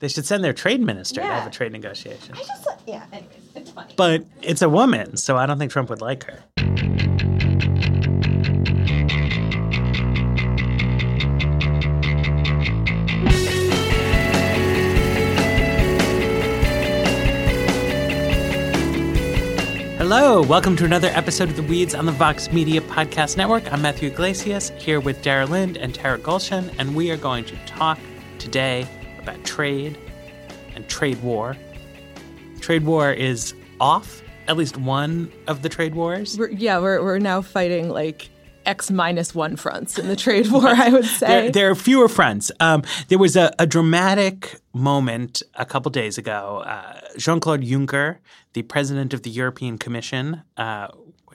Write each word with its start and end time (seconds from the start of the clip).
They 0.00 0.08
should 0.08 0.24
send 0.24 0.42
their 0.42 0.54
trade 0.54 0.80
minister 0.80 1.20
to 1.20 1.26
Yeah. 1.26 1.38
have 1.40 1.46
a 1.46 1.50
trade 1.50 1.72
negotiation. 1.72 2.34
I 2.34 2.38
just, 2.38 2.66
yeah, 2.86 3.04
anyways, 3.12 3.34
it's 3.54 3.70
funny. 3.70 3.92
But 3.96 4.24
it's 4.40 4.62
a 4.62 4.68
woman, 4.68 5.18
so 5.18 5.36
I 5.36 5.44
don't 5.44 5.58
think 5.58 5.70
Trump 5.70 5.90
would 5.90 6.00
like 6.00 6.24
her. 6.24 6.42
Hello, 19.98 20.42
welcome 20.42 20.76
to 20.76 20.84
another 20.84 21.08
episode 21.08 21.50
of 21.50 21.56
The 21.56 21.62
Weeds 21.62 21.94
on 21.94 22.06
the 22.06 22.12
Vox 22.12 22.50
Media 22.52 22.80
Podcast 22.80 23.36
Network. 23.36 23.70
I'm 23.72 23.82
Matthew 23.82 24.08
Yglesias 24.10 24.70
here 24.78 24.98
with 25.00 25.20
Dara 25.22 25.44
Lind 25.46 25.76
and 25.76 25.94
Tara 25.94 26.18
Golshan, 26.18 26.72
and 26.78 26.94
we 26.96 27.10
are 27.10 27.16
going 27.16 27.44
to 27.44 27.56
talk 27.66 27.98
today 28.38 28.86
about 29.20 29.44
trade 29.44 29.98
and 30.74 30.88
trade 30.88 31.22
war. 31.22 31.56
Trade 32.60 32.84
war 32.84 33.12
is 33.12 33.54
off, 33.80 34.22
at 34.48 34.56
least 34.56 34.76
one 34.76 35.32
of 35.46 35.62
the 35.62 35.68
trade 35.68 35.94
wars. 35.94 36.38
We're, 36.38 36.50
yeah, 36.50 36.78
we're 36.78 37.02
we're 37.02 37.18
now 37.18 37.42
fighting 37.42 37.88
like 37.88 38.28
X 38.66 38.90
minus 38.90 39.34
one 39.34 39.56
fronts 39.56 39.98
in 39.98 40.08
the 40.08 40.16
trade 40.16 40.50
war. 40.50 40.68
I 40.68 40.90
would 40.90 41.04
say. 41.20 41.26
There, 41.26 41.50
there 41.50 41.70
are 41.70 41.74
fewer 41.74 42.08
fronts. 42.08 42.52
Um, 42.60 42.82
there 43.08 43.18
was 43.18 43.36
a, 43.36 43.52
a 43.58 43.66
dramatic 43.66 44.60
moment 44.72 45.42
a 45.54 45.64
couple 45.64 45.90
days 45.90 46.18
ago. 46.18 46.62
Uh, 46.66 47.00
Jean 47.16 47.40
Claude 47.40 47.62
Juncker, 47.62 48.18
the 48.52 48.62
president 48.62 49.14
of 49.14 49.22
the 49.22 49.30
European 49.30 49.78
Commission, 49.78 50.42
uh, 50.56 50.88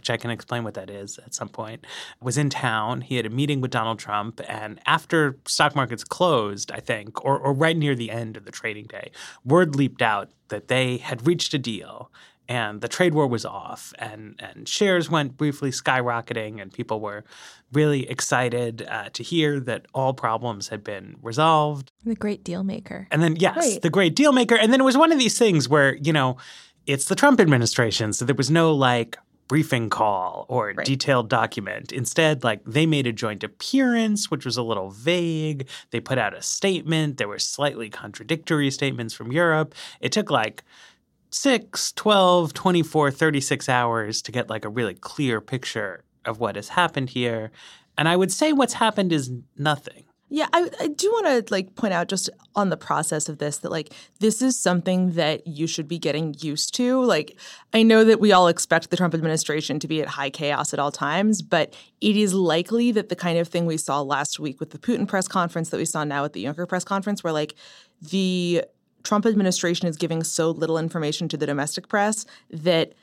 which 0.06 0.12
I 0.12 0.18
can 0.18 0.30
explain 0.30 0.64
what 0.64 0.76
that 0.76 0.92
is 0.92 1.18
at 1.26 1.34
some 1.34 1.50
point, 1.50 1.84
was 2.22 2.38
in 2.38 2.52
town. 2.52 3.02
He 3.02 3.16
had 3.16 3.26
a 3.26 3.30
meeting 3.32 3.60
with 3.60 3.72
Donald 3.72 3.98
Trump. 3.98 4.40
And 4.48 4.80
after 4.86 5.36
stock 5.48 5.76
markets 5.76 6.04
closed, 6.04 6.72
I 6.72 6.80
think, 6.80 7.26
or, 7.26 7.40
or 7.40 7.54
right 7.54 7.76
near 7.76 7.96
the 7.96 8.12
end 8.12 8.38
of 8.38 8.46
the 8.46 8.52
trading 8.52 8.86
day, 8.86 9.10
word 9.44 9.76
leaped 9.76 10.04
out 10.04 10.30
that 10.50 10.68
they 10.68 10.98
had 10.98 11.26
reached 11.26 11.56
a 11.56 11.58
deal 11.58 12.12
and 12.48 12.82
the 12.82 12.88
trade 12.88 13.16
war 13.16 13.26
was 13.26 13.46
off 13.46 13.92
and, 13.98 14.36
and 14.38 14.70
shares 14.70 15.10
went 15.10 15.36
briefly 15.38 15.72
skyrocketing 15.72 16.62
and 16.62 16.72
people 16.72 17.00
were 17.00 17.24
really 17.74 18.08
excited 18.08 18.86
uh, 18.88 19.10
to 19.14 19.24
hear 19.24 19.60
that 19.60 19.88
all 19.96 20.14
problems 20.14 20.68
had 20.68 20.84
been 20.84 21.16
resolved 21.24 21.92
The 22.06 22.14
great 22.14 22.44
deal 22.44 22.64
maker. 22.64 23.08
and 23.10 23.24
then 23.24 23.36
yes 23.38 23.80
the 23.80 23.90
great 23.90 24.16
deal 24.16 24.32
maker 24.32 24.56
and 24.56 24.72
then 24.72 24.80
it 24.80 24.84
was 24.84 24.96
one 24.96 25.12
of 25.12 25.18
these 25.18 25.40
things 25.40 25.68
where 25.68 25.96
you 25.96 26.14
know 26.14 26.38
it's 26.86 27.06
the 27.06 27.16
trump 27.16 27.40
administration 27.40 28.14
so 28.14 28.26
there 28.26 28.36
was 28.36 28.52
no 28.52 28.72
like 28.72 29.18
briefing 29.48 29.90
call 29.90 30.46
or 30.50 30.74
Right. 30.76 30.86
detailed 30.86 31.30
document. 31.30 31.92
Instead 31.92 32.44
like 32.44 32.62
they 32.66 32.86
made 32.86 33.06
a 33.08 33.12
joint 33.14 33.44
appearance 33.44 34.32
which 34.32 34.46
was 34.46 34.58
a 34.58 34.64
little 34.64 34.90
vague. 34.90 35.68
They 35.92 36.00
put 36.00 36.18
out 36.18 36.36
a 36.36 36.42
statement. 36.42 37.18
There 37.18 37.28
were 37.28 37.40
slightly 37.40 37.90
contradictory 37.90 38.72
statements 38.72 39.14
from 39.14 39.32
europe. 39.32 39.76
It 40.02 40.12
took 40.12 40.32
like 40.32 40.64
6 41.30 41.92
12 41.94 42.54
24 42.54 43.12
36 43.12 43.70
hours 43.70 44.22
to 44.24 44.32
get 44.32 44.50
like 44.50 44.66
a 44.66 44.70
really 44.70 44.96
clear 44.96 45.42
picture 45.42 46.04
of 46.26 46.40
what 46.40 46.56
has 46.56 46.70
happened 46.70 47.12
here. 47.12 47.52
And 47.98 48.08
i 48.10 48.16
would 48.16 48.32
say 48.32 48.52
what's 48.54 48.74
happened 48.74 49.12
is 49.14 49.32
nothing 49.58 50.06
Yeah, 50.28 50.48
I, 50.54 50.70
I 50.80 50.88
do 50.88 51.12
want 51.12 51.48
to 51.48 51.54
like 51.54 51.76
point 51.76 51.94
out 51.94 52.08
just 52.08 52.32
on 52.56 52.70
the 52.70 52.78
process 52.78 53.30
of 53.30 53.38
this 53.38 53.58
that 53.60 53.72
like 53.72 53.94
this 54.20 54.42
is 54.42 54.60
something 54.60 55.12
that 55.12 55.46
you 55.46 55.68
should 55.68 55.88
be 55.88 56.00
getting 56.00 56.36
used 56.40 56.74
to. 56.76 57.04
Like 57.04 57.38
I 57.74 57.84
know 57.84 58.04
that 58.04 58.20
we 58.20 58.32
all 58.32 58.48
expect 58.48 58.90
the 58.90 58.98
Trump 58.98 59.14
administration 59.14 59.80
to 59.80 59.88
be 59.88 60.02
at 60.02 60.08
high 60.08 60.32
chaos 60.32 60.74
at 60.74 60.80
all 60.80 60.92
times, 60.92 61.44
but 61.44 61.76
it 62.02 62.18
is 62.18 62.34
likely 62.34 62.92
that 62.94 63.10
the 63.10 63.16
kind 63.16 63.38
of 63.38 63.48
thing 63.48 63.68
we 63.68 63.78
saw 63.78 64.02
last 64.02 64.40
week 64.40 64.60
with 64.60 64.72
the 64.72 64.80
Putin 64.80 65.08
press 65.08 65.28
conference 65.28 65.70
that 65.70 65.78
we 65.78 65.86
saw 65.86 66.04
now 66.04 66.26
at 66.26 66.34
the 66.34 66.46
Juncker 66.46 66.68
press 66.68 66.84
conference, 66.84 67.24
where 67.24 67.34
like 67.34 67.54
the 68.02 68.64
Trump 69.04 69.28
administration 69.28 69.88
is 69.88 69.96
giving 69.96 70.24
so 70.24 70.50
little 70.50 70.80
information 70.80 71.28
to 71.30 71.38
the 71.38 71.46
domestic 71.46 71.88
press 71.88 72.26
that 72.50 72.94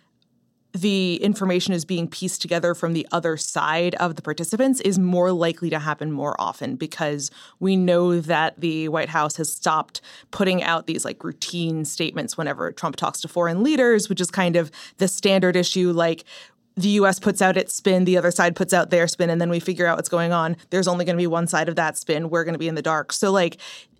the 0.72 1.16
information 1.16 1.74
is 1.74 1.84
being 1.84 2.08
pieced 2.08 2.40
together 2.40 2.74
from 2.74 2.94
the 2.94 3.06
other 3.12 3.36
side 3.36 3.94
of 3.96 4.16
the 4.16 4.22
participants 4.22 4.80
is 4.80 4.98
more 4.98 5.30
likely 5.30 5.68
to 5.70 5.78
happen 5.78 6.10
more 6.10 6.34
often 6.40 6.76
because 6.76 7.30
we 7.60 7.76
know 7.76 8.20
that 8.20 8.58
the 8.58 8.88
White 8.88 9.10
House 9.10 9.36
has 9.36 9.52
stopped 9.52 10.00
putting 10.30 10.62
out 10.62 10.86
these 10.86 11.04
like 11.04 11.22
routine 11.22 11.84
statements 11.84 12.38
whenever 12.38 12.72
Trump 12.72 12.96
talks 12.96 13.20
to 13.20 13.28
foreign 13.28 13.62
leaders, 13.62 14.08
which 14.08 14.20
is 14.20 14.30
kind 14.30 14.56
of 14.56 14.70
the 14.96 15.08
standard 15.08 15.56
issue 15.56 15.92
like 15.92 16.24
the 16.76 16.88
US 16.90 17.18
puts 17.18 17.42
out 17.42 17.56
its 17.56 17.74
spin, 17.74 18.04
the 18.04 18.16
other 18.16 18.30
side 18.30 18.56
puts 18.56 18.72
out 18.72 18.90
their 18.90 19.06
spin, 19.06 19.28
and 19.28 19.40
then 19.40 19.50
we 19.50 19.60
figure 19.60 19.86
out 19.86 19.98
what's 19.98 20.08
going 20.08 20.32
on. 20.32 20.56
There's 20.70 20.88
only 20.88 21.04
going 21.04 21.16
to 21.16 21.22
be 21.22 21.26
one 21.26 21.46
side 21.46 21.68
of 21.68 21.76
that 21.76 21.98
spin. 21.98 22.30
We're 22.30 22.44
going 22.44 22.54
to 22.54 22.58
be 22.58 22.68
in 22.68 22.74
the 22.74 22.82
dark. 22.82 23.12
So, 23.12 23.30
like, 23.30 23.58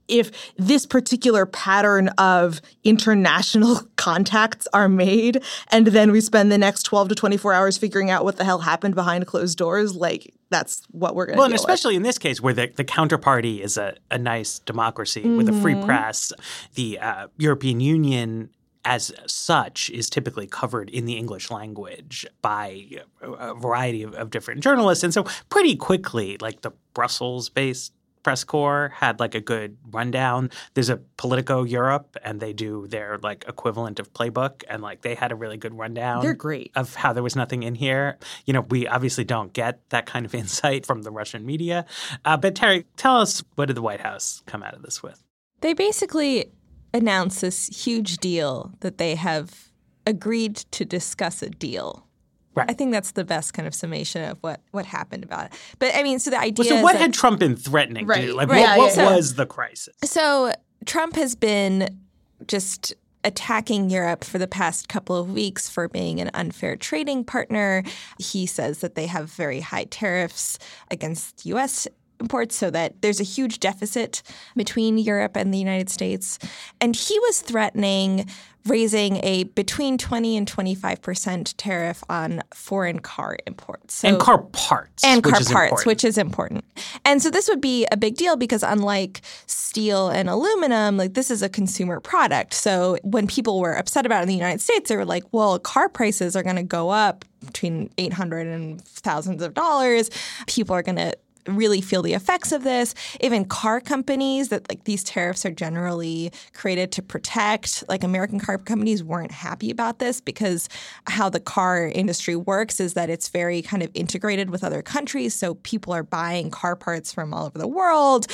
if 0.08 0.30
this 0.56 0.86
particular 0.86 1.46
pattern 1.46 2.08
of 2.18 2.60
international 2.84 3.80
contacts 3.96 4.66
are 4.72 4.88
made 4.88 5.42
and 5.70 5.88
then 5.88 6.10
we 6.10 6.20
spend 6.20 6.50
the 6.50 6.58
next 6.58 6.82
12 6.84 7.10
to 7.10 7.14
24 7.14 7.52
hours 7.52 7.78
figuring 7.78 8.10
out 8.10 8.24
what 8.24 8.36
the 8.36 8.44
hell 8.44 8.58
happened 8.58 8.94
behind 8.94 9.26
closed 9.26 9.58
doors 9.58 9.94
like 9.94 10.32
that's 10.50 10.82
what 10.90 11.14
we're 11.14 11.26
going 11.26 11.36
to 11.36 11.38
Well, 11.38 11.48
do 11.48 11.52
and 11.52 11.58
especially 11.58 11.96
in 11.96 12.02
this 12.02 12.18
case 12.18 12.40
where 12.40 12.52
the, 12.52 12.70
the 12.76 12.84
counterparty 12.84 13.60
is 13.60 13.78
a, 13.78 13.94
a 14.10 14.18
nice 14.18 14.58
democracy 14.60 15.22
with 15.28 15.48
a 15.48 15.52
free 15.60 15.80
press, 15.82 16.32
the 16.74 16.98
uh, 16.98 17.28
European 17.38 17.80
Union 17.80 18.50
as 18.84 19.12
such 19.26 19.90
is 19.90 20.10
typically 20.10 20.46
covered 20.46 20.90
in 20.90 21.04
the 21.04 21.14
English 21.14 21.50
language 21.50 22.26
by 22.42 22.84
a, 23.22 23.30
a 23.30 23.54
variety 23.54 24.02
of, 24.02 24.14
of 24.14 24.30
different 24.30 24.60
journalists. 24.60 25.04
And 25.04 25.14
so 25.14 25.24
pretty 25.48 25.76
quickly, 25.76 26.36
like 26.40 26.62
the 26.62 26.72
Brussels 26.92 27.48
based 27.48 27.92
press 28.22 28.44
corps 28.44 28.92
had 28.94 29.20
like 29.20 29.34
a 29.34 29.40
good 29.40 29.76
rundown. 29.90 30.50
There's 30.74 30.90
a 30.90 30.98
Politico 31.16 31.64
Europe 31.64 32.16
and 32.22 32.40
they 32.40 32.52
do 32.52 32.86
their 32.86 33.18
like 33.22 33.44
equivalent 33.48 33.98
of 33.98 34.12
playbook 34.12 34.62
and 34.68 34.82
like 34.82 35.02
they 35.02 35.14
had 35.14 35.32
a 35.32 35.34
really 35.34 35.56
good 35.56 35.76
rundown 35.76 36.22
they're 36.22 36.34
great 36.34 36.70
of 36.74 36.94
how 36.94 37.12
there 37.12 37.22
was 37.22 37.36
nothing 37.36 37.62
in 37.62 37.74
here. 37.74 38.18
You 38.46 38.52
know, 38.52 38.62
we 38.62 38.86
obviously 38.86 39.24
don't 39.24 39.52
get 39.52 39.80
that 39.90 40.06
kind 40.06 40.24
of 40.26 40.34
insight 40.42 40.86
from 40.86 41.02
the 41.02 41.10
Russian 41.10 41.44
media. 41.44 41.86
Uh, 42.24 42.36
but 42.36 42.54
Terry, 42.54 42.86
tell 42.96 43.18
us 43.18 43.42
what 43.54 43.66
did 43.66 43.76
the 43.76 43.82
White 43.82 44.00
House 44.00 44.42
come 44.46 44.62
out 44.62 44.74
of 44.74 44.82
this 44.82 45.02
with? 45.02 45.22
They 45.60 45.74
basically 45.74 46.52
announced 46.92 47.40
this 47.40 47.68
huge 47.68 48.18
deal 48.18 48.72
that 48.80 48.98
they 48.98 49.14
have 49.14 49.70
agreed 50.06 50.56
to 50.56 50.84
discuss 50.84 51.42
a 51.42 51.50
deal. 51.50 52.06
Right. 52.54 52.70
I 52.70 52.74
think 52.74 52.92
that's 52.92 53.12
the 53.12 53.24
best 53.24 53.54
kind 53.54 53.66
of 53.66 53.74
summation 53.74 54.22
of 54.28 54.38
what 54.42 54.60
what 54.72 54.84
happened 54.84 55.24
about 55.24 55.46
it. 55.46 55.52
But 55.78 55.94
I 55.94 56.02
mean, 56.02 56.18
so 56.18 56.30
the 56.30 56.38
idea 56.38 56.66
so 56.66 56.76
is 56.76 56.82
what 56.82 56.92
that- 56.94 57.00
had 57.00 57.14
Trump 57.14 57.40
been 57.40 57.56
threatening 57.56 58.06
to 58.06 58.14
do? 58.14 58.20
Right, 58.20 58.34
Like 58.34 58.48
right. 58.48 58.60
what, 58.60 58.60
Yeah, 58.60 58.76
what 58.78 58.96
yeah, 58.96 59.16
was 59.16 59.34
the 59.36 59.46
crisis? 59.46 59.94
So 60.04 60.52
Trump 60.84 61.16
has 61.16 61.34
been 61.34 61.98
just 62.46 62.94
attacking 63.24 63.88
Europe 63.88 64.24
for 64.24 64.38
the 64.38 64.48
past 64.48 64.88
couple 64.88 65.16
of 65.16 65.30
weeks 65.32 65.70
for 65.70 65.88
being 65.88 66.20
an 66.20 66.28
unfair 66.34 66.74
trading 66.76 67.24
partner. 67.24 67.84
He 68.18 68.46
says 68.46 68.78
that 68.80 68.96
they 68.96 69.06
have 69.06 69.30
very 69.30 69.60
high 69.60 69.84
tariffs 69.84 70.58
against 70.90 71.46
US 71.46 71.86
imports 72.22 72.56
so 72.56 72.70
that 72.70 73.02
there's 73.02 73.20
a 73.20 73.24
huge 73.24 73.60
deficit 73.60 74.22
between 74.56 74.96
Europe 74.96 75.36
and 75.36 75.52
the 75.52 75.58
United 75.58 75.90
States. 75.90 76.38
And 76.80 76.94
he 76.94 77.18
was 77.20 77.40
threatening 77.40 78.26
raising 78.66 79.16
a 79.24 79.44
between 79.44 79.98
20 79.98 80.36
and 80.36 80.50
25% 80.50 81.54
tariff 81.56 82.04
on 82.08 82.42
foreign 82.54 83.00
car 83.00 83.36
imports. 83.46 83.94
So 83.96 84.08
and 84.08 84.20
car 84.20 84.38
parts. 84.52 85.04
and 85.04 85.22
car 85.22 85.32
parts, 85.32 85.50
important. 85.50 85.86
which 85.86 86.04
is 86.04 86.18
important. 86.18 86.64
And 87.04 87.22
so 87.22 87.30
this 87.30 87.48
would 87.48 87.60
be 87.60 87.86
a 87.90 87.96
big 87.96 88.16
deal 88.16 88.36
because 88.36 88.62
unlike 88.62 89.22
steel 89.46 90.08
and 90.08 90.28
aluminum, 90.28 90.96
like 90.96 91.14
this 91.14 91.30
is 91.30 91.42
a 91.42 91.48
consumer 91.48 91.98
product. 92.00 92.54
So 92.54 92.98
when 93.02 93.26
people 93.26 93.60
were 93.60 93.74
upset 93.74 94.06
about 94.06 94.20
it 94.20 94.22
in 94.22 94.28
the 94.28 94.34
United 94.34 94.60
States, 94.60 94.88
they 94.88 94.96
were 94.96 95.04
like, 95.04 95.24
well, 95.32 95.58
car 95.58 95.88
prices 95.88 96.36
are 96.36 96.42
going 96.42 96.56
to 96.56 96.62
go 96.62 96.90
up 96.90 97.24
between 97.44 97.90
800 97.98 98.46
and 98.46 98.80
thousands 98.84 99.42
of 99.42 99.54
dollars. 99.54 100.10
People 100.46 100.76
are 100.76 100.82
going 100.82 100.96
to 100.96 101.16
really 101.46 101.80
feel 101.80 102.02
the 102.02 102.14
effects 102.14 102.52
of 102.52 102.64
this. 102.64 102.94
Even 103.20 103.44
car 103.44 103.80
companies 103.80 104.48
that 104.48 104.68
like 104.68 104.84
these 104.84 105.02
tariffs 105.02 105.44
are 105.44 105.50
generally 105.50 106.32
created 106.52 106.92
to 106.92 107.02
protect, 107.02 107.84
like 107.88 108.04
American 108.04 108.38
car 108.38 108.58
companies 108.58 109.02
weren't 109.02 109.32
happy 109.32 109.70
about 109.70 109.98
this 109.98 110.20
because 110.20 110.68
how 111.06 111.28
the 111.28 111.40
car 111.40 111.86
industry 111.86 112.36
works 112.36 112.80
is 112.80 112.94
that 112.94 113.10
it's 113.10 113.28
very 113.28 113.62
kind 113.62 113.82
of 113.82 113.90
integrated 113.94 114.50
with 114.50 114.62
other 114.64 114.82
countries. 114.82 115.34
So 115.34 115.54
people 115.56 115.92
are 115.92 116.02
buying 116.02 116.50
car 116.50 116.76
parts 116.76 117.12
from 117.12 117.34
all 117.34 117.46
over 117.46 117.58
the 117.58 117.68
world. 117.68 118.26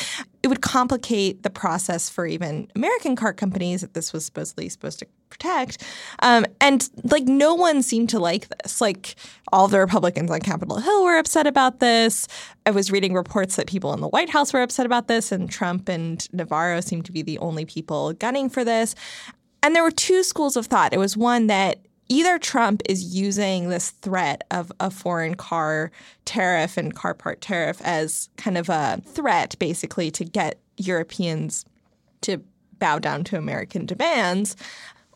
It 0.43 0.49
would 0.49 0.63
complicate 0.63 1.43
the 1.43 1.51
process 1.51 2.09
for 2.09 2.27
even 2.27 2.71
American 2.77 3.17
car 3.17 3.33
companies 3.33 3.81
that 3.81 3.95
this 3.95 4.13
was 4.13 4.25
supposedly 4.25 4.69
supposed 4.69 5.01
to 5.01 5.07
protect. 5.31 5.85
Um, 6.21 6.47
and 6.61 6.89
like 7.05 7.25
no 7.25 7.55
one 7.55 7.83
seemed 7.83 8.09
to 8.11 8.19
like 8.19 8.49
this. 8.49 8.81
Like 8.81 9.17
all 9.53 9.69
the 9.69 9.81
Republicans 9.81 10.31
on 10.31 10.41
Capitol 10.41 10.79
Hill 10.79 11.05
were 11.05 11.19
upset 11.19 11.47
about 11.47 11.81
this. 11.81 12.27
I 12.67 12.71
was 12.71 12.91
reading 12.91 13.15
reports 13.15 13.57
that 13.57 13.67
people 13.67 13.93
in 13.93 14.01
the 14.01 14.09
White 14.09 14.31
House 14.31 14.53
were 14.53 14.63
upset 14.63 14.87
about 14.87 15.09
this, 15.09 15.33
and 15.33 15.51
Trump 15.51 15.89
and 15.89 16.27
Navarro 16.33 16.81
seemed 16.81 17.05
to 17.07 17.13
be 17.13 17.23
the 17.23 17.39
only 17.39 17.65
people 17.65 18.13
gunning 18.15 18.49
for 18.49 18.65
this. 18.65 18.95
And 19.63 19.75
there 19.75 19.83
were 19.83 19.91
two 19.91 20.23
schools 20.23 20.57
of 20.57 20.67
thought. 20.67 20.93
It 20.93 20.99
was 20.99 21.17
one 21.17 21.49
that 21.49 21.79
either 22.09 22.39
Trump 22.39 22.83
is 22.89 23.15
using 23.15 23.69
this 23.69 23.91
threat 23.91 24.45
of 24.51 24.73
a 24.81 24.91
foreign 24.91 25.35
car 25.35 25.91
tariff 26.25 26.77
and 26.77 26.95
car 26.95 27.15
part 27.15 27.41
tariff 27.41 27.81
as 27.83 28.29
kind 28.37 28.57
of 28.59 28.69
a 28.69 29.01
threat, 29.07 29.57
basically, 29.59 30.11
to 30.13 30.25
get 30.25 30.59
Europeans 30.77 31.65
to 32.23 32.43
bow 32.79 32.99
down 32.99 33.25
to 33.25 33.37
American 33.37 33.87
demands 33.87 34.57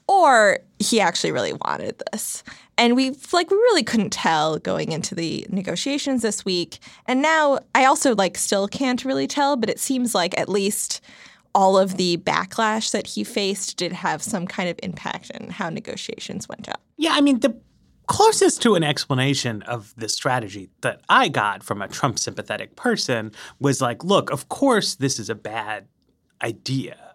or 0.09 0.59
he 0.79 1.01
actually 1.01 1.33
really 1.33 1.53
wanted 1.53 2.03
this. 2.11 2.43
And 2.77 2.97
we 2.97 3.17
like 3.33 3.51
we 3.51 3.57
really 3.57 3.83
couldn't 3.83 4.11
tell 4.11 4.59
going 4.59 4.93
into 4.93 5.15
the 5.15 5.47
negotiations 5.49 6.23
this 6.23 6.45
week. 6.45 6.79
And 7.07 7.23
now 7.23 7.61
I 7.75 7.85
also 7.85 8.15
like 8.15 8.37
still 8.37 8.69
can't 8.69 9.05
really 9.05 9.27
tell, 9.27 9.57
but 9.57 9.71
it 9.71 9.79
seems 9.79 10.15
like 10.15 10.39
at 10.39 10.49
least 10.49 11.01
all 11.55 11.79
of 11.79 11.97
the 11.97 12.17
backlash 12.19 12.91
that 12.93 13.07
he 13.07 13.25
faced 13.25 13.77
did 13.77 13.93
have 13.93 14.23
some 14.23 14.47
kind 14.47 14.69
of 14.69 14.79
impact 14.83 15.31
in 15.31 15.51
how 15.51 15.69
negotiations 15.69 16.49
went 16.49 16.69
out. 16.69 16.81
Yeah, 16.97 17.13
I 17.13 17.21
mean 17.21 17.41
the 17.41 17.55
closest 18.07 18.63
to 18.63 18.75
an 18.75 18.83
explanation 18.83 19.63
of 19.63 19.95
the 19.97 20.09
strategy 20.09 20.69
that 20.81 21.03
I 21.09 21.29
got 21.29 21.63
from 21.63 21.81
a 21.81 21.89
Trump 21.89 22.19
sympathetic 22.19 22.77
person 22.77 23.33
was 23.61 23.81
like, 23.81 24.05
look, 24.05 24.31
of 24.31 24.49
course 24.49 24.97
this 24.97 25.19
is 25.19 25.31
a 25.31 25.35
bad 25.35 25.89
idea 26.43 27.12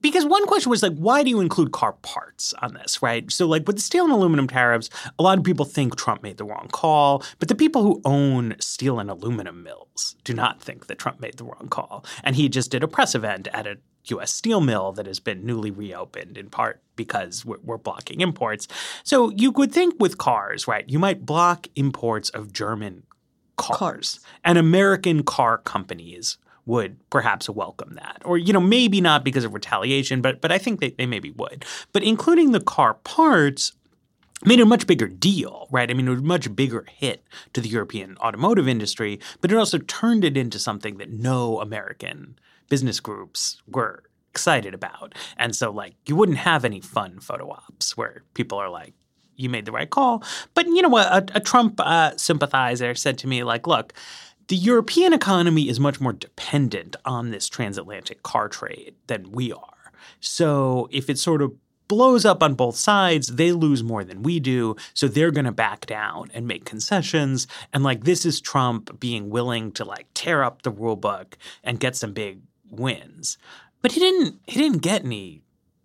because 0.00 0.24
one 0.24 0.46
question 0.46 0.70
was 0.70 0.82
like, 0.82 0.94
why 0.94 1.22
do 1.22 1.30
you 1.30 1.40
include 1.40 1.72
car 1.72 1.92
parts 2.02 2.54
on 2.62 2.74
this, 2.74 3.02
right? 3.02 3.30
So, 3.30 3.46
like 3.46 3.66
with 3.66 3.76
the 3.76 3.82
steel 3.82 4.04
and 4.04 4.12
aluminum 4.12 4.48
tariffs, 4.48 4.90
a 5.18 5.22
lot 5.22 5.38
of 5.38 5.44
people 5.44 5.64
think 5.64 5.96
Trump 5.96 6.22
made 6.22 6.38
the 6.38 6.44
wrong 6.44 6.68
call, 6.72 7.22
but 7.38 7.48
the 7.48 7.54
people 7.54 7.82
who 7.82 8.00
own 8.04 8.56
steel 8.60 8.98
and 8.98 9.10
aluminum 9.10 9.62
mills 9.62 10.16
do 10.24 10.34
not 10.34 10.60
think 10.60 10.86
that 10.86 10.98
Trump 10.98 11.20
made 11.20 11.36
the 11.36 11.44
wrong 11.44 11.68
call. 11.68 12.04
And 12.24 12.36
he 12.36 12.48
just 12.48 12.70
did 12.70 12.82
a 12.82 12.88
press 12.88 13.14
event 13.14 13.48
at 13.52 13.66
a 13.66 13.78
U.S. 14.04 14.32
steel 14.32 14.60
mill 14.60 14.92
that 14.92 15.06
has 15.06 15.20
been 15.20 15.44
newly 15.44 15.70
reopened 15.70 16.38
in 16.38 16.48
part 16.48 16.82
because 16.96 17.44
we're, 17.44 17.58
we're 17.62 17.78
blocking 17.78 18.20
imports. 18.22 18.66
So, 19.04 19.30
you 19.30 19.50
would 19.52 19.72
think 19.72 19.94
with 20.00 20.18
cars, 20.18 20.66
right, 20.66 20.88
you 20.88 20.98
might 20.98 21.26
block 21.26 21.66
imports 21.76 22.30
of 22.30 22.52
German 22.52 23.04
cars. 23.56 23.78
cars. 23.78 24.20
and 24.44 24.56
American 24.56 25.22
car 25.22 25.58
companies 25.58 26.38
would 26.70 26.96
perhaps 27.10 27.50
welcome 27.50 27.94
that. 27.96 28.22
Or, 28.24 28.38
you 28.38 28.52
know, 28.52 28.60
maybe 28.60 29.00
not 29.00 29.24
because 29.24 29.44
of 29.44 29.52
retaliation, 29.52 30.22
but 30.22 30.40
but 30.40 30.52
I 30.52 30.58
think 30.58 30.80
they, 30.80 30.90
they 30.90 31.06
maybe 31.06 31.32
would. 31.32 31.64
But 31.92 32.02
including 32.02 32.52
the 32.52 32.60
car 32.60 32.94
parts 32.94 33.72
made 34.44 34.60
a 34.60 34.64
much 34.64 34.86
bigger 34.86 35.08
deal, 35.08 35.68
right? 35.70 35.90
I 35.90 35.94
mean, 35.94 36.06
it 36.06 36.10
was 36.10 36.20
a 36.20 36.22
much 36.22 36.56
bigger 36.56 36.86
hit 36.88 37.22
to 37.52 37.60
the 37.60 37.68
European 37.68 38.16
automotive 38.18 38.68
industry, 38.68 39.20
but 39.40 39.52
it 39.52 39.58
also 39.58 39.78
turned 39.78 40.24
it 40.24 40.36
into 40.36 40.58
something 40.58 40.96
that 40.96 41.10
no 41.10 41.60
American 41.60 42.38
business 42.70 43.00
groups 43.00 43.60
were 43.66 44.04
excited 44.30 44.72
about. 44.72 45.14
And 45.36 45.54
so, 45.54 45.70
like, 45.70 45.94
you 46.06 46.16
wouldn't 46.16 46.38
have 46.38 46.64
any 46.64 46.80
fun 46.80 47.20
photo 47.20 47.50
ops 47.50 47.96
where 47.96 48.22
people 48.32 48.58
are 48.58 48.70
like, 48.70 48.94
you 49.36 49.50
made 49.50 49.64
the 49.64 49.72
right 49.72 49.90
call. 49.90 50.22
But 50.54 50.66
you 50.66 50.82
know 50.82 50.88
what? 50.88 51.06
A, 51.06 51.36
a 51.38 51.40
Trump 51.40 51.80
uh, 51.80 52.16
sympathizer 52.16 52.94
said 52.94 53.18
to 53.18 53.26
me, 53.26 53.42
like, 53.42 53.66
look, 53.66 53.92
the 54.50 54.56
European 54.56 55.12
economy 55.12 55.68
is 55.68 55.78
much 55.78 56.00
more 56.00 56.12
dependent 56.12 56.96
on 57.04 57.30
this 57.30 57.48
transatlantic 57.48 58.24
car 58.24 58.48
trade 58.48 58.96
than 59.06 59.30
we 59.30 59.52
are. 59.52 59.92
So 60.18 60.88
if 60.90 61.08
it 61.08 61.20
sort 61.20 61.40
of 61.40 61.52
blows 61.86 62.24
up 62.24 62.42
on 62.42 62.54
both 62.54 62.74
sides, 62.74 63.28
they 63.28 63.52
lose 63.52 63.84
more 63.84 64.02
than 64.02 64.24
we 64.24 64.40
do. 64.40 64.74
So 64.92 65.06
they're 65.06 65.30
going 65.30 65.44
to 65.44 65.52
back 65.52 65.86
down 65.86 66.32
and 66.34 66.48
make 66.48 66.64
concessions. 66.64 67.46
And 67.72 67.84
like 67.84 68.02
this 68.02 68.26
is 68.26 68.40
Trump 68.40 68.98
being 68.98 69.30
willing 69.30 69.70
to 69.72 69.84
like 69.84 70.08
tear 70.14 70.42
up 70.42 70.62
the 70.62 70.72
rule 70.72 70.96
book 70.96 71.38
and 71.62 71.78
get 71.78 71.94
some 71.94 72.12
big 72.12 72.40
wins. 72.68 73.38
But 73.82 73.92
he 73.92 74.00
didn't 74.00 74.40
he 74.48 74.60
didn't 74.60 74.82
get 74.82 75.04
any 75.04 75.42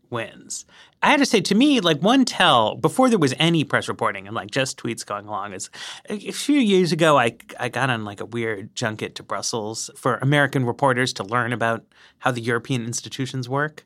wins. 0.10 0.66
I 1.02 1.10
had 1.12 1.20
to 1.20 1.26
say, 1.26 1.42
to 1.42 1.56
me, 1.56 1.80
like 1.82 2.00
one 2.00 2.26
tell 2.26 2.76
before 2.76 3.10
there 3.10 3.20
was 3.20 3.34
any 3.38 3.64
press 3.64 3.88
reporting 3.88 4.28
and 4.28 4.36
like 4.36 4.52
just 4.52 4.78
tweets 4.78 5.06
going 5.06 5.28
along 5.28 5.54
is 5.54 5.70
a 6.10 6.32
few 6.32 6.60
years 6.60 6.92
ago, 6.92 7.18
I, 7.20 7.38
I 7.60 7.70
got 7.70 7.90
on 7.90 8.06
like 8.06 8.22
a 8.22 8.26
weird 8.26 8.76
junket 8.76 9.16
to 9.16 9.24
Brussels 9.24 9.90
for 9.96 10.18
American 10.18 10.66
reporters 10.66 11.14
to 11.14 11.24
learn 11.24 11.54
about 11.54 11.84
how 12.20 12.32
the 12.32 12.42
European 12.42 12.86
institutions 12.86 13.48
work. 13.48 13.84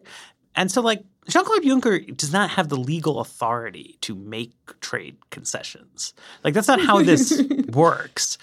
And 0.56 0.72
so, 0.72 0.82
like, 0.82 1.04
Jean 1.28 1.46
Claude 1.46 1.64
Juncker 1.64 2.18
does 2.18 2.34
not 2.34 2.50
have 2.50 2.70
the 2.70 2.76
legal 2.76 3.20
authority 3.20 3.98
to 4.02 4.16
make 4.16 4.52
trade 4.82 5.16
concessions. 5.30 6.14
Like, 6.44 6.54
that's 6.54 6.68
not 6.68 6.82
how 6.82 7.02
this 7.02 7.42
works. 7.72 8.38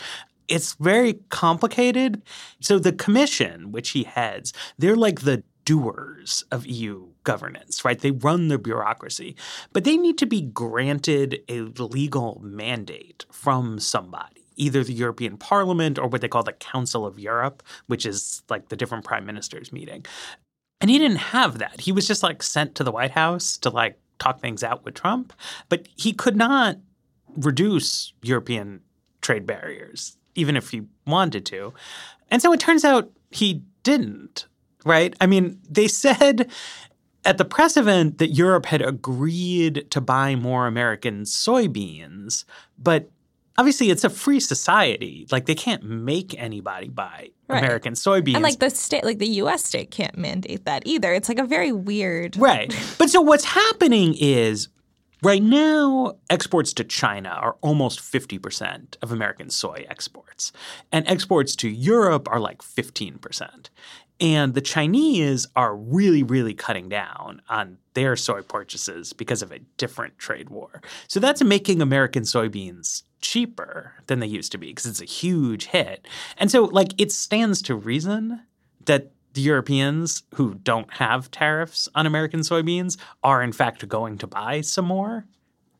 It's 0.48 0.74
very 0.74 1.14
complicated. 1.30 2.22
So, 2.60 2.78
the 2.78 2.92
commission, 2.92 3.72
which 3.72 3.90
he 3.90 4.04
heads, 4.04 4.52
they're 4.78 4.96
like 4.96 5.22
the 5.22 5.42
doers 5.66 6.44
of 6.50 6.64
EU 6.64 7.08
governance, 7.24 7.84
right? 7.84 7.98
They 7.98 8.12
run 8.12 8.48
the 8.48 8.56
bureaucracy, 8.56 9.36
but 9.74 9.84
they 9.84 9.98
need 9.98 10.16
to 10.18 10.26
be 10.26 10.40
granted 10.40 11.42
a 11.48 11.62
legal 11.62 12.40
mandate 12.42 13.26
from 13.30 13.78
somebody. 13.78 14.44
Either 14.54 14.82
the 14.82 14.94
European 14.94 15.36
Parliament 15.36 15.98
or 15.98 16.08
what 16.08 16.22
they 16.22 16.28
call 16.28 16.42
the 16.42 16.54
Council 16.54 17.04
of 17.04 17.18
Europe, 17.18 17.62
which 17.88 18.06
is 18.06 18.42
like 18.48 18.70
the 18.70 18.76
different 18.76 19.04
prime 19.04 19.26
ministers 19.26 19.70
meeting. 19.70 20.06
And 20.80 20.88
he 20.88 20.98
didn't 20.98 21.18
have 21.18 21.58
that. 21.58 21.80
He 21.80 21.92
was 21.92 22.06
just 22.06 22.22
like 22.22 22.42
sent 22.42 22.74
to 22.76 22.84
the 22.84 22.92
White 22.92 23.10
House 23.10 23.58
to 23.58 23.68
like 23.68 23.98
talk 24.18 24.40
things 24.40 24.62
out 24.62 24.84
with 24.84 24.94
Trump, 24.94 25.34
but 25.68 25.88
he 25.96 26.12
could 26.12 26.36
not 26.36 26.78
reduce 27.36 28.14
European 28.22 28.80
trade 29.20 29.46
barriers, 29.46 30.16
even 30.36 30.56
if 30.56 30.70
he 30.70 30.82
wanted 31.06 31.44
to. 31.46 31.74
And 32.30 32.40
so 32.40 32.52
it 32.52 32.60
turns 32.60 32.84
out 32.84 33.10
he 33.30 33.62
didn't 33.82 34.46
right? 34.86 35.14
I 35.20 35.26
mean, 35.26 35.60
they 35.68 35.88
said 35.88 36.50
at 37.24 37.38
the 37.38 37.44
press 37.44 37.76
event 37.76 38.18
that 38.18 38.28
Europe 38.28 38.66
had 38.66 38.80
agreed 38.80 39.90
to 39.90 40.00
buy 40.00 40.36
more 40.36 40.66
American 40.66 41.22
soybeans, 41.22 42.44
but 42.78 43.10
obviously 43.58 43.90
it's 43.90 44.04
a 44.04 44.10
free 44.10 44.40
society. 44.40 45.26
Like 45.30 45.46
they 45.46 45.54
can't 45.54 45.82
make 45.82 46.40
anybody 46.40 46.88
buy 46.88 47.30
right. 47.48 47.58
American 47.58 47.94
soybeans. 47.94 48.34
And 48.34 48.44
like 48.44 48.60
the 48.60 48.70
state 48.70 49.04
like 49.04 49.18
the 49.18 49.26
US 49.26 49.64
state 49.64 49.90
can't 49.90 50.16
mandate 50.16 50.64
that 50.66 50.84
either. 50.86 51.12
It's 51.12 51.28
like 51.28 51.40
a 51.40 51.44
very 51.44 51.72
weird 51.72 52.36
Right. 52.36 52.74
But 52.96 53.10
so 53.10 53.20
what's 53.20 53.44
happening 53.44 54.14
is 54.18 54.68
Right 55.22 55.42
now, 55.42 56.18
exports 56.28 56.74
to 56.74 56.84
China 56.84 57.30
are 57.30 57.56
almost 57.62 58.00
50% 58.00 58.96
of 59.00 59.12
American 59.12 59.48
soy 59.48 59.86
exports, 59.88 60.52
and 60.92 61.08
exports 61.08 61.56
to 61.56 61.68
Europe 61.68 62.28
are 62.30 62.38
like 62.38 62.58
15%. 62.58 63.70
And 64.20 64.54
the 64.54 64.60
Chinese 64.60 65.46
are 65.56 65.76
really, 65.76 66.22
really 66.22 66.54
cutting 66.54 66.88
down 66.88 67.42
on 67.48 67.78
their 67.94 68.16
soy 68.16 68.42
purchases 68.42 69.12
because 69.12 69.42
of 69.42 69.52
a 69.52 69.58
different 69.76 70.18
trade 70.18 70.48
war. 70.48 70.80
So 71.06 71.20
that's 71.20 71.42
making 71.42 71.82
American 71.82 72.22
soybeans 72.22 73.02
cheaper 73.20 73.94
than 74.06 74.20
they 74.20 74.26
used 74.26 74.52
to 74.52 74.58
be 74.58 74.68
because 74.68 74.86
it's 74.86 75.02
a 75.02 75.06
huge 75.06 75.66
hit. 75.66 76.06
And 76.38 76.50
so, 76.50 76.64
like, 76.64 76.98
it 76.98 77.12
stands 77.12 77.60
to 77.62 77.74
reason 77.74 78.42
that 78.84 79.12
the 79.36 79.42
Europeans 79.42 80.24
who 80.34 80.54
don't 80.54 80.92
have 80.94 81.30
tariffs 81.30 81.88
on 81.94 82.06
American 82.06 82.40
soybeans 82.40 82.96
are, 83.22 83.42
in 83.42 83.52
fact, 83.52 83.86
going 83.86 84.18
to 84.18 84.26
buy 84.26 84.62
some 84.62 84.86
more 84.86 85.26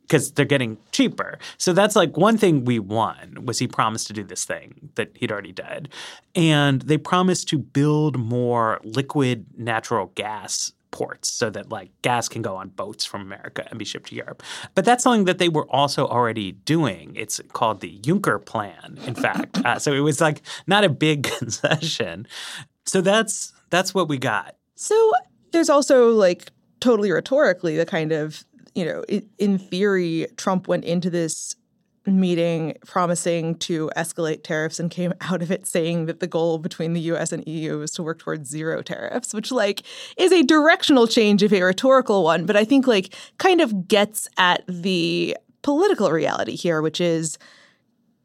because 0.03 0.31
they're 0.33 0.45
getting 0.45 0.77
cheaper. 0.93 1.39
So 1.59 1.73
that's 1.73 1.97
like 1.97 2.17
one 2.17 2.39
thing 2.39 2.65
we 2.65 2.79
won 2.79 3.45
was 3.45 3.59
he 3.59 3.67
promised 3.67 4.07
to 4.09 4.13
do 4.13 4.23
this 4.23 4.45
thing 4.45 4.91
that 4.95 5.11
he'd 5.15 5.33
already 5.33 5.53
did. 5.53 5.89
And 6.35 6.83
they 6.83 6.99
promised 6.99 7.49
to 7.49 7.59
build 7.59 8.17
more 8.17 8.81
liquid 8.85 9.47
natural 9.57 10.13
gas 10.15 10.73
ports 10.93 11.31
so 11.31 11.51
that 11.51 11.71
like 11.71 11.91
gas 12.03 12.29
can 12.29 12.41
go 12.43 12.57
on 12.57 12.69
boats 12.69 13.05
from 13.05 13.21
America 13.21 13.67
and 13.69 13.79
be 13.79 13.85
shipped 13.85 14.09
to 14.09 14.15
Europe. 14.15 14.43
But 14.75 14.85
that's 14.85 15.03
something 15.03 15.25
that 15.25 15.39
they 15.39 15.49
were 15.49 15.69
also 15.71 16.07
already 16.07 16.53
doing. 16.53 17.15
It's 17.17 17.41
called 17.53 17.81
the 17.81 17.99
Juncker 17.99 18.45
plan, 18.45 18.99
in 19.07 19.15
fact. 19.15 19.59
Uh, 19.59 19.79
so 19.79 19.93
it 19.93 20.01
was 20.01 20.21
like 20.21 20.43
not 20.67 20.85
a 20.85 20.89
big 20.89 21.25
concession. 21.39 22.27
So 22.87 23.01
that's 23.01 23.53
that's 23.71 23.95
what 23.95 24.09
we 24.09 24.19
got. 24.19 24.57
So 24.75 25.13
there's 25.53 25.71
also 25.71 26.11
like 26.11 26.51
totally 26.81 27.11
rhetorically 27.11 27.77
the 27.77 27.87
kind 27.87 28.13
of 28.13 28.45
you 28.77 28.85
know, 28.85 29.05
in 29.39 29.59
theory, 29.59 30.27
Trump 30.37 30.69
went 30.69 30.85
into 30.85 31.09
this 31.09 31.57
meeting 32.05 32.77
promising 32.87 33.57
to 33.57 33.91
escalate 33.97 34.43
tariffs 34.45 34.79
and 34.79 34.91
came 34.91 35.15
out 35.23 35.43
of 35.43 35.51
it 35.51 35.67
saying 35.67 36.07
that 36.07 36.21
the 36.21 36.27
goal 36.27 36.59
between 36.59 36.93
the 36.93 37.01
US 37.01 37.33
and 37.33 37.47
EU 37.49 37.81
is 37.81 37.91
to 37.93 38.03
work 38.03 38.19
towards 38.19 38.49
zero 38.49 38.83
tariffs, 38.83 39.33
which 39.33 39.51
like 39.51 39.83
is 40.19 40.31
a 40.31 40.43
directional 40.43 41.07
change 41.07 41.43
if 41.43 41.53
a 41.53 41.63
rhetorical 41.63 42.23
one, 42.23 42.45
but 42.45 42.55
I 42.55 42.65
think 42.65 42.87
like 42.87 43.15
kind 43.39 43.63
of 43.63 43.89
gets 43.89 44.29
at 44.37 44.63
the 44.69 45.37
political 45.63 46.11
reality 46.13 46.55
here, 46.55 46.83
which 46.83 47.01
is 47.01 47.39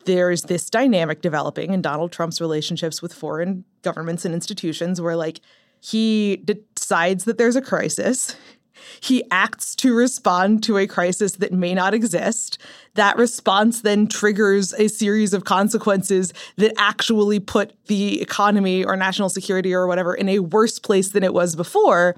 there's 0.06 0.44
this 0.44 0.70
dynamic 0.70 1.22
developing 1.22 1.74
in 1.74 1.82
Donald 1.82 2.12
Trump's 2.12 2.42
relationships 2.42 3.02
with 3.02 3.14
foreign 3.14 3.64
governments 3.82 4.26
and 4.26 4.34
institutions 4.34 5.00
where 5.02 5.16
like 5.16 5.40
he 5.80 6.38
decides 6.38 7.26
that 7.26 7.38
there's 7.38 7.56
a 7.56 7.62
crisis 7.62 8.36
he 9.00 9.24
acts 9.32 9.76
to 9.76 9.96
respond 9.96 10.64
to 10.64 10.78
a 10.78 10.88
crisis 10.88 11.34
that 11.34 11.52
may 11.54 11.74
not 11.74 11.94
exist. 11.94 12.58
That 12.96 13.18
response 13.18 13.82
then 13.82 14.08
triggers 14.08 14.74
a 14.74 14.88
series 14.88 15.34
of 15.34 15.44
consequences 15.44 16.34
that 16.58 16.74
actually 16.78 17.40
put 17.40 17.74
the 17.88 18.22
economy 18.22 18.84
or 18.84 18.96
national 18.96 19.30
security 19.30 19.74
or 19.74 19.88
whatever 19.88 20.14
in 20.14 20.30
a 20.30 20.40
worse 20.40 20.80
place 20.80 21.10
than 21.10 21.24
it 21.24 21.34
was 21.34 21.56
before 21.56 22.16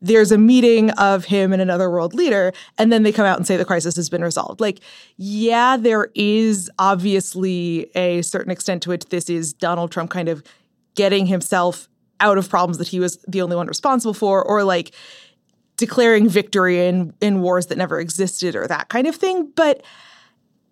there's 0.00 0.32
a 0.32 0.38
meeting 0.38 0.90
of 0.92 1.26
him 1.26 1.52
and 1.52 1.60
another 1.60 1.90
world 1.90 2.14
leader, 2.14 2.52
and 2.78 2.92
then 2.92 3.02
they 3.02 3.12
come 3.12 3.26
out 3.26 3.36
and 3.36 3.46
say 3.46 3.56
the 3.56 3.64
crisis 3.64 3.96
has 3.96 4.08
been 4.08 4.22
resolved. 4.22 4.60
Like, 4.60 4.80
yeah, 5.16 5.76
there 5.76 6.10
is 6.14 6.70
obviously 6.78 7.90
a 7.94 8.22
certain 8.22 8.50
extent 8.50 8.82
to 8.84 8.90
which 8.90 9.04
this 9.06 9.28
is 9.28 9.52
Donald 9.52 9.90
Trump 9.90 10.10
kind 10.10 10.28
of 10.28 10.42
getting 10.94 11.26
himself 11.26 11.88
out 12.20 12.38
of 12.38 12.48
problems 12.48 12.78
that 12.78 12.88
he 12.88 13.00
was 13.00 13.18
the 13.28 13.42
only 13.42 13.56
one 13.56 13.66
responsible 13.66 14.14
for, 14.14 14.42
or 14.42 14.64
like 14.64 14.92
declaring 15.76 16.28
victory 16.28 16.86
in 16.86 17.14
in 17.20 17.40
wars 17.40 17.66
that 17.66 17.78
never 17.78 17.98
existed 18.00 18.54
or 18.54 18.66
that 18.66 18.88
kind 18.88 19.06
of 19.06 19.16
thing. 19.16 19.50
But 19.54 19.82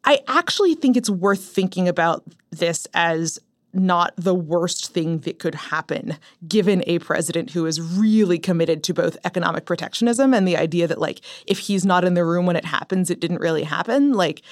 I 0.04 0.20
actually 0.28 0.74
think 0.74 0.96
it's 0.96 1.10
worth 1.10 1.42
thinking 1.42 1.88
about 1.88 2.24
this 2.50 2.86
as 2.94 3.38
not 3.72 4.14
the 4.16 4.34
worst 4.34 4.92
thing 4.92 5.18
that 5.20 5.38
could 5.38 5.54
happen 5.54 6.16
given 6.46 6.82
a 6.86 6.98
president 7.00 7.50
who 7.50 7.66
is 7.66 7.80
really 7.80 8.38
committed 8.38 8.82
to 8.82 8.94
both 8.94 9.16
economic 9.24 9.66
protectionism 9.66 10.32
and 10.32 10.48
the 10.48 10.56
idea 10.56 10.86
that 10.86 11.00
like 11.00 11.20
if 11.46 11.58
he's 11.58 11.84
not 11.84 12.04
in 12.04 12.14
the 12.14 12.24
room 12.24 12.46
when 12.46 12.56
it 12.56 12.64
happens 12.64 13.10
it 13.10 13.20
didn't 13.20 13.40
really 13.40 13.64
happen. 13.64 14.12
Like 14.12 14.42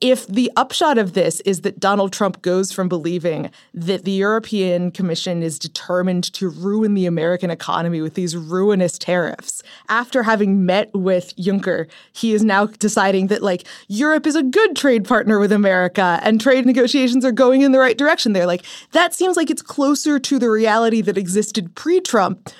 if 0.00 0.26
the 0.28 0.50
upshot 0.54 0.96
of 0.96 1.14
this 1.14 1.40
is 1.40 1.62
that 1.62 1.80
Donald 1.80 2.12
Trump 2.12 2.40
goes 2.42 2.70
from 2.70 2.88
believing 2.88 3.50
that 3.74 4.04
the 4.04 4.12
European 4.12 4.92
Commission 4.92 5.42
is 5.42 5.58
determined 5.58 6.32
to 6.34 6.48
ruin 6.48 6.94
the 6.94 7.06
American 7.06 7.50
economy 7.50 8.00
with 8.00 8.14
these 8.14 8.36
ruinous 8.36 8.96
tariffs, 8.96 9.62
after 9.88 10.22
having 10.22 10.64
met 10.64 10.90
with 10.94 11.34
Juncker, 11.36 11.88
he 12.12 12.32
is 12.32 12.44
now 12.44 12.66
deciding 12.66 13.26
that 13.26 13.42
like 13.42 13.66
Europe 13.88 14.26
is 14.26 14.36
a 14.36 14.42
good 14.42 14.76
trade 14.76 15.04
partner 15.04 15.40
with 15.40 15.50
America 15.50 16.20
and 16.22 16.40
trade 16.40 16.64
negotiations 16.64 17.24
are 17.24 17.32
going 17.32 17.62
in 17.62 17.72
the 17.72 17.78
right 17.80 17.98
direction 17.98 18.34
there. 18.34 18.46
Like 18.46 18.64
that 18.92 19.14
seems 19.14 19.36
like 19.36 19.50
it's 19.50 19.62
closer 19.62 20.18
to 20.20 20.38
the 20.38 20.50
reality 20.50 21.00
that 21.00 21.18
existed 21.18 21.74
pre-Trump 21.74 22.50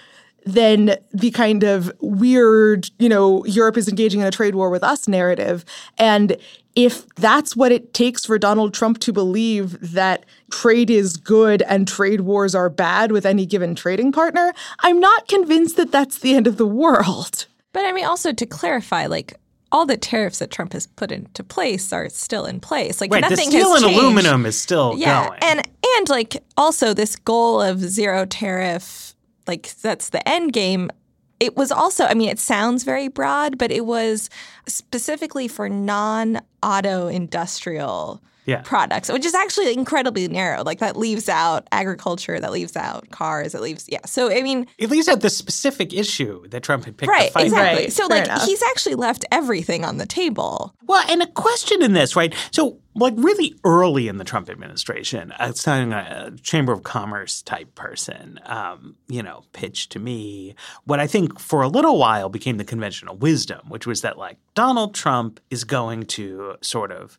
than 0.45 0.97
the 1.12 1.30
kind 1.33 1.62
of 1.62 1.92
weird, 2.00 2.88
you 2.99 3.09
know, 3.09 3.45
Europe 3.45 3.76
is 3.76 3.87
engaging 3.87 4.21
in 4.21 4.26
a 4.26 4.30
trade 4.30 4.54
war 4.54 4.71
with 4.71 4.83
us 4.83 5.07
narrative. 5.07 5.64
And 5.99 6.37
if 6.79 7.05
that's 7.17 7.57
what 7.57 7.73
it 7.73 7.93
takes 7.93 8.25
for 8.25 8.39
Donald 8.39 8.73
Trump 8.73 9.01
to 9.01 9.13
believe 9.13 9.93
that 9.93 10.25
trade 10.53 10.91
is 10.91 11.17
good 11.17 11.61
and 11.63 11.89
trade 11.89 12.21
wars 12.21 12.55
are 12.55 12.71
bad 12.71 13.11
with 13.11 13.27
any 13.27 13.47
given 13.47 13.75
trading 13.75 14.13
partner, 14.13 14.53
I'm 14.79 15.01
not 15.01 15.27
convinced 15.27 15.77
that 15.77 15.91
that's 15.91 16.21
the 16.21 16.37
end 16.37 16.47
of 16.47 16.57
the 16.57 16.69
world. 16.69 17.47
But 17.73 17.85
I 17.85 17.91
mean, 17.91 18.05
also 18.05 18.33
to 18.33 18.47
clarify, 18.47 19.07
like, 19.07 19.35
all 19.73 19.87
the 19.87 19.97
tariffs 19.97 20.39
that 20.39 20.53
Trump 20.53 20.73
has 20.73 20.87
put 20.87 21.11
into 21.11 21.43
place 21.43 21.93
are 21.93 22.09
still 22.11 22.47
in 22.47 22.61
place. 22.61 23.01
Like 23.01 23.13
right, 23.13 23.23
nothing 23.23 23.51
the 23.51 23.59
steel 23.59 23.73
has 23.73 23.83
and 23.83 23.91
changed. 23.91 24.05
aluminum 24.05 24.47
is 24.47 24.59
still 24.59 24.95
yeah, 24.97 25.27
going. 25.27 25.41
and 25.43 25.69
and 25.97 26.09
like 26.09 26.43
also 26.57 26.95
this 26.95 27.17
goal 27.17 27.61
of 27.61 27.81
zero 27.81 28.25
tariff, 28.25 29.15
like 29.49 29.75
that's 29.83 30.11
the 30.11 30.27
end 30.27 30.53
game. 30.53 30.91
It 31.40 31.57
was 31.57 31.71
also, 31.71 32.04
I 32.04 32.14
mean, 32.14 32.28
it 32.28 32.38
sounds 32.38 32.83
very 32.83 33.09
broad, 33.09 33.59
but 33.59 33.71
it 33.71 33.87
was 33.87 34.28
specifically 34.66 35.47
for 35.49 35.68
non-auto 35.68 37.07
industrial 37.07 38.23
Yeah. 38.49 38.62
products, 38.62 39.12
which 39.12 39.25
is 39.25 39.35
actually 39.35 39.73
incredibly 39.75 40.26
narrow. 40.26 40.62
Like 40.64 40.78
that 40.81 40.97
leaves 40.97 41.28
out 41.28 41.69
agriculture, 41.71 42.40
that 42.40 42.50
leaves 42.50 42.76
out 42.76 43.11
cars, 43.11 43.55
it 43.55 43.61
leaves 43.61 43.85
yeah. 43.88 44.05
So 44.07 44.31
I 44.31 44.43
mean, 44.43 44.67
it 44.78 44.90
leaves 44.90 45.09
out 45.09 45.21
the 45.21 45.31
specific 45.31 45.93
issue 45.93 46.49
that 46.49 46.62
Trump 46.62 46.85
had 46.87 46.97
picked 46.97 47.11
right, 47.11 47.28
to 47.28 47.33
fight. 47.33 47.47
exactly. 47.47 47.85
Right, 47.85 47.93
so 47.93 48.09
fair 48.09 48.19
like 48.19 48.26
enough. 48.26 48.47
he's 48.47 48.62
actually 48.62 48.95
left 48.95 49.25
everything 49.31 49.85
on 49.85 49.99
the 49.99 50.07
table. 50.07 50.75
Well, 50.88 51.05
and 51.09 51.23
a 51.23 51.26
question 51.26 51.83
in 51.83 51.93
this, 51.93 52.17
right? 52.17 52.35
So, 52.50 52.78
like, 52.95 53.12
really 53.19 53.55
early 53.62 54.09
in 54.09 54.17
the 54.17 54.25
Trump 54.25 54.49
administration, 54.49 55.35
I 55.38 55.49
was 55.49 55.62
telling 55.62 55.93
a 55.93 56.33
Chamber 56.43 56.73
of 56.73 56.83
Commerce 56.83 57.43
type 57.43 57.75
person, 57.75 58.40
um, 58.47 58.97
you 59.07 59.23
know, 59.23 59.45
pitched 59.52 59.93
to 59.93 59.99
me 59.99 60.55
what 60.85 60.99
I 60.99 61.07
think 61.07 61.38
for 61.38 61.61
a 61.62 61.69
little 61.69 61.99
while 61.99 62.31
became 62.31 62.57
the 62.57 62.64
conventional 62.64 63.17
wisdom, 63.17 63.69
which 63.69 63.87
was 63.87 64.00
that, 64.00 64.17
like, 64.17 64.38
Donald 64.55 64.95
Trump 64.95 65.40
is 65.50 65.64
going 65.64 66.05
to 66.07 66.57
sort 66.62 66.90
of 66.90 67.19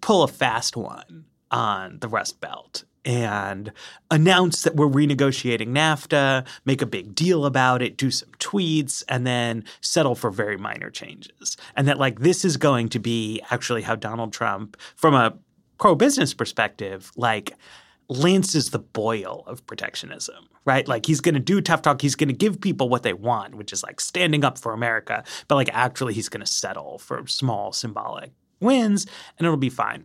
pull 0.00 0.22
a 0.22 0.28
fast 0.28 0.76
one 0.76 1.26
on 1.50 1.98
the 2.00 2.08
Rust 2.08 2.40
Belt 2.40 2.84
and 3.04 3.72
announce 4.10 4.62
that 4.62 4.76
we're 4.76 4.86
renegotiating 4.86 5.68
NAFTA, 5.68 6.46
make 6.64 6.82
a 6.82 6.86
big 6.86 7.14
deal 7.14 7.46
about 7.46 7.80
it, 7.80 7.96
do 7.96 8.10
some 8.10 8.28
tweets, 8.38 9.02
and 9.08 9.26
then 9.26 9.64
settle 9.80 10.14
for 10.14 10.30
very 10.30 10.58
minor 10.58 10.90
changes. 10.90 11.56
And 11.76 11.88
that, 11.88 11.98
like, 11.98 12.20
this 12.20 12.44
is 12.44 12.56
going 12.58 12.90
to 12.90 12.98
be 12.98 13.40
actually 13.50 13.82
how 13.82 13.94
Donald 13.94 14.32
Trump, 14.32 14.76
from 14.96 15.14
a 15.14 15.34
pro 15.78 15.94
business 15.94 16.34
perspective, 16.34 17.10
like, 17.16 17.54
lances 18.10 18.70
the 18.70 18.78
boil 18.78 19.44
of 19.46 19.64
protectionism, 19.66 20.48
right? 20.64 20.86
Like 20.88 21.06
he's 21.06 21.20
going 21.20 21.36
to 21.36 21.40
do 21.40 21.60
tough 21.60 21.80
talk. 21.80 22.02
He's 22.02 22.16
going 22.16 22.28
to 22.28 22.34
give 22.34 22.60
people 22.60 22.88
what 22.88 23.04
they 23.04 23.12
want, 23.12 23.54
which 23.54 23.72
is 23.72 23.84
like 23.84 24.00
standing 24.00 24.44
up 24.44 24.58
for 24.58 24.72
America. 24.72 25.22
But 25.46 25.54
like 25.54 25.70
actually, 25.72 26.14
he's 26.14 26.28
going 26.28 26.44
to 26.44 26.52
settle 26.52 26.98
for 26.98 27.24
small 27.28 27.72
symbolic 27.72 28.32
wins, 28.60 29.06
and 29.38 29.46
it'll 29.46 29.56
be 29.56 29.70
fine. 29.70 30.04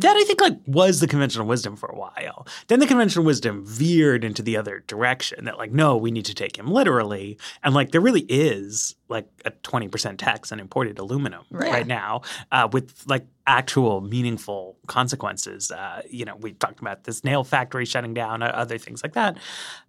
That 0.00 0.16
I 0.16 0.24
think 0.24 0.40
like 0.40 0.58
was 0.66 0.98
the 0.98 1.06
conventional 1.06 1.46
wisdom 1.46 1.76
for 1.76 1.86
a 1.88 1.94
while. 1.96 2.48
Then 2.66 2.80
the 2.80 2.86
conventional 2.88 3.24
wisdom 3.24 3.64
veered 3.64 4.24
into 4.24 4.42
the 4.42 4.56
other 4.56 4.82
direction 4.88 5.44
that 5.44 5.56
like 5.56 5.70
no, 5.70 5.96
we 5.96 6.10
need 6.10 6.24
to 6.24 6.34
take 6.34 6.58
him 6.58 6.66
literally, 6.66 7.38
and 7.62 7.76
like 7.76 7.92
there 7.92 8.00
really 8.00 8.22
is 8.28 8.96
like 9.08 9.28
a 9.44 9.50
twenty 9.62 9.86
percent 9.86 10.18
tax 10.18 10.50
on 10.50 10.58
imported 10.58 10.98
aluminum 10.98 11.44
right, 11.48 11.70
Right. 11.72 11.86
now 11.86 12.22
uh, 12.50 12.68
with 12.72 13.04
like 13.06 13.24
actual 13.46 14.00
meaningful 14.00 14.76
consequences. 14.88 15.70
Uh, 15.70 16.02
you 16.10 16.24
know, 16.24 16.34
we 16.40 16.54
talked 16.54 16.80
about 16.80 17.04
this 17.04 17.22
nail 17.22 17.44
factory 17.44 17.84
shutting 17.84 18.14
down, 18.14 18.42
uh, 18.42 18.46
other 18.46 18.78
things 18.78 19.00
like 19.04 19.12
that. 19.12 19.36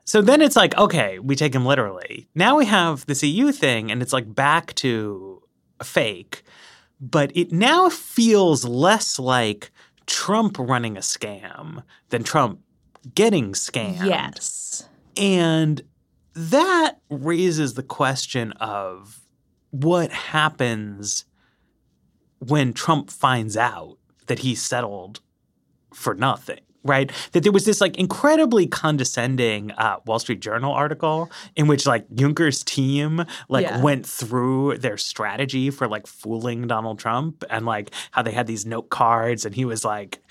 So 0.03 0.21
then 0.21 0.39
it's 0.39 0.55
like 0.55 0.77
okay, 0.77 1.17
we 1.17 1.35
take 1.35 1.55
him 1.55 1.65
literally. 1.65 2.27
Now 2.35 2.57
we 2.57 2.65
have 2.67 3.07
this 3.07 3.23
EU 3.23 3.51
thing, 3.51 3.89
and 3.91 4.03
it's 4.03 4.13
like 4.13 4.35
back 4.35 4.75
to 4.75 5.41
a 5.79 5.83
fake 5.83 6.43
but 6.99 7.31
it 7.35 7.51
now 7.51 7.89
feels 7.89 8.65
less 8.65 9.19
like 9.19 9.71
Trump 10.05 10.57
running 10.59 10.97
a 10.97 11.01
scam 11.01 11.83
than 12.09 12.23
Trump 12.23 12.59
getting 13.13 13.53
scammed. 13.53 14.05
Yes. 14.05 14.87
And 15.17 15.81
that 16.33 16.99
raises 17.09 17.75
the 17.75 17.83
question 17.83 18.51
of 18.53 19.21
what 19.71 20.11
happens 20.11 21.25
when 22.39 22.73
Trump 22.73 23.09
finds 23.09 23.55
out 23.55 23.97
that 24.27 24.39
he 24.39 24.55
settled 24.55 25.21
for 25.93 26.13
nothing. 26.13 26.59
Right, 26.87 27.11
that 27.31 27.41
there 27.41 27.51
was 27.51 27.65
this 27.65 27.81
like 27.81 27.97
incredibly 27.97 28.67
condescending 28.67 29.71
uh, 29.71 29.97
Wall 30.05 30.19
Street 30.19 30.39
Journal 30.39 30.71
article 30.71 31.31
in 31.55 31.65
which 31.65 31.87
like 31.87 32.07
Juncker's 32.09 32.63
team 32.63 33.25
like 33.49 33.63
Yeah. 33.65 33.81
went 33.81 34.05
through 34.05 34.77
their 34.77 34.95
strategy 34.95 35.71
for 35.71 35.87
like 35.87 36.05
fooling 36.05 36.67
Donald 36.67 36.99
Trump 36.99 37.43
and 37.49 37.65
like 37.65 37.89
how 38.11 38.21
they 38.21 38.31
had 38.31 38.45
these 38.45 38.67
note 38.67 38.91
cards 38.91 39.45
and 39.45 39.55
he 39.55 39.65
was 39.65 39.83
like, 39.83 40.21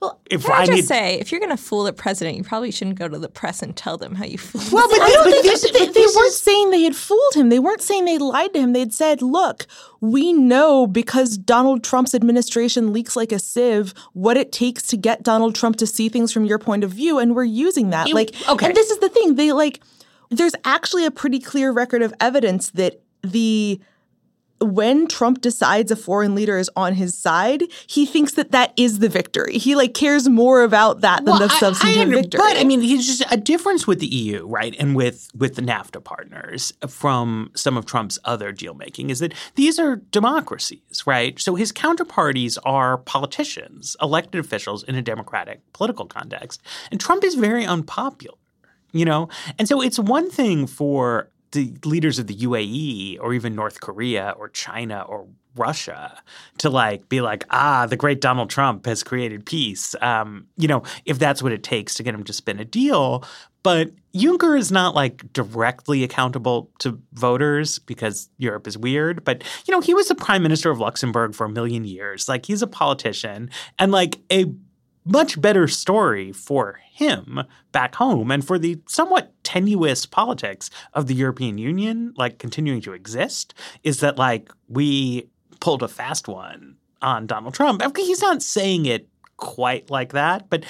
Well, 0.00 0.18
if 0.30 0.44
Can 0.46 0.52
I, 0.52 0.64
just 0.64 0.72
need 0.76 0.84
say, 0.86 1.14
if 1.20 1.30
you're 1.30 1.40
going 1.40 1.54
to 1.54 1.62
fool 1.62 1.84
the 1.84 1.92
president, 1.92 2.38
you 2.38 2.42
probably 2.42 2.70
shouldn't 2.70 2.98
go 2.98 3.06
to 3.06 3.18
the 3.18 3.28
press 3.28 3.62
and 3.62 3.76
tell 3.76 3.98
them 3.98 4.14
how 4.14 4.24
you 4.24 4.38
fooled. 4.38 4.64
them. 4.64 4.72
well, 4.72 4.88
but, 4.88 4.98
I 5.02 5.14
but 5.22 5.30
think 5.30 5.42
this, 5.42 5.62
they, 5.70 5.86
they 5.88 6.00
weren't 6.00 6.26
is- 6.28 6.40
saying 6.40 6.70
they 6.70 6.82
had 6.84 6.96
fooled 6.96 7.34
him. 7.34 7.50
They 7.50 7.58
weren't 7.58 7.82
saying 7.82 8.06
they 8.06 8.16
lied 8.16 8.54
to 8.54 8.60
him. 8.60 8.72
They'd 8.72 8.94
said, 8.94 9.20
"Look, 9.20 9.66
we 10.00 10.32
know 10.32 10.86
because 10.86 11.36
Donald 11.36 11.84
Trump's 11.84 12.14
administration 12.14 12.94
leaks 12.94 13.14
like 13.14 13.30
a 13.30 13.38
sieve 13.38 13.92
what 14.14 14.38
it 14.38 14.52
takes 14.52 14.86
to 14.86 14.96
get 14.96 15.22
Donald 15.22 15.54
Trump 15.54 15.76
to 15.76 15.86
see 15.86 16.08
things 16.08 16.32
from 16.32 16.46
your 16.46 16.58
point 16.58 16.82
of 16.82 16.90
view, 16.92 17.18
and 17.18 17.36
we're 17.36 17.44
using 17.44 17.90
that." 17.90 18.08
You- 18.08 18.14
like, 18.14 18.34
okay. 18.48 18.66
and 18.66 18.74
this 18.74 18.90
is 18.90 18.98
the 19.00 19.10
thing. 19.10 19.34
They 19.34 19.52
like, 19.52 19.82
there's 20.30 20.54
actually 20.64 21.04
a 21.04 21.10
pretty 21.10 21.40
clear 21.40 21.72
record 21.72 22.00
of 22.00 22.14
evidence 22.20 22.70
that 22.70 23.02
the 23.22 23.78
when 24.60 25.06
Trump 25.06 25.40
decides 25.40 25.90
a 25.90 25.96
foreign 25.96 26.34
leader 26.34 26.58
is 26.58 26.70
on 26.76 26.94
his 26.94 27.16
side, 27.16 27.62
he 27.86 28.04
thinks 28.06 28.34
that 28.34 28.50
that 28.52 28.72
is 28.76 28.98
the 28.98 29.08
victory. 29.08 29.58
He 29.58 29.74
like 29.74 29.94
cares 29.94 30.28
more 30.28 30.62
about 30.62 31.00
that 31.00 31.24
than 31.24 31.32
Well, 31.32 31.38
the 31.38 31.52
I- 31.52 31.56
I 31.56 31.58
substantive 31.60 32.08
victory. 32.10 32.38
But 32.38 32.56
I 32.58 32.64
mean, 32.64 32.80
he's 32.80 33.06
just 33.06 33.22
a 33.30 33.36
difference 33.36 33.86
with 33.86 34.00
the 34.00 34.06
EU, 34.06 34.46
right, 34.46 34.74
and 34.78 34.94
with 34.94 35.28
with 35.36 35.54
the 35.56 35.62
NAFTA 35.62 36.04
partners 36.04 36.72
from 36.88 37.50
some 37.54 37.76
of 37.76 37.86
Trump's 37.86 38.18
other 38.24 38.52
deal 38.52 38.74
making 38.74 39.10
is 39.10 39.20
that 39.20 39.32
these 39.54 39.78
are 39.78 39.96
democracies, 40.10 41.04
right? 41.06 41.38
So 41.40 41.54
his 41.54 41.72
counterparties 41.72 42.58
are 42.64 42.98
politicians, 42.98 43.96
elected 44.02 44.40
officials 44.40 44.82
in 44.84 44.94
a 44.94 45.02
democratic 45.02 45.60
political 45.72 46.06
context, 46.06 46.60
and 46.90 47.00
Trump 47.00 47.24
is 47.24 47.34
very 47.34 47.64
unpopular, 47.64 48.36
you 48.92 49.04
know. 49.04 49.28
And 49.58 49.66
so 49.68 49.80
it's 49.80 49.98
one 49.98 50.30
thing 50.30 50.66
for 50.66 51.30
the 51.52 51.74
leaders 51.84 52.18
of 52.18 52.26
the 52.26 52.36
UAE 52.36 53.18
or 53.20 53.34
even 53.34 53.54
North 53.54 53.80
Korea 53.80 54.34
or 54.38 54.48
China 54.48 55.02
or 55.02 55.26
Russia 55.56 56.22
to 56.58 56.70
like 56.70 57.08
be 57.08 57.20
like, 57.20 57.44
ah, 57.50 57.86
the 57.86 57.96
great 57.96 58.20
Donald 58.20 58.50
Trump 58.50 58.86
has 58.86 59.02
created 59.02 59.44
peace. 59.44 59.94
Um, 60.00 60.46
you 60.56 60.68
know, 60.68 60.82
if 61.04 61.18
that's 61.18 61.42
what 61.42 61.52
it 61.52 61.62
takes 61.62 61.94
to 61.94 62.02
get 62.02 62.14
him 62.14 62.24
to 62.24 62.32
spin 62.32 62.60
a 62.60 62.64
deal. 62.64 63.24
But 63.62 63.90
Juncker 64.14 64.58
is 64.58 64.72
not 64.72 64.94
like 64.94 65.32
directly 65.32 66.02
accountable 66.02 66.70
to 66.78 67.00
voters 67.12 67.78
because 67.78 68.30
Europe 68.38 68.66
is 68.66 68.78
weird. 68.78 69.24
But, 69.24 69.44
you 69.66 69.72
know, 69.72 69.80
he 69.80 69.92
was 69.92 70.08
the 70.08 70.14
prime 70.14 70.42
minister 70.42 70.70
of 70.70 70.78
Luxembourg 70.78 71.34
for 71.34 71.44
a 71.44 71.50
million 71.50 71.84
years. 71.84 72.28
Like, 72.28 72.46
he's 72.46 72.62
a 72.62 72.66
politician 72.66 73.50
and 73.78 73.92
like 73.92 74.18
a 74.32 74.46
much 75.10 75.40
better 75.40 75.66
story 75.68 76.32
for 76.32 76.78
him 76.92 77.40
back 77.72 77.94
home 77.96 78.30
and 78.30 78.46
for 78.46 78.58
the 78.58 78.80
somewhat 78.86 79.32
tenuous 79.42 80.06
politics 80.06 80.70
of 80.94 81.06
the 81.06 81.14
European 81.14 81.58
Union, 81.58 82.12
like 82.16 82.38
continuing 82.38 82.80
to 82.82 82.92
exist, 82.92 83.54
is 83.82 84.00
that 84.00 84.18
like 84.18 84.50
we 84.68 85.28
pulled 85.60 85.82
a 85.82 85.88
fast 85.88 86.28
one 86.28 86.76
on 87.02 87.26
Donald 87.26 87.54
Trump. 87.54 87.82
He's 87.96 88.22
not 88.22 88.42
saying 88.42 88.86
it 88.86 89.08
quite 89.36 89.90
like 89.90 90.12
that, 90.12 90.50
but 90.50 90.64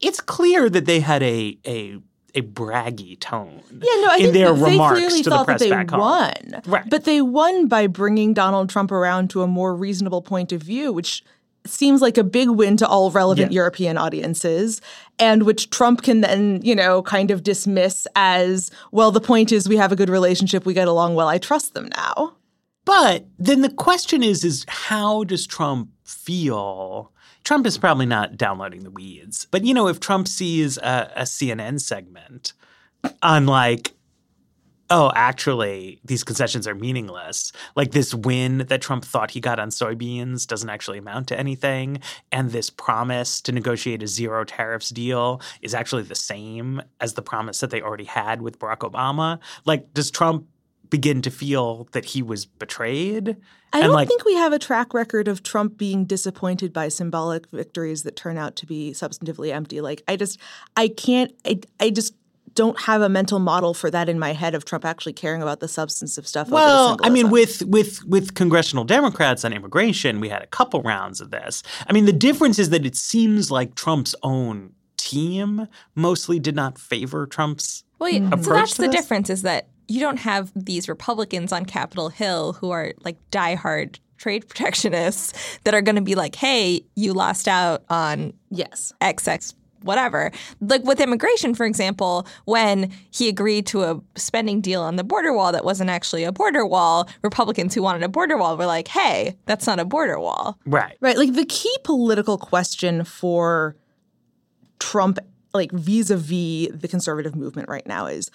it's 0.00 0.20
clear 0.20 0.70
that 0.70 0.86
they 0.86 1.00
had 1.00 1.22
a 1.22 1.58
a 1.66 1.98
a 2.36 2.42
braggy 2.42 3.18
tone 3.18 3.62
Yeah, 3.70 4.00
no, 4.00 4.08
I 4.10 4.16
in 4.16 4.20
think 4.22 4.34
their 4.34 4.52
they 4.54 4.72
remarks 4.72 4.98
clearly 4.98 5.22
to 5.22 5.30
the 5.30 5.36
thought 5.36 5.44
press 5.46 5.60
that 5.60 5.64
they 5.66 5.70
back 5.70 5.90
home. 5.90 6.00
won. 6.00 6.62
Right. 6.66 6.88
But 6.88 7.04
they 7.04 7.20
won 7.22 7.68
by 7.68 7.86
bringing 7.86 8.34
Donald 8.34 8.70
Trump 8.70 8.90
around 8.90 9.30
to 9.30 9.42
a 9.42 9.46
more 9.46 9.74
reasonable 9.76 10.20
point 10.22 10.50
of 10.50 10.60
view, 10.60 10.92
which 10.92 11.22
seems 11.66 12.02
like 12.02 12.18
a 12.18 12.24
big 12.24 12.48
win 12.50 12.76
to 12.78 12.86
all 12.86 13.10
relevant 13.10 13.52
Yeah. 13.52 13.56
European 13.56 13.96
audiences, 13.98 14.80
and 15.18 15.44
which 15.44 15.70
Trump 15.70 16.02
can 16.02 16.20
then, 16.20 16.60
you 16.62 16.74
know, 16.74 17.02
kind 17.02 17.30
of 17.30 17.42
dismiss 17.42 18.06
as, 18.16 18.70
well, 18.92 19.10
the 19.10 19.20
point 19.20 19.52
is 19.52 19.68
we 19.68 19.76
have 19.76 19.92
a 19.92 19.96
good 19.96 20.10
relationship, 20.10 20.66
we 20.66 20.74
get 20.74 20.88
along 20.88 21.14
well, 21.14 21.28
I 21.28 21.38
trust 21.38 21.74
them 21.74 21.88
now. 21.96 22.34
But 22.84 23.26
then 23.38 23.62
the 23.62 23.70
question 23.70 24.22
is 24.22 24.44
is 24.44 24.64
how 24.68 25.24
does 25.24 25.46
Trump 25.46 25.88
feel? 26.04 27.10
Trump 27.44 27.66
is 27.66 27.78
probably 27.78 28.06
not 28.06 28.36
downloading 28.36 28.84
the 28.84 28.90
weeds. 28.90 29.46
But 29.50 29.64
you 29.64 29.72
know, 29.72 29.88
if 29.88 30.00
Trump 30.00 30.28
sees 30.28 30.76
a, 30.78 31.10
a 31.16 31.22
CNN 31.22 31.80
segment 31.80 32.52
on 33.22 33.46
like 33.46 33.92
oh, 34.90 35.10
actually, 35.14 36.00
these 36.04 36.24
concessions 36.24 36.68
are 36.68 36.74
meaningless. 36.74 37.52
Like 37.76 37.92
this 37.92 38.14
win 38.14 38.58
that 38.68 38.82
Trump 38.82 39.04
thought 39.04 39.30
he 39.30 39.40
got 39.40 39.58
on 39.58 39.70
soybeans 39.70 40.46
doesn't 40.46 40.68
actually 40.68 40.98
amount 40.98 41.28
to 41.28 41.38
anything. 41.38 42.00
And 42.32 42.50
this 42.50 42.70
promise 42.70 43.40
to 43.42 43.52
negotiate 43.52 44.02
a 44.02 44.06
zero 44.06 44.44
tariffs 44.44 44.90
deal 44.90 45.40
is 45.62 45.74
actually 45.74 46.02
the 46.02 46.14
same 46.14 46.82
as 47.00 47.14
the 47.14 47.22
promise 47.22 47.60
that 47.60 47.70
they 47.70 47.82
already 47.82 48.04
had 48.04 48.42
with 48.42 48.58
Barack 48.58 48.78
Obama. 48.78 49.38
Like, 49.64 49.92
does 49.94 50.10
Trump 50.10 50.46
begin 50.90 51.22
to 51.22 51.30
feel 51.30 51.88
that 51.92 52.04
he 52.04 52.22
was 52.22 52.44
betrayed? 52.46 53.36
I 53.72 53.80
don't 53.80 53.92
like- 53.92 54.06
think 54.06 54.24
we 54.24 54.34
have 54.34 54.52
a 54.52 54.58
track 54.58 54.94
record 54.94 55.26
of 55.26 55.42
Trump 55.42 55.76
being 55.76 56.04
disappointed 56.04 56.72
by 56.72 56.88
symbolic 56.88 57.50
victories 57.50 58.04
that 58.04 58.14
turn 58.14 58.38
out 58.38 58.54
to 58.56 58.66
be 58.66 58.92
substantively 58.92 59.52
empty. 59.52 59.80
Like 59.80 60.02
I 60.06 60.16
just 60.16 60.38
I 60.76 60.88
can't 60.88 61.32
I, 61.44 61.60
I 61.80 61.90
just 61.90 62.14
don't 62.54 62.80
have 62.82 63.02
a 63.02 63.08
mental 63.08 63.38
model 63.38 63.74
for 63.74 63.90
that 63.90 64.08
in 64.08 64.18
my 64.18 64.32
head 64.32 64.54
of 64.54 64.64
Trump 64.64 64.84
actually 64.84 65.12
caring 65.12 65.42
about 65.42 65.60
the 65.60 65.68
substance 65.68 66.18
of 66.18 66.26
stuff. 66.26 66.48
Well, 66.48 66.96
I 67.02 67.10
mean, 67.10 67.30
with 67.30 67.62
with 67.62 68.04
with 68.04 68.34
congressional 68.34 68.84
Democrats 68.84 69.44
on 69.44 69.52
immigration, 69.52 70.20
we 70.20 70.28
had 70.28 70.42
a 70.42 70.46
couple 70.46 70.82
rounds 70.82 71.20
of 71.20 71.30
this. 71.30 71.62
I 71.88 71.92
mean, 71.92 72.04
the 72.04 72.12
difference 72.12 72.58
is 72.58 72.70
that 72.70 72.86
it 72.86 72.96
seems 72.96 73.50
like 73.50 73.74
Trump's 73.74 74.14
own 74.22 74.72
team 74.96 75.68
mostly 75.94 76.38
did 76.38 76.54
not 76.54 76.78
favor 76.78 77.26
Trump's. 77.26 77.84
Well, 77.98 78.10
yeah, 78.10 78.30
so 78.40 78.52
that's 78.52 78.76
to 78.76 78.82
the 78.82 78.88
difference 78.88 79.30
is 79.30 79.42
that 79.42 79.68
you 79.88 80.00
don't 80.00 80.18
have 80.18 80.52
these 80.54 80.88
Republicans 80.88 81.52
on 81.52 81.64
Capitol 81.64 82.08
Hill 82.08 82.54
who 82.54 82.70
are 82.70 82.92
like 83.04 83.16
diehard 83.30 83.98
trade 84.16 84.48
protectionists 84.48 85.58
that 85.64 85.74
are 85.74 85.82
going 85.82 85.96
to 85.96 86.02
be 86.02 86.14
like, 86.14 86.34
hey, 86.34 86.84
you 86.94 87.12
lost 87.12 87.48
out 87.48 87.84
on 87.90 88.32
yes. 88.50 88.92
XX 89.00 89.54
whatever. 89.84 90.32
Like 90.60 90.82
with 90.84 91.00
immigration, 91.00 91.54
for 91.54 91.66
example, 91.66 92.26
when 92.44 92.90
he 93.10 93.28
agreed 93.28 93.66
to 93.66 93.84
a 93.84 94.00
spending 94.16 94.60
deal 94.60 94.82
on 94.82 94.96
the 94.96 95.04
border 95.04 95.32
wall 95.32 95.52
that 95.52 95.64
wasn't 95.64 95.90
actually 95.90 96.24
a 96.24 96.32
border 96.32 96.66
wall, 96.66 97.08
Republicans 97.22 97.74
who 97.74 97.82
wanted 97.82 98.02
a 98.02 98.08
border 98.08 98.36
wall 98.36 98.56
were 98.56 98.66
like, 98.66 98.88
hey, 98.88 99.36
that's 99.46 99.66
not 99.66 99.78
a 99.78 99.84
border 99.84 100.18
wall. 100.18 100.58
Right. 100.66 100.96
Right. 101.00 101.16
Like 101.16 101.34
the 101.34 101.44
key 101.44 101.74
political 101.84 102.38
question 102.38 103.04
for 103.04 103.76
Trump, 104.78 105.18
like 105.52 105.70
vis 105.72 106.10
a 106.10 106.16
vis 106.16 106.68
the 106.72 106.88
conservative 106.88 107.36
movement 107.36 107.68
right 107.68 107.86
now, 107.86 108.06
is 108.06 108.30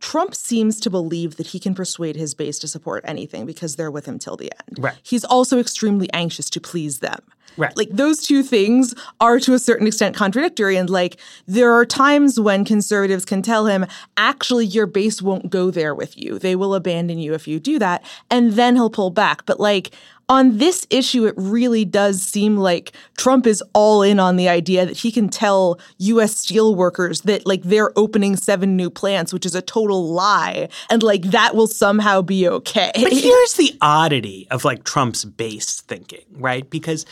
Trump 0.00 0.34
seems 0.34 0.78
to 0.80 0.90
believe 0.90 1.36
that 1.36 1.48
he 1.48 1.58
can 1.58 1.74
persuade 1.74 2.16
his 2.16 2.34
base 2.34 2.58
to 2.60 2.68
support 2.68 3.04
anything 3.06 3.46
because 3.46 3.76
they're 3.76 3.90
with 3.90 4.06
him 4.06 4.18
till 4.18 4.36
the 4.36 4.52
end. 4.68 4.78
Right. 4.78 4.94
He's 5.02 5.24
also 5.24 5.58
extremely 5.58 6.08
anxious 6.12 6.48
to 6.50 6.60
please 6.60 7.00
them. 7.00 7.20
Right. 7.58 7.76
Like 7.76 7.90
those 7.90 8.24
two 8.24 8.42
things 8.42 8.94
are 9.20 9.40
to 9.40 9.52
a 9.52 9.58
certain 9.58 9.86
extent 9.86 10.16
contradictory. 10.16 10.76
And 10.76 10.88
like 10.88 11.18
there 11.46 11.72
are 11.72 11.84
times 11.84 12.38
when 12.38 12.64
conservatives 12.64 13.24
can 13.24 13.42
tell 13.42 13.66
him, 13.66 13.84
actually, 14.16 14.66
your 14.66 14.86
base 14.86 15.20
won't 15.20 15.50
go 15.50 15.70
there 15.70 15.94
with 15.94 16.16
you. 16.16 16.38
They 16.38 16.54
will 16.54 16.74
abandon 16.74 17.18
you 17.18 17.34
if 17.34 17.48
you 17.48 17.58
do 17.58 17.78
that. 17.80 18.04
And 18.30 18.52
then 18.52 18.76
he'll 18.76 18.90
pull 18.90 19.10
back. 19.10 19.44
But 19.44 19.58
like 19.58 19.90
on 20.28 20.58
this 20.58 20.86
issue, 20.90 21.26
it 21.26 21.34
really 21.36 21.84
does 21.84 22.20
seem 22.20 22.56
like 22.56 22.92
Trump 23.16 23.46
is 23.46 23.62
all 23.72 24.02
in 24.02 24.20
on 24.20 24.36
the 24.36 24.48
idea 24.48 24.84
that 24.84 24.98
he 24.98 25.10
can 25.10 25.28
tell 25.28 25.80
US 25.98 26.36
steel 26.36 26.74
workers 26.74 27.22
that 27.22 27.46
like 27.46 27.62
they're 27.62 27.98
opening 27.98 28.36
seven 28.36 28.76
new 28.76 28.90
plants, 28.90 29.32
which 29.32 29.46
is 29.46 29.54
a 29.54 29.62
total 29.62 30.08
lie. 30.12 30.68
And 30.90 31.02
like 31.02 31.22
that 31.22 31.56
will 31.56 31.66
somehow 31.66 32.20
be 32.20 32.46
okay. 32.46 32.92
But 32.94 33.12
here's 33.12 33.54
the 33.54 33.76
oddity 33.80 34.46
of 34.50 34.64
like 34.64 34.84
Trump's 34.84 35.24
base 35.24 35.80
thinking, 35.80 36.26
right? 36.32 36.68
Because 36.68 37.06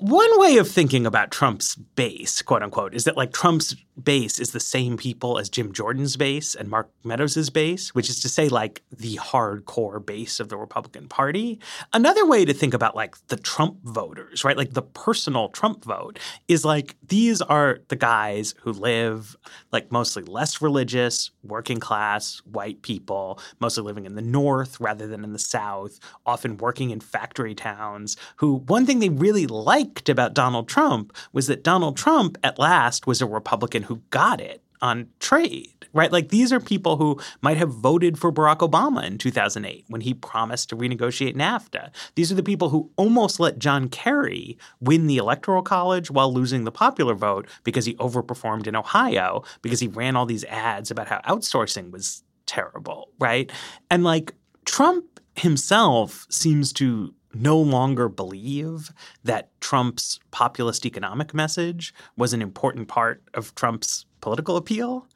one 0.00 0.40
way 0.40 0.56
of 0.56 0.68
thinking 0.68 1.06
about 1.06 1.30
Trump's 1.30 1.76
base, 1.76 2.40
quote 2.42 2.62
unquote, 2.62 2.94
is 2.94 3.04
that 3.04 3.16
like 3.16 3.32
Trump's 3.32 3.76
base 4.04 4.38
is 4.38 4.52
the 4.52 4.60
same 4.60 4.96
people 4.96 5.38
as 5.38 5.48
Jim 5.48 5.72
Jordan's 5.72 6.16
base 6.16 6.54
and 6.54 6.68
Mark 6.68 6.90
Meadows' 7.04 7.50
base, 7.50 7.94
which 7.94 8.08
is 8.08 8.20
to 8.20 8.28
say, 8.28 8.48
like 8.48 8.82
the 8.90 9.16
hardcore 9.16 10.04
base 10.04 10.40
of 10.40 10.48
the 10.48 10.56
Republican 10.56 11.08
Party. 11.08 11.58
Another 11.92 12.26
way 12.26 12.44
to 12.44 12.52
think 12.52 12.74
about 12.74 12.96
like 12.96 13.16
the 13.28 13.36
Trump 13.36 13.78
voters, 13.82 14.44
right? 14.44 14.56
Like 14.56 14.72
the 14.72 14.82
personal 14.82 15.48
Trump 15.48 15.84
vote 15.84 16.18
is 16.48 16.64
like 16.64 16.96
these 17.06 17.40
are 17.40 17.80
the 17.88 17.96
guys 17.96 18.54
who 18.62 18.72
live 18.72 19.36
like 19.72 19.90
mostly 19.92 20.22
less 20.22 20.62
religious, 20.62 21.30
working 21.42 21.80
class, 21.80 22.42
white 22.44 22.82
people, 22.82 23.38
mostly 23.60 23.82
living 23.82 24.06
in 24.06 24.14
the 24.14 24.22
North 24.22 24.80
rather 24.80 25.06
than 25.06 25.24
in 25.24 25.32
the 25.32 25.38
South, 25.38 25.98
often 26.26 26.56
working 26.56 26.90
in 26.90 27.00
factory 27.00 27.54
towns, 27.54 28.16
who 28.36 28.56
one 28.56 28.86
thing 28.86 28.98
they 28.98 29.08
really 29.08 29.46
liked 29.46 30.08
about 30.08 30.34
Donald 30.34 30.68
Trump 30.68 31.12
was 31.32 31.46
that 31.46 31.64
Donald 31.64 31.96
Trump 31.96 32.38
at 32.42 32.58
last 32.58 33.06
was 33.06 33.20
a 33.20 33.26
Republican 33.26 33.82
who 33.90 34.00
got 34.10 34.40
it 34.40 34.62
on 34.80 35.08
trade, 35.18 35.86
right? 35.92 36.12
Like 36.12 36.28
these 36.28 36.52
are 36.52 36.60
people 36.60 36.96
who 36.96 37.20
might 37.42 37.56
have 37.56 37.70
voted 37.70 38.16
for 38.16 38.32
Barack 38.32 38.58
Obama 38.58 39.04
in 39.04 39.18
2008 39.18 39.84
when 39.88 40.00
he 40.00 40.14
promised 40.14 40.68
to 40.68 40.76
renegotiate 40.76 41.34
NAFTA. 41.34 41.90
These 42.14 42.30
are 42.30 42.36
the 42.36 42.42
people 42.44 42.68
who 42.68 42.88
almost 42.96 43.40
let 43.40 43.58
John 43.58 43.88
Kerry 43.88 44.56
win 44.80 45.08
the 45.08 45.16
Electoral 45.16 45.62
College 45.62 46.08
while 46.08 46.32
losing 46.32 46.62
the 46.62 46.70
popular 46.70 47.14
vote 47.14 47.48
because 47.64 47.84
he 47.84 47.94
overperformed 47.96 48.68
in 48.68 48.76
Ohio 48.76 49.42
because 49.60 49.80
he 49.80 49.88
ran 49.88 50.14
all 50.14 50.24
these 50.24 50.44
ads 50.44 50.92
about 50.92 51.08
how 51.08 51.20
outsourcing 51.26 51.90
was 51.90 52.22
terrible, 52.46 53.10
right? 53.18 53.50
And 53.90 54.04
like 54.04 54.34
Trump 54.64 55.20
himself 55.34 56.28
seems 56.30 56.72
to 56.74 57.12
no 57.34 57.58
longer 57.58 58.08
believe 58.08 58.92
that 59.24 59.50
Trump's 59.60 60.18
populist 60.30 60.84
economic 60.84 61.32
message 61.34 61.94
was 62.16 62.32
an 62.32 62.42
important 62.42 62.88
part 62.88 63.22
of 63.34 63.54
Trump's 63.54 64.06
political 64.20 64.56
appeal. 64.56 65.06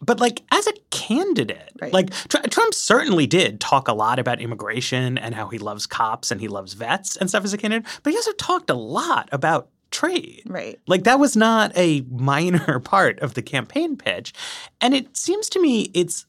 But 0.00 0.20
like 0.20 0.42
as 0.50 0.66
a 0.66 0.72
candidate, 0.90 1.72
Right. 1.80 1.92
like 1.92 2.10
Tr- 2.28 2.46
Trump 2.50 2.74
certainly 2.74 3.26
did 3.26 3.58
talk 3.60 3.88
a 3.88 3.94
lot 3.94 4.18
about 4.18 4.40
immigration 4.40 5.16
and 5.16 5.34
how 5.34 5.48
he 5.48 5.58
loves 5.58 5.86
cops 5.86 6.30
and 6.30 6.40
he 6.40 6.48
loves 6.48 6.74
vets 6.74 7.16
and 7.16 7.28
stuff 7.30 7.44
as 7.44 7.54
a 7.54 7.58
candidate, 7.58 7.86
but 8.02 8.10
he 8.12 8.16
also 8.18 8.32
talked 8.32 8.68
a 8.70 8.74
lot 8.74 9.28
about 9.32 9.68
trade. 9.90 10.42
right. 10.46 10.78
Like 10.88 11.04
that 11.04 11.18
was 11.20 11.36
not 11.36 11.72
a 11.76 12.02
minor 12.10 12.80
part 12.84 13.18
of 13.20 13.34
the 13.34 13.42
campaign 13.42 13.96
pitch. 13.96 14.32
And 14.80 14.92
it 14.94 15.16
seems 15.16 15.48
to 15.50 15.60
me 15.60 15.90
it's 15.94 16.26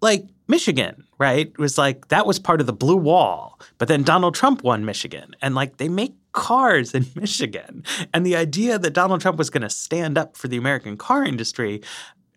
like 0.00 0.26
Michigan, 0.48 1.04
right? 1.18 1.48
It 1.48 1.58
was 1.58 1.76
like 1.76 2.08
that 2.08 2.26
was 2.26 2.38
part 2.38 2.60
of 2.60 2.66
the 2.66 2.72
blue 2.72 2.96
wall. 2.96 3.58
But 3.78 3.88
then 3.88 4.02
Donald 4.02 4.34
Trump 4.34 4.62
won 4.62 4.84
Michigan. 4.84 5.34
And 5.42 5.54
like 5.54 5.78
they 5.78 5.88
make 5.88 6.14
cars 6.32 6.94
in 6.94 7.06
Michigan. 7.14 7.84
And 8.12 8.24
the 8.24 8.36
idea 8.36 8.78
that 8.78 8.92
Donald 8.92 9.20
Trump 9.20 9.38
was 9.38 9.50
going 9.50 9.62
to 9.62 9.70
stand 9.70 10.16
up 10.16 10.36
for 10.36 10.48
the 10.48 10.56
American 10.56 10.96
car 10.96 11.24
industry 11.24 11.82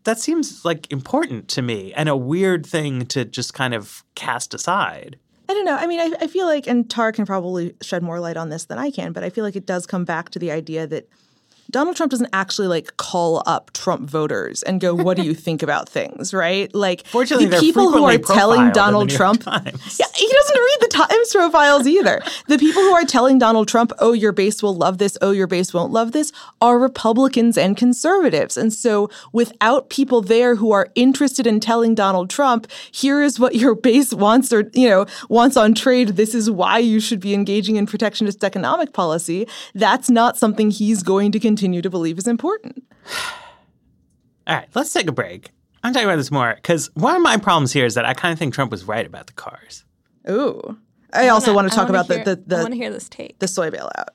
that 0.03 0.19
seems 0.19 0.63
like 0.63 0.91
important 0.91 1.47
to 1.49 1.61
me 1.61 1.93
and 1.93 2.09
a 2.09 2.15
weird 2.15 2.65
thing 2.65 3.05
to 3.07 3.25
just 3.25 3.53
kind 3.53 3.73
of 3.73 4.03
cast 4.15 4.53
aside. 4.53 5.19
I 5.47 5.53
don't 5.53 5.65
know. 5.65 5.75
I 5.75 5.87
mean, 5.87 5.99
I, 5.99 6.23
I 6.23 6.27
feel 6.27 6.45
like, 6.45 6.67
and 6.67 6.89
Tar 6.89 7.11
can 7.11 7.25
probably 7.25 7.75
shed 7.81 8.03
more 8.03 8.19
light 8.19 8.37
on 8.37 8.49
this 8.49 8.65
than 8.65 8.77
I 8.77 8.91
can, 8.91 9.13
but 9.13 9.23
I 9.23 9.29
feel 9.29 9.43
like 9.43 9.55
it 9.55 9.65
does 9.65 9.87
come 9.87 10.05
back 10.05 10.29
to 10.29 10.39
the 10.39 10.51
idea 10.51 10.85
that 10.87 11.09
Donald 11.69 11.95
Trump 11.95 12.09
doesn't 12.09 12.29
actually 12.33 12.67
like 12.67 12.97
call 12.97 13.43
up 13.45 13.71
Trump 13.73 14.09
voters 14.09 14.63
and 14.63 14.81
go, 14.81 14.95
"What 14.95 15.17
do 15.17 15.23
you 15.23 15.33
think 15.33 15.61
about 15.61 15.87
things?" 15.87 16.33
Right? 16.33 16.73
Like 16.73 17.05
Fortunately, 17.07 17.45
the 17.45 17.59
people 17.59 17.91
who 17.91 18.03
are 18.05 18.17
telling 18.17 18.21
profiled 18.23 18.59
in 18.59 18.65
the 18.67 18.71
Donald 18.71 19.09
Trump, 19.09 19.43
Times. 19.43 19.97
yeah, 19.99 20.05
he 20.15 20.27
doesn't 20.27 20.57
read 20.57 20.77
the 20.81 20.87
Times 20.87 21.31
profiles 21.31 21.87
either. 21.87 22.21
The 22.47 22.57
people 22.57 22.81
who 22.81 22.93
are 22.93 23.05
telling 23.05 23.37
Donald 23.37 23.67
Trump, 23.67 23.91
"Oh, 23.99 24.13
your 24.13 24.31
base 24.31 24.63
will 24.63 24.75
love 24.75 24.97
this," 24.97 25.17
"Oh, 25.21 25.31
your 25.31 25.47
base 25.47 25.73
won't 25.73 25.93
love 25.93 26.11
this," 26.11 26.31
are 26.59 26.79
Republicans 26.79 27.57
and 27.57 27.77
conservatives. 27.77 28.57
And 28.57 28.73
so, 28.73 29.09
without 29.31 29.89
people 29.89 30.21
there 30.21 30.55
who 30.55 30.71
are 30.71 30.89
interested 30.95 31.45
in 31.45 31.59
telling 31.59 31.93
Donald 31.93 32.29
Trump, 32.29 32.67
"Here 32.91 33.21
is 33.21 33.39
what 33.39 33.55
your 33.55 33.75
base 33.75 34.11
wants," 34.11 34.51
or 34.51 34.69
you 34.73 34.89
know, 34.89 35.05
wants 35.29 35.55
on 35.55 35.75
trade. 35.75 36.09
This 36.15 36.33
is 36.33 36.49
why 36.49 36.79
you 36.79 36.99
should 36.99 37.19
be 37.19 37.33
engaging 37.33 37.75
in 37.75 37.85
protectionist 37.85 38.43
economic 38.43 38.91
policy. 38.91 39.47
That's 39.75 40.09
not 40.09 40.37
something 40.37 40.71
he's 40.71 41.03
going 41.03 41.31
to 41.31 41.39
continue 41.39 41.58
to 41.59 41.89
believe 41.89 42.17
is 42.17 42.27
important. 42.27 42.83
All 44.47 44.55
right, 44.55 44.67
let's 44.73 44.91
take 44.91 45.07
a 45.07 45.11
break. 45.11 45.51
I'm 45.83 45.93
talking 45.93 46.07
about 46.07 46.17
this 46.17 46.31
more 46.31 46.55
because 46.55 46.89
one 46.95 47.15
of 47.15 47.21
my 47.21 47.37
problems 47.37 47.71
here 47.71 47.85
is 47.85 47.93
that 47.93 48.05
I 48.05 48.13
kind 48.13 48.33
of 48.33 48.39
think 48.39 48.53
Trump 48.53 48.71
was 48.71 48.83
right 48.83 49.05
about 49.05 49.27
the 49.27 49.33
cars. 49.33 49.85
Ooh. 50.29 50.77
I 51.13 51.29
also 51.29 51.53
want 51.53 51.69
to 51.69 51.75
talk 51.75 51.87
wanna 51.89 51.99
about 52.01 52.13
hear- 52.13 52.23
the 52.23 52.35
the 52.35 52.55
I 52.57 52.59
want 52.59 52.71
the, 52.71 52.77
to 52.77 52.83
hear 52.83 52.91
this 52.91 53.09
take. 53.09 53.39
the 53.39 53.47
soy 53.47 53.69
bailout. 53.69 54.09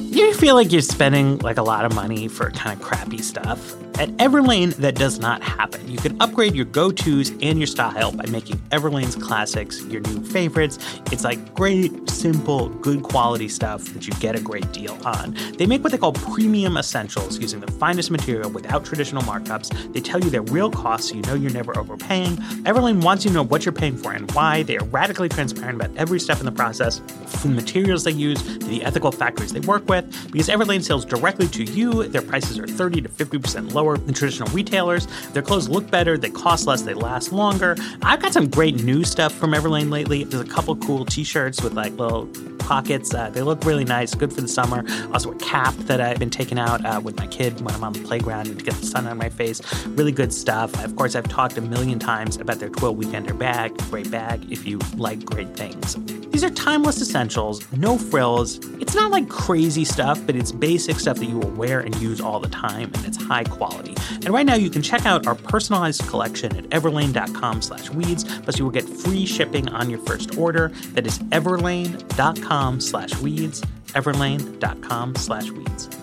you 0.00 0.34
feel 0.34 0.54
like 0.54 0.72
you're 0.72 0.82
spending 0.82 1.38
like 1.38 1.56
a 1.58 1.62
lot 1.62 1.84
of 1.84 1.94
money 1.94 2.28
for 2.28 2.50
kind 2.50 2.78
of 2.78 2.84
crappy 2.84 3.18
stuff? 3.18 3.74
At 3.98 4.10
Everlane, 4.18 4.74
that 4.76 4.94
does 4.96 5.18
not 5.18 5.42
happen. 5.42 5.90
You 5.90 5.96
can 5.96 6.20
upgrade 6.20 6.54
your 6.54 6.66
go 6.66 6.90
tos 6.90 7.30
and 7.40 7.58
your 7.58 7.66
style 7.66 8.12
by 8.12 8.26
making 8.26 8.58
Everlane's 8.68 9.16
classics 9.16 9.82
your 9.84 10.02
new 10.02 10.22
favorites. 10.22 10.78
It's 11.10 11.24
like 11.24 11.54
great, 11.54 12.10
simple, 12.10 12.68
good 12.68 13.02
quality 13.02 13.48
stuff 13.48 13.84
that 13.94 14.06
you 14.06 14.12
get 14.20 14.36
a 14.36 14.40
great 14.40 14.70
deal 14.72 14.98
on. 15.06 15.34
They 15.56 15.64
make 15.64 15.82
what 15.82 15.92
they 15.92 15.98
call 15.98 16.12
premium 16.12 16.76
essentials 16.76 17.38
using 17.38 17.60
the 17.60 17.72
finest 17.72 18.10
material 18.10 18.50
without 18.50 18.84
traditional 18.84 19.22
markups. 19.22 19.72
They 19.94 20.02
tell 20.02 20.20
you 20.20 20.28
their 20.28 20.42
real 20.42 20.70
costs 20.70 21.08
so 21.08 21.14
you 21.16 21.22
know 21.22 21.32
you're 21.34 21.50
never 21.50 21.78
overpaying. 21.78 22.36
Everlane 22.66 23.02
wants 23.02 23.24
you 23.24 23.30
to 23.30 23.34
know 23.36 23.44
what 23.44 23.64
you're 23.64 23.72
paying 23.72 23.96
for 23.96 24.12
and 24.12 24.30
why. 24.32 24.62
They 24.62 24.76
are 24.76 24.84
radically 24.84 25.30
transparent 25.30 25.80
about 25.80 25.96
every 25.96 26.20
step 26.20 26.38
in 26.38 26.44
the 26.44 26.52
process, 26.52 27.00
from 27.26 27.56
the 27.56 27.62
materials 27.62 28.04
they 28.04 28.10
use 28.10 28.42
to 28.42 28.66
the 28.66 28.84
ethical 28.84 29.10
factories 29.10 29.54
they 29.54 29.60
work 29.60 29.88
with. 29.88 30.04
Because 30.30 30.48
Everlane 30.48 30.84
sells 30.84 31.06
directly 31.06 31.48
to 31.48 31.64
you, 31.64 32.04
their 32.08 32.20
prices 32.20 32.58
are 32.58 32.66
30 32.66 33.00
to 33.00 33.08
50% 33.08 33.72
lower 33.72 33.85
lower 33.86 33.96
than 33.96 34.14
traditional 34.14 34.48
retailers. 34.52 35.06
Their 35.32 35.42
clothes 35.42 35.68
look 35.68 35.90
better, 35.90 36.18
they 36.18 36.30
cost 36.30 36.66
less, 36.66 36.82
they 36.82 36.94
last 36.94 37.32
longer. 37.32 37.76
I've 38.02 38.20
got 38.20 38.32
some 38.32 38.48
great 38.48 38.82
new 38.82 39.04
stuff 39.04 39.32
from 39.32 39.52
Everlane 39.52 39.90
lately. 39.90 40.24
There's 40.24 40.42
a 40.42 40.50
couple 40.50 40.76
cool 40.76 41.04
t-shirts 41.04 41.62
with 41.62 41.74
like 41.74 41.92
little 41.92 42.28
pockets. 42.58 43.14
Uh, 43.14 43.30
they 43.30 43.42
look 43.42 43.64
really 43.64 43.84
nice, 43.84 44.14
good 44.14 44.32
for 44.32 44.40
the 44.40 44.48
summer. 44.48 44.84
Also, 45.12 45.30
a 45.30 45.36
cap 45.36 45.74
that 45.86 46.00
I've 46.00 46.18
been 46.18 46.30
taking 46.30 46.58
out 46.58 46.84
uh, 46.84 47.00
with 47.00 47.16
my 47.16 47.28
kid 47.28 47.60
when 47.60 47.74
I'm 47.74 47.84
on 47.84 47.92
the 47.92 48.02
playground 48.02 48.46
to 48.46 48.54
get 48.54 48.74
the 48.74 48.86
sun 48.86 49.06
on 49.06 49.16
my 49.18 49.28
face. 49.28 49.60
Really 49.86 50.12
good 50.12 50.32
stuff. 50.32 50.84
Of 50.84 50.96
course, 50.96 51.14
I've 51.14 51.28
talked 51.28 51.56
a 51.58 51.60
million 51.60 51.98
times 51.98 52.38
about 52.38 52.58
their 52.58 52.70
Twill 52.70 52.96
Weekender 52.96 53.38
bag. 53.38 53.76
Great 53.90 54.10
bag 54.10 54.50
if 54.50 54.66
you 54.66 54.80
like 54.96 55.24
great 55.24 55.54
things. 55.56 55.96
These 56.32 56.44
are 56.44 56.50
timeless 56.50 57.00
essentials, 57.00 57.70
no 57.72 57.96
frills. 57.96 58.58
It's 58.80 58.94
not 58.94 59.10
like 59.10 59.28
crazy 59.28 59.84
stuff, 59.84 60.20
but 60.26 60.36
it's 60.36 60.52
basic 60.52 60.98
stuff 61.00 61.18
that 61.18 61.26
you 61.26 61.38
will 61.38 61.50
wear 61.52 61.80
and 61.80 61.94
use 61.96 62.20
all 62.20 62.40
the 62.40 62.48
time, 62.48 62.90
and 62.94 63.06
it's 63.06 63.16
high 63.16 63.44
quality. 63.44 63.75
And 63.78 64.28
right 64.30 64.46
now, 64.46 64.54
you 64.54 64.70
can 64.70 64.82
check 64.82 65.06
out 65.06 65.26
our 65.26 65.34
personalized 65.34 66.06
collection 66.08 66.56
at 66.56 66.64
everlane.com 66.70 67.62
slash 67.62 67.90
weeds, 67.90 68.24
plus 68.40 68.58
you 68.58 68.64
will 68.64 68.72
get 68.72 68.88
free 68.88 69.26
shipping 69.26 69.68
on 69.70 69.90
your 69.90 70.00
first 70.00 70.36
order. 70.38 70.68
That 70.92 71.06
is 71.06 71.18
everlane.com 71.18 72.80
slash 72.80 73.16
weeds, 73.20 73.62
everlane.com 73.88 75.14
slash 75.16 75.50
weeds. 75.50 75.95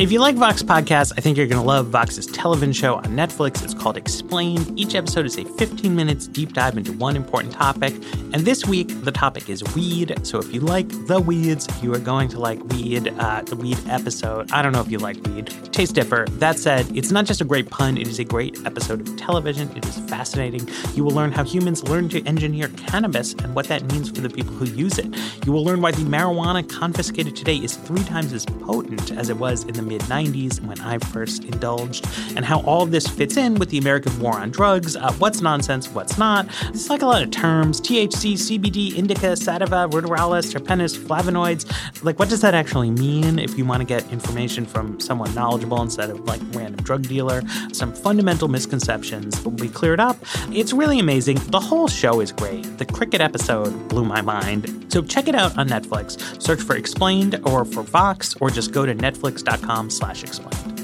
If 0.00 0.10
you 0.10 0.18
like 0.18 0.36
Vox 0.36 0.62
podcasts, 0.62 1.12
I 1.18 1.20
think 1.20 1.36
you're 1.36 1.46
going 1.46 1.60
to 1.60 1.66
love 1.66 1.88
Vox's 1.88 2.24
television 2.24 2.72
show 2.72 2.94
on 2.94 3.04
Netflix. 3.08 3.62
It's 3.62 3.74
called 3.74 3.98
Explained. 3.98 4.72
Each 4.80 4.94
episode 4.94 5.26
is 5.26 5.36
a 5.36 5.44
15 5.44 5.94
minutes 5.94 6.26
deep 6.26 6.54
dive 6.54 6.78
into 6.78 6.94
one 6.94 7.16
important 7.16 7.52
topic. 7.52 7.92
And 8.32 8.36
this 8.36 8.64
week, 8.64 8.88
the 9.04 9.12
topic 9.12 9.50
is 9.50 9.62
weed. 9.74 10.14
So 10.22 10.38
if 10.38 10.54
you 10.54 10.60
like 10.60 10.88
the 11.06 11.20
weeds, 11.20 11.68
you 11.82 11.92
are 11.92 11.98
going 11.98 12.30
to 12.30 12.40
like 12.40 12.64
weed, 12.72 13.08
uh, 13.18 13.42
the 13.42 13.56
weed 13.56 13.78
episode. 13.90 14.50
I 14.52 14.62
don't 14.62 14.72
know 14.72 14.80
if 14.80 14.90
you 14.90 14.96
like 14.96 15.22
weed. 15.26 15.48
Tastes 15.70 15.92
differ. 15.92 16.24
That 16.30 16.58
said, 16.58 16.86
it's 16.96 17.10
not 17.10 17.26
just 17.26 17.42
a 17.42 17.44
great 17.44 17.68
pun, 17.68 17.98
it 17.98 18.08
is 18.08 18.18
a 18.18 18.24
great 18.24 18.58
episode 18.64 19.06
of 19.06 19.16
television. 19.18 19.70
It 19.76 19.84
is 19.84 19.98
fascinating. 20.08 20.66
You 20.94 21.04
will 21.04 21.12
learn 21.12 21.30
how 21.30 21.44
humans 21.44 21.84
learn 21.84 22.08
to 22.08 22.26
engineer 22.26 22.68
cannabis 22.68 23.34
and 23.34 23.54
what 23.54 23.66
that 23.66 23.84
means 23.92 24.08
for 24.08 24.22
the 24.22 24.30
people 24.30 24.54
who 24.54 24.64
use 24.64 24.96
it. 24.96 25.14
You 25.44 25.52
will 25.52 25.62
learn 25.62 25.82
why 25.82 25.90
the 25.90 26.04
marijuana 26.04 26.66
confiscated 26.66 27.36
today 27.36 27.56
is 27.56 27.76
three 27.76 28.04
times 28.04 28.32
as 28.32 28.46
potent 28.46 29.12
as 29.12 29.28
it 29.28 29.36
was 29.36 29.64
in 29.64 29.74
the 29.74 29.89
mid 29.90 30.02
90s 30.02 30.60
when 30.60 30.80
I 30.82 30.98
first 30.98 31.42
indulged, 31.42 32.06
and 32.36 32.44
how 32.44 32.60
all 32.60 32.82
of 32.82 32.92
this 32.92 33.08
fits 33.08 33.36
in 33.36 33.56
with 33.56 33.70
the 33.70 33.78
American 33.78 34.16
war 34.20 34.38
on 34.38 34.50
drugs, 34.50 34.94
uh, 34.94 35.12
what's 35.14 35.40
nonsense, 35.40 35.88
what's 35.88 36.16
not. 36.16 36.46
It's 36.68 36.88
like 36.88 37.02
a 37.02 37.06
lot 37.06 37.24
of 37.24 37.32
terms 37.32 37.80
THC, 37.80 38.34
CBD, 38.34 38.94
indica, 38.94 39.36
sativa, 39.36 39.88
ruderalis, 39.90 40.54
terpenes, 40.54 40.96
flavonoids. 40.96 41.66
Like, 42.04 42.20
what 42.20 42.28
does 42.28 42.40
that 42.42 42.54
actually 42.54 42.92
mean 42.92 43.40
if 43.40 43.58
you 43.58 43.64
want 43.64 43.80
to 43.80 43.84
get 43.84 44.08
information 44.12 44.64
from 44.64 45.00
someone 45.00 45.34
knowledgeable 45.34 45.82
instead 45.82 46.08
of 46.08 46.20
like 46.20 46.40
random 46.52 46.84
drug 46.84 47.02
dealer? 47.02 47.42
Some 47.72 47.92
fundamental 47.92 48.46
misconceptions 48.46 49.42
will 49.42 49.50
be 49.50 49.68
cleared 49.68 49.98
up. 49.98 50.16
It's 50.52 50.72
really 50.72 51.00
amazing. 51.00 51.38
The 51.48 51.58
whole 51.58 51.88
show 51.88 52.20
is 52.20 52.30
great. 52.30 52.78
The 52.78 52.84
cricket 52.84 53.20
episode 53.20 53.88
blew 53.88 54.04
my 54.04 54.20
mind. 54.20 54.86
So 54.92 55.02
check 55.02 55.26
it 55.26 55.34
out 55.34 55.56
on 55.58 55.68
Netflix. 55.68 56.40
Search 56.40 56.60
for 56.60 56.76
Explained 56.76 57.40
or 57.44 57.64
for 57.64 57.82
Vox, 57.82 58.34
or 58.40 58.50
just 58.50 58.72
go 58.72 58.86
to 58.86 58.94
netflix.com 58.94 59.79
slash 59.88 60.22
explained. 60.22 60.80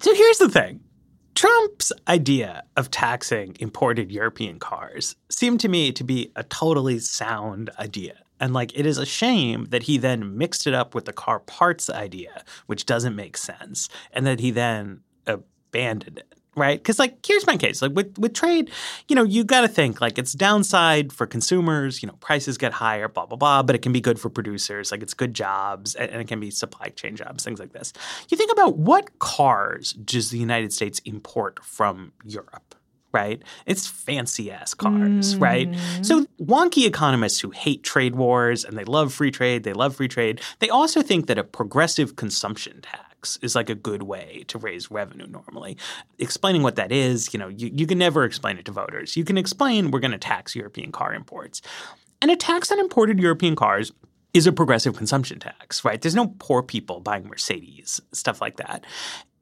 So 0.00 0.14
here's 0.14 0.38
the 0.38 0.50
thing. 0.50 0.80
Trump's 1.34 1.92
idea 2.06 2.62
of 2.76 2.90
taxing 2.90 3.56
imported 3.58 4.12
European 4.12 4.58
cars 4.58 5.16
seemed 5.30 5.60
to 5.60 5.68
me 5.68 5.90
to 5.92 6.04
be 6.04 6.30
a 6.36 6.44
totally 6.44 6.98
sound 7.00 7.70
idea. 7.78 8.18
And 8.38 8.52
like, 8.52 8.78
it 8.78 8.86
is 8.86 8.98
a 8.98 9.06
shame 9.06 9.66
that 9.70 9.84
he 9.84 9.98
then 9.98 10.36
mixed 10.36 10.66
it 10.66 10.74
up 10.74 10.94
with 10.94 11.06
the 11.06 11.12
car 11.12 11.40
parts 11.40 11.88
idea, 11.88 12.44
which 12.66 12.86
doesn't 12.86 13.16
make 13.16 13.36
sense, 13.36 13.88
and 14.12 14.26
that 14.26 14.40
he 14.40 14.50
then 14.50 15.00
abandoned 15.26 16.18
it 16.18 16.34
right? 16.56 16.78
Because 16.78 16.98
like 16.98 17.24
here's 17.24 17.46
my 17.46 17.56
case. 17.56 17.82
Like 17.82 17.92
with 17.92 18.18
with 18.18 18.34
trade, 18.34 18.70
you 19.08 19.16
know, 19.16 19.22
you 19.22 19.44
got 19.44 19.62
to 19.62 19.68
think 19.68 20.00
like 20.00 20.18
it's 20.18 20.32
downside 20.32 21.12
for 21.12 21.26
consumers. 21.26 22.02
You 22.02 22.08
know, 22.08 22.16
prices 22.20 22.58
get 22.58 22.72
higher, 22.72 23.08
blah 23.08 23.26
blah 23.26 23.36
blah. 23.36 23.62
But 23.62 23.76
it 23.76 23.82
can 23.82 23.92
be 23.92 24.00
good 24.00 24.18
for 24.18 24.28
producers. 24.28 24.90
Like 24.90 25.02
it's 25.02 25.14
good 25.14 25.34
jobs, 25.34 25.94
and, 25.94 26.10
and 26.10 26.20
it 26.20 26.28
can 26.28 26.40
be 26.40 26.50
supply 26.50 26.88
chain 26.88 27.16
jobs, 27.16 27.44
things 27.44 27.60
like 27.60 27.72
this. 27.72 27.92
You 28.28 28.36
think 28.36 28.52
about 28.52 28.76
what 28.76 29.18
cars 29.18 29.92
does 29.92 30.30
the 30.30 30.38
United 30.38 30.72
States 30.72 31.00
import 31.04 31.64
from 31.64 32.12
Europe? 32.24 32.74
right? 33.14 33.40
It's 33.64 33.86
fancy 33.86 34.50
ass 34.50 34.74
cars, 34.74 35.36
mm. 35.36 35.40
right? 35.40 35.74
So 36.02 36.26
wonky 36.42 36.84
economists 36.84 37.38
who 37.38 37.50
hate 37.50 37.84
trade 37.84 38.16
wars 38.16 38.64
and 38.64 38.76
they 38.76 38.82
love 38.82 39.14
free 39.14 39.30
trade, 39.30 39.62
they 39.62 39.72
love 39.72 39.94
free 39.94 40.08
trade, 40.08 40.40
they 40.58 40.68
also 40.68 41.00
think 41.00 41.28
that 41.28 41.38
a 41.38 41.44
progressive 41.44 42.16
consumption 42.16 42.80
tax 42.82 43.13
tax 43.24 43.38
is 43.42 43.54
like 43.54 43.70
a 43.70 43.74
good 43.74 44.02
way 44.02 44.44
to 44.48 44.58
raise 44.58 44.90
revenue 44.90 45.26
normally. 45.26 45.76
Explaining 46.18 46.62
what 46.62 46.76
that 46.76 46.92
is, 46.92 47.32
you 47.32 47.38
know, 47.38 47.48
you, 47.48 47.70
you 47.72 47.86
can 47.86 47.98
never 47.98 48.24
explain 48.24 48.58
it 48.58 48.64
to 48.66 48.72
voters. 48.72 49.16
You 49.16 49.24
can 49.24 49.38
explain 49.38 49.90
we're 49.90 50.00
going 50.00 50.10
to 50.12 50.18
tax 50.18 50.54
European 50.54 50.92
car 50.92 51.14
imports. 51.14 51.62
And 52.20 52.30
a 52.30 52.36
tax 52.36 52.70
on 52.70 52.78
imported 52.78 53.18
European 53.18 53.56
cars 53.56 53.92
is 54.32 54.46
a 54.46 54.52
progressive 54.52 54.96
consumption 54.96 55.38
tax, 55.38 55.84
right? 55.84 56.00
There's 56.00 56.14
no 56.14 56.34
poor 56.38 56.62
people 56.62 57.00
buying 57.00 57.26
Mercedes, 57.26 58.00
stuff 58.12 58.40
like 58.40 58.56
that. 58.56 58.84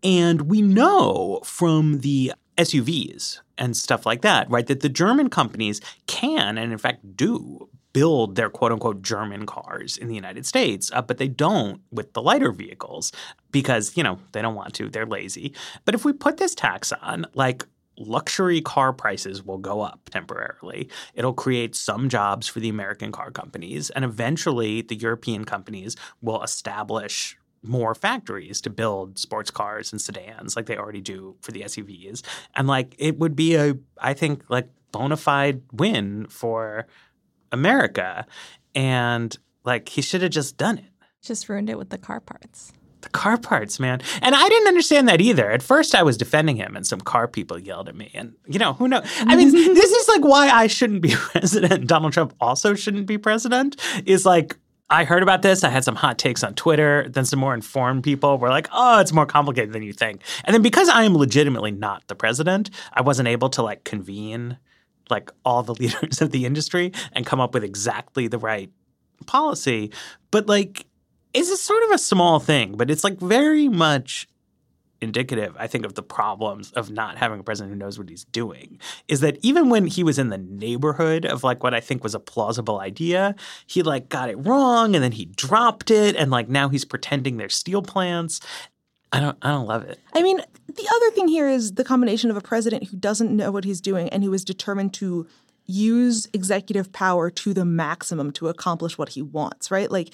And 0.02 0.42
we 0.42 0.62
know 0.62 1.40
from 1.44 2.00
the 2.00 2.32
SUVs 2.58 3.40
and 3.56 3.76
stuff 3.76 4.04
like 4.04 4.22
that, 4.22 4.50
right, 4.50 4.66
that 4.66 4.80
the 4.80 4.88
German 4.88 5.30
companies 5.30 5.80
can 6.06 6.58
and 6.58 6.72
in 6.72 6.78
fact 6.78 7.16
do 7.16 7.68
build 7.92 8.36
their 8.36 8.50
quote 8.50 8.72
unquote 8.72 9.02
German 9.02 9.46
cars 9.46 9.96
in 9.96 10.08
the 10.08 10.14
United 10.14 10.46
States, 10.46 10.90
uh, 10.94 11.02
but 11.02 11.18
they 11.18 11.28
don't 11.28 11.80
with 11.90 12.12
the 12.12 12.22
lighter 12.22 12.52
vehicles 12.52 13.12
because, 13.50 13.96
you 13.96 14.02
know, 14.02 14.18
they 14.32 14.42
don't 14.42 14.54
want 14.54 14.74
to. 14.74 14.88
They're 14.88 15.06
lazy. 15.06 15.54
But 15.84 15.94
if 15.94 16.04
we 16.04 16.12
put 16.12 16.38
this 16.38 16.54
tax 16.54 16.92
on, 16.92 17.26
like, 17.34 17.64
luxury 17.98 18.60
car 18.60 18.92
prices 18.92 19.44
will 19.44 19.58
go 19.58 19.82
up 19.82 20.08
temporarily. 20.10 20.88
It'll 21.14 21.34
create 21.34 21.74
some 21.74 22.08
jobs 22.08 22.48
for 22.48 22.58
the 22.58 22.70
American 22.70 23.12
car 23.12 23.30
companies, 23.30 23.90
and 23.90 24.04
eventually 24.04 24.82
the 24.82 24.96
European 24.96 25.44
companies 25.44 25.94
will 26.22 26.42
establish 26.42 27.36
more 27.62 27.94
factories 27.94 28.60
to 28.60 28.70
build 28.70 29.18
sports 29.18 29.50
cars 29.50 29.92
and 29.92 30.00
sedans 30.00 30.56
like 30.56 30.66
they 30.66 30.76
already 30.76 31.00
do 31.00 31.36
for 31.40 31.52
the 31.52 31.62
SUVs. 31.62 32.22
And 32.56 32.66
like 32.66 32.94
it 32.98 33.18
would 33.18 33.36
be 33.36 33.54
a 33.54 33.76
I 33.98 34.14
think 34.14 34.42
like 34.48 34.68
bona 34.90 35.16
fide 35.16 35.62
win 35.72 36.26
for 36.26 36.86
America. 37.52 38.26
And 38.74 39.36
like 39.64 39.88
he 39.88 40.02
should 40.02 40.22
have 40.22 40.32
just 40.32 40.56
done 40.56 40.78
it. 40.78 40.84
Just 41.22 41.48
ruined 41.48 41.70
it 41.70 41.78
with 41.78 41.90
the 41.90 41.98
car 41.98 42.20
parts. 42.20 42.72
The 43.02 43.08
car 43.08 43.36
parts, 43.36 43.80
man. 43.80 44.00
And 44.22 44.34
I 44.34 44.48
didn't 44.48 44.68
understand 44.68 45.08
that 45.08 45.20
either. 45.20 45.50
At 45.50 45.62
first, 45.62 45.94
I 45.94 46.04
was 46.04 46.16
defending 46.16 46.56
him, 46.56 46.76
and 46.76 46.86
some 46.86 47.00
car 47.00 47.26
people 47.26 47.58
yelled 47.58 47.88
at 47.88 47.96
me. 47.96 48.12
And, 48.14 48.34
you 48.46 48.60
know, 48.60 48.74
who 48.74 48.86
knows? 48.86 49.04
I 49.18 49.34
mean, 49.34 49.50
this 49.52 49.90
is 49.90 50.08
like 50.08 50.22
why 50.22 50.48
I 50.48 50.68
shouldn't 50.68 51.02
be 51.02 51.14
president. 51.16 51.88
Donald 51.88 52.12
Trump 52.12 52.32
also 52.40 52.74
shouldn't 52.74 53.06
be 53.06 53.18
president, 53.18 53.80
is 54.06 54.24
like, 54.24 54.56
I 54.88 55.04
heard 55.04 55.22
about 55.22 55.42
this. 55.42 55.64
I 55.64 55.70
had 55.70 55.84
some 55.84 55.96
hot 55.96 56.18
takes 56.18 56.44
on 56.44 56.54
Twitter. 56.54 57.08
Then 57.08 57.24
some 57.24 57.38
more 57.38 57.54
informed 57.54 58.04
people 58.04 58.38
were 58.38 58.50
like, 58.50 58.68
oh, 58.72 59.00
it's 59.00 59.12
more 59.12 59.26
complicated 59.26 59.72
than 59.72 59.82
you 59.82 59.92
think. 59.92 60.20
And 60.44 60.54
then 60.54 60.62
because 60.62 60.88
I 60.88 61.04
am 61.04 61.16
legitimately 61.16 61.72
not 61.72 62.06
the 62.08 62.14
president, 62.14 62.70
I 62.92 63.00
wasn't 63.00 63.28
able 63.28 63.48
to 63.50 63.62
like 63.62 63.84
convene 63.84 64.58
like 65.10 65.30
all 65.44 65.62
the 65.62 65.74
leaders 65.80 66.20
of 66.20 66.30
the 66.30 66.44
industry 66.46 66.92
and 67.12 67.26
come 67.26 67.40
up 67.40 67.54
with 67.54 67.64
exactly 67.64 68.28
the 68.28 68.38
right 68.38 68.70
policy. 69.26 69.90
But 70.30 70.46
like, 70.46 70.86
it's 71.34 71.50
a 71.50 71.56
sort 71.56 71.82
of 71.84 71.90
a 71.92 71.98
small 71.98 72.40
thing, 72.40 72.76
but 72.76 72.90
it's 72.90 73.04
like 73.04 73.18
very 73.18 73.68
much 73.68 74.28
indicative, 75.02 75.54
I 75.58 75.66
think, 75.66 75.84
of 75.84 75.94
the 75.94 76.02
problems 76.02 76.70
of 76.72 76.90
not 76.90 77.18
having 77.18 77.40
a 77.40 77.42
president 77.42 77.72
who 77.72 77.78
knows 77.78 77.98
what 77.98 78.08
he's 78.08 78.24
doing. 78.24 78.78
Is 79.08 79.20
that 79.20 79.38
even 79.42 79.68
when 79.68 79.86
he 79.86 80.04
was 80.04 80.18
in 80.18 80.28
the 80.28 80.38
neighborhood 80.38 81.26
of 81.26 81.42
like 81.42 81.62
what 81.62 81.74
I 81.74 81.80
think 81.80 82.04
was 82.04 82.14
a 82.14 82.20
plausible 82.20 82.78
idea, 82.78 83.34
he 83.66 83.82
like 83.82 84.08
got 84.08 84.30
it 84.30 84.36
wrong 84.36 84.94
and 84.94 85.02
then 85.02 85.12
he 85.12 85.26
dropped 85.26 85.90
it 85.90 86.14
and 86.16 86.30
like 86.30 86.48
now 86.48 86.68
he's 86.68 86.84
pretending 86.84 87.36
they're 87.36 87.48
steel 87.48 87.82
plants. 87.82 88.40
I 89.12 89.20
don't 89.20 89.36
I 89.42 89.50
don't 89.50 89.66
love 89.66 89.84
it. 89.84 89.98
I 90.14 90.22
mean, 90.22 90.38
the 90.68 90.88
other 90.96 91.10
thing 91.14 91.28
here 91.28 91.48
is 91.48 91.72
the 91.72 91.84
combination 91.84 92.30
of 92.30 92.36
a 92.36 92.40
president 92.40 92.88
who 92.88 92.96
doesn't 92.96 93.30
know 93.34 93.50
what 93.52 93.64
he's 93.64 93.80
doing 93.80 94.08
and 94.08 94.24
who 94.24 94.32
is 94.32 94.44
determined 94.44 94.94
to 94.94 95.26
use 95.66 96.26
executive 96.32 96.92
power 96.92 97.30
to 97.30 97.54
the 97.54 97.64
maximum 97.64 98.32
to 98.32 98.48
accomplish 98.48 98.98
what 98.98 99.10
he 99.10 99.22
wants, 99.22 99.70
right? 99.70 99.90
Like 99.90 100.10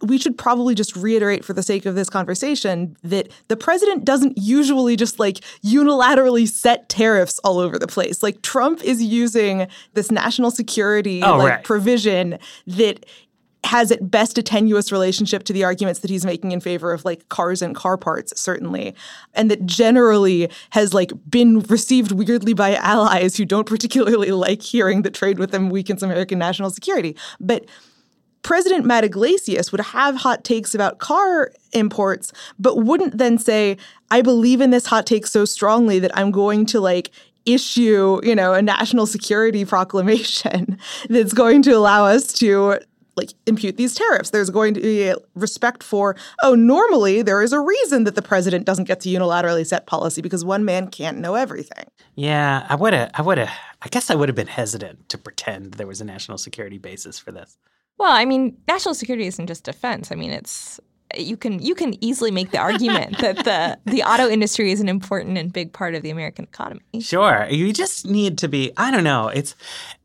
we 0.00 0.16
should 0.18 0.38
probably 0.38 0.76
just 0.76 0.94
reiterate 0.94 1.44
for 1.44 1.52
the 1.52 1.62
sake 1.62 1.84
of 1.84 1.96
this 1.96 2.08
conversation 2.08 2.96
that 3.02 3.28
the 3.48 3.56
president 3.56 4.04
doesn't 4.04 4.38
usually 4.38 4.94
just 4.94 5.18
like 5.18 5.38
unilaterally 5.64 6.46
set 6.46 6.88
tariffs 6.88 7.40
all 7.40 7.58
over 7.58 7.78
the 7.78 7.88
place. 7.88 8.22
Like 8.22 8.42
Trump 8.42 8.82
is 8.84 9.02
using 9.02 9.66
this 9.94 10.10
national 10.12 10.50
security 10.52 11.20
Oh, 11.22 11.38
like 11.38 11.48
right. 11.50 11.64
provision 11.64 12.38
that 12.68 13.06
has 13.68 13.92
at 13.92 14.10
best 14.10 14.38
a 14.38 14.42
tenuous 14.42 14.90
relationship 14.90 15.44
to 15.44 15.52
the 15.52 15.62
arguments 15.62 16.00
that 16.00 16.10
he's 16.10 16.24
making 16.24 16.52
in 16.52 16.60
favor 16.60 16.92
of 16.92 17.04
like 17.04 17.28
cars 17.28 17.60
and 17.60 17.74
car 17.74 17.98
parts 17.98 18.32
certainly 18.40 18.94
and 19.34 19.50
that 19.50 19.64
generally 19.66 20.50
has 20.70 20.94
like 20.94 21.12
been 21.28 21.60
received 21.60 22.10
weirdly 22.10 22.54
by 22.54 22.74
allies 22.76 23.36
who 23.36 23.44
don't 23.44 23.66
particularly 23.66 24.30
like 24.46 24.62
hearing 24.62 25.02
that 25.02 25.12
trade 25.12 25.38
with 25.38 25.50
them 25.50 25.68
weakens 25.68 26.02
american 26.02 26.38
national 26.38 26.70
security. 26.70 27.14
But 27.40 27.66
President 28.42 28.86
Matt 28.86 29.04
Yglesias 29.04 29.72
would 29.72 29.80
have 29.80 30.16
hot 30.16 30.44
takes 30.44 30.74
about 30.74 30.98
car 30.98 31.52
imports, 31.72 32.32
but 32.58 32.76
wouldn't 32.76 33.18
then 33.18 33.36
say, 33.36 33.76
I 34.10 34.22
believe 34.22 34.60
in 34.62 34.70
this 34.70 34.86
hot 34.86 35.04
take 35.04 35.26
so 35.26 35.44
strongly 35.44 35.98
that 35.98 36.16
I'm 36.16 36.30
going 36.30 36.64
to 36.66 36.80
like 36.80 37.10
issue, 37.44 38.20
you 38.22 38.34
know, 38.34 38.54
a 38.54 38.62
national 38.62 39.06
security 39.06 39.64
proclamation 39.74 40.78
that's 41.10 41.34
going 41.34 41.62
to 41.62 41.72
allow 41.72 42.06
us 42.06 42.32
to 42.34 42.78
like 43.18 43.34
impute 43.46 43.76
these 43.76 43.94
tariffs. 43.94 44.30
There's 44.30 44.48
going 44.48 44.72
to 44.74 44.80
be 44.80 45.08
a 45.08 45.16
respect 45.34 45.82
for, 45.82 46.16
oh, 46.42 46.54
normally 46.54 47.20
there 47.20 47.42
is 47.42 47.52
a 47.52 47.60
reason 47.60 48.04
that 48.04 48.14
the 48.14 48.22
president 48.22 48.64
doesn't 48.64 48.84
get 48.84 49.00
to 49.00 49.10
unilaterally 49.10 49.66
set 49.66 49.86
policy 49.86 50.22
because 50.22 50.44
one 50.44 50.64
man 50.64 50.88
can't 50.88 51.18
know 51.18 51.34
everything. 51.34 51.84
Yeah, 52.14 52.66
I 52.68 52.74
would 52.74 52.94
have 52.94 53.10
I 53.14 53.22
would 53.22 53.38
have 53.38 53.50
I 53.82 53.88
guess 53.88 54.10
I 54.10 54.14
would 54.14 54.28
have 54.28 54.36
been 54.36 54.46
hesitant 54.46 55.08
to 55.10 55.18
pretend 55.18 55.74
there 55.74 55.86
was 55.86 56.00
a 56.00 56.04
national 56.04 56.38
security 56.38 56.78
basis 56.78 57.18
for 57.18 57.32
this. 57.32 57.58
Well, 57.98 58.12
I 58.12 58.24
mean, 58.24 58.56
national 58.66 58.94
security 58.94 59.26
isn't 59.26 59.48
just 59.48 59.64
defense. 59.64 60.12
I 60.12 60.14
mean, 60.14 60.30
it's 60.30 60.80
you 61.16 61.36
can 61.36 61.58
you 61.60 61.74
can 61.74 62.02
easily 62.04 62.30
make 62.30 62.50
the 62.50 62.58
argument 62.58 63.18
that 63.18 63.44
the 63.44 63.78
the 63.90 64.02
auto 64.02 64.28
industry 64.28 64.72
is 64.72 64.80
an 64.80 64.88
important 64.88 65.38
and 65.38 65.52
big 65.52 65.72
part 65.72 65.94
of 65.94 66.02
the 66.02 66.10
American 66.10 66.44
economy. 66.44 66.82
Sure. 67.00 67.46
You 67.50 67.72
just 67.72 68.06
need 68.06 68.38
to 68.38 68.48
be 68.48 68.72
I 68.76 68.90
don't 68.90 69.04
know. 69.04 69.28
It's 69.28 69.54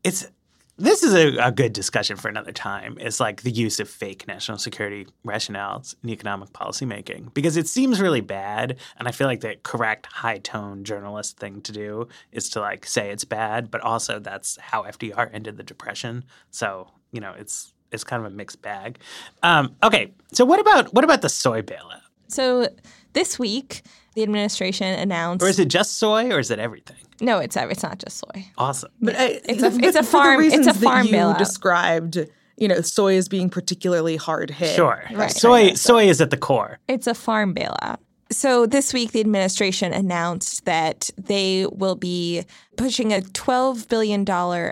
it's 0.02 0.26
this 0.76 1.02
is 1.02 1.14
a, 1.14 1.36
a 1.36 1.52
good 1.52 1.72
discussion 1.72 2.16
for 2.16 2.28
another 2.28 2.50
time. 2.52 2.96
It's 3.00 3.20
like 3.20 3.42
the 3.42 3.50
use 3.50 3.78
of 3.78 3.88
fake 3.88 4.26
national 4.26 4.58
security 4.58 5.06
rationales 5.24 5.94
in 6.02 6.10
economic 6.10 6.50
policymaking 6.50 7.32
because 7.32 7.56
it 7.56 7.68
seems 7.68 8.00
really 8.00 8.20
bad. 8.20 8.78
And 8.98 9.06
I 9.06 9.12
feel 9.12 9.28
like 9.28 9.40
the 9.40 9.56
correct 9.62 10.06
high 10.06 10.38
tone 10.38 10.82
journalist 10.84 11.38
thing 11.38 11.60
to 11.62 11.72
do 11.72 12.08
is 12.32 12.48
to 12.50 12.60
like 12.60 12.86
say 12.86 13.10
it's 13.10 13.24
bad, 13.24 13.70
but 13.70 13.82
also 13.82 14.18
that's 14.18 14.58
how 14.58 14.82
FDR 14.82 15.30
ended 15.32 15.56
the 15.56 15.62
Depression. 15.62 16.24
So, 16.50 16.88
you 17.12 17.20
know, 17.20 17.34
it's 17.38 17.72
it's 17.92 18.02
kind 18.02 18.24
of 18.24 18.32
a 18.32 18.34
mixed 18.34 18.60
bag. 18.60 18.98
Um, 19.42 19.76
okay, 19.82 20.12
so 20.32 20.44
what 20.44 20.58
about 20.58 20.92
what 20.92 21.04
about 21.04 21.22
the 21.22 21.28
soy 21.28 21.62
bailout? 21.62 22.00
So 22.26 22.68
this 23.12 23.38
week, 23.38 23.82
the 24.14 24.22
administration 24.22 24.86
announced. 24.98 25.44
Or 25.44 25.48
is 25.48 25.58
it 25.58 25.68
just 25.68 25.98
soy, 25.98 26.30
or 26.30 26.38
is 26.38 26.50
it 26.50 26.58
everything? 26.58 26.96
no, 27.20 27.38
it's 27.38 27.56
it's 27.56 27.82
not 27.82 27.98
just 27.98 28.18
soy. 28.18 28.44
Awesome. 28.58 28.90
But 29.00 29.16
I, 29.16 29.24
uh, 29.26 29.38
It's 29.44 29.62
a- 29.62 29.70
but 29.70 29.84
it's 29.84 29.96
a 29.96 30.02
farm- 30.02 30.40
it's 30.42 30.54
a 30.54 30.58
reasons 30.58 30.66
that 30.66 30.84
farm 30.84 31.06
you 31.06 31.34
described, 31.38 32.18
you 32.56 32.68
know, 32.68 32.80
soy 32.80 33.16
as 33.16 33.28
being 33.28 33.48
particularly 33.50 34.16
hard 34.16 34.50
hit. 34.50 34.74
Sure. 34.74 35.04
Right. 35.12 35.30
Soy 35.30 35.74
soy 35.74 36.08
is 36.08 36.20
at 36.20 36.30
the 36.30 36.36
core. 36.36 36.78
It's 36.88 37.06
a 37.06 37.14
farm 37.14 37.54
bailout. 37.54 37.98
So 38.30 38.66
this 38.66 38.92
week, 38.92 39.12
the 39.12 39.20
administration 39.20 39.92
announced 39.92 40.64
that 40.64 41.10
they 41.16 41.66
will 41.70 41.94
be 41.94 42.42
pushing 42.76 43.12
a 43.12 43.20
$12 43.20 43.88
billion 43.88 44.24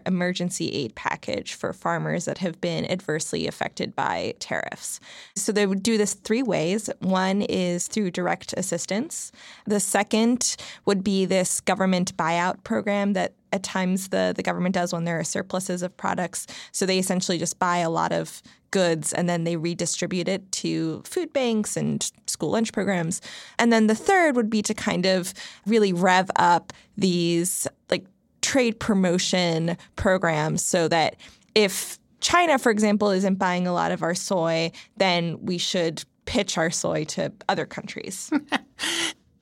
emergency 0.07 0.69
aid 0.71 0.95
package 0.95 1.55
for 1.55 1.73
farmers 1.73 2.25
that 2.25 2.39
have 2.39 2.61
been 2.61 2.85
adversely 2.91 3.47
affected 3.47 3.95
by 3.95 4.35
tariffs. 4.39 5.01
So 5.37 5.53
they 5.53 5.67
would 5.67 5.83
do 5.83 5.99
this 5.99 6.15
three 6.15 6.43
ways. 6.43 6.91
One 7.01 7.43
is 7.43 7.89
through 7.89 8.11
direct 8.11 8.55
assistance. 8.57 9.33
The 9.67 9.81
second 9.81 10.57
would 10.85 11.03
be 11.03 11.25
this 11.25 11.61
government 11.61 12.17
buyout 12.17 12.65
program 12.65 13.13
that 13.15 13.35
at 13.53 13.63
times 13.63 14.09
the, 14.09 14.33
the 14.35 14.43
government 14.43 14.75
does 14.75 14.93
when 14.93 15.05
there 15.05 15.19
are 15.19 15.25
surpluses 15.25 15.83
of 15.83 15.97
products. 15.97 16.47
So 16.73 16.87
they 16.87 16.99
essentially 16.99 17.39
just 17.39 17.59
buy 17.59 17.79
a 17.79 17.91
lot 17.91 18.13
of 18.13 18.43
goods 18.73 19.13
and 19.13 19.29
then 19.29 19.45
they 19.45 19.57
redistribute 19.57 20.27
it 20.27 20.51
to 20.51 21.03
food 21.05 21.33
banks 21.33 21.77
and 21.77 22.11
school 22.27 22.51
lunch 22.51 22.73
programs. 22.73 23.21
And 23.59 23.73
then 23.73 23.87
the 23.87 23.95
third 23.95 24.35
would 24.35 24.51
be 24.51 24.63
to 24.63 24.75
kind 24.75 25.07
of 25.07 25.33
really 25.67 25.93
rev 25.93 26.31
up 26.37 26.73
these 27.03 27.69
like 27.91 28.07
trade 28.41 28.81
promotion 28.81 29.77
programs 29.97 30.65
so 30.65 30.89
that 30.89 31.17
if 31.55 31.99
China, 32.21 32.59
for 32.59 32.71
example, 32.71 33.11
isn't 33.11 33.35
buying 33.35 33.67
a 33.67 33.73
lot 33.75 33.93
of 33.93 34.03
our 34.03 34.15
soy, 34.15 34.73
then 34.97 35.39
we 35.45 35.59
should 35.59 36.03
pitch 36.25 36.57
our 36.57 36.71
soy 36.71 37.05
to 37.05 37.31
other 37.49 37.67
countries. 37.67 38.31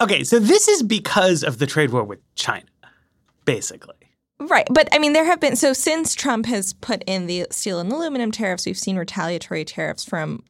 Okay, 0.00 0.24
so 0.24 0.38
this 0.38 0.66
is 0.66 0.82
because 0.82 1.42
of 1.42 1.58
the 1.58 1.66
trade 1.66 1.90
war 1.90 2.02
with 2.02 2.20
China, 2.34 2.64
basically. 3.44 3.96
Right. 4.38 4.66
But 4.70 4.88
I 4.92 4.98
mean, 4.98 5.12
there 5.12 5.26
have 5.26 5.40
been, 5.40 5.56
so 5.56 5.74
since 5.74 6.14
Trump 6.14 6.46
has 6.46 6.72
put 6.72 7.04
in 7.06 7.26
the 7.26 7.46
steel 7.50 7.78
and 7.78 7.92
aluminum 7.92 8.30
tariffs, 8.30 8.64
we've 8.64 8.78
seen 8.78 8.96
retaliatory 8.96 9.66
tariffs 9.66 10.06
from 10.06 10.42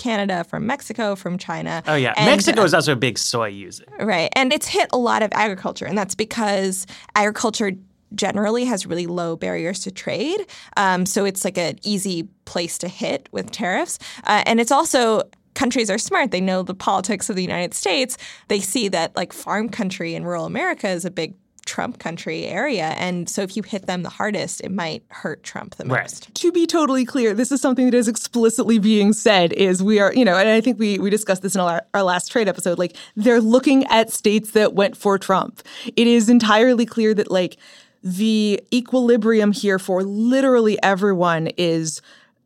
Canada, 0.00 0.44
from 0.44 0.66
Mexico, 0.66 1.14
from 1.14 1.36
China. 1.36 1.82
Oh 1.86 1.94
yeah, 1.94 2.14
And, 2.16 2.26
Mexico 2.26 2.62
is 2.62 2.72
also 2.72 2.92
a 2.92 2.96
big 2.96 3.18
soy 3.18 3.48
user. 3.48 3.84
Right. 4.00 4.30
And 4.34 4.52
it's 4.52 4.66
hit 4.66 4.88
a 4.92 4.98
lot 4.98 5.22
of 5.22 5.30
agriculture, 5.32 5.84
and 5.84 5.96
that's 5.96 6.14
because 6.14 6.86
agriculture 7.14 7.72
generally 8.14 8.64
has 8.64 8.86
really 8.86 9.06
low 9.06 9.36
barriers 9.36 9.80
to 9.80 9.90
trade. 9.90 10.46
Um, 10.76 11.06
so 11.06 11.24
it's 11.24 11.44
like 11.44 11.58
an 11.58 11.78
easy 11.82 12.28
place 12.44 12.78
to 12.78 12.88
hit 12.88 13.28
with 13.30 13.50
tariffs. 13.50 13.98
Uh, 14.24 14.42
and 14.46 14.58
it's 14.58 14.72
also 14.72 15.22
countries 15.54 15.90
are 15.90 15.98
smart. 15.98 16.30
They 16.30 16.40
know 16.40 16.62
the 16.62 16.74
politics 16.74 17.28
of 17.28 17.36
the 17.36 17.42
United 17.42 17.74
States. 17.74 18.16
They 18.48 18.60
see 18.60 18.88
that 18.88 19.14
like 19.14 19.32
farm 19.32 19.68
country 19.68 20.14
in 20.14 20.24
rural 20.24 20.46
America 20.46 20.88
is 20.88 21.04
a 21.04 21.10
big 21.10 21.34
Trump 21.66 21.98
country 21.98 22.46
area. 22.46 22.94
And 22.98 23.28
so 23.28 23.42
if 23.42 23.56
you 23.56 23.62
hit 23.62 23.86
them 23.86 24.02
the 24.02 24.08
hardest, 24.08 24.60
it 24.62 24.70
might 24.70 25.02
hurt 25.08 25.42
Trump 25.42 25.76
the 25.76 25.84
Right. 25.84 26.02
most. 26.02 26.34
To 26.34 26.52
be 26.52 26.66
totally 26.66 27.04
clear, 27.04 27.34
this 27.34 27.52
is 27.52 27.60
something 27.60 27.84
that 27.86 27.96
is 27.96 28.08
explicitly 28.08 28.78
being 28.78 29.12
said 29.12 29.52
is 29.52 29.82
we 29.82 29.98
are, 30.00 30.12
you 30.14 30.24
know, 30.24 30.36
and 30.36 30.48
I 30.48 30.60
think 30.60 30.78
we 30.78 30.98
we 30.98 31.10
discussed 31.10 31.42
this 31.42 31.54
in 31.54 31.60
our, 31.60 31.82
our 31.94 32.02
last 32.02 32.30
trade 32.30 32.48
episode, 32.48 32.78
like 32.78 32.96
they're 33.16 33.40
looking 33.40 33.84
at 33.86 34.10
states 34.10 34.52
that 34.52 34.74
went 34.74 34.96
for 34.96 35.18
Trump. 35.18 35.62
It 35.96 36.06
is 36.06 36.28
entirely 36.28 36.86
clear 36.86 37.14
that 37.14 37.30
like 37.30 37.56
the 38.02 38.60
equilibrium 38.72 39.52
here 39.52 39.78
for 39.78 40.02
literally 40.02 40.82
everyone 40.82 41.48
is 41.58 42.00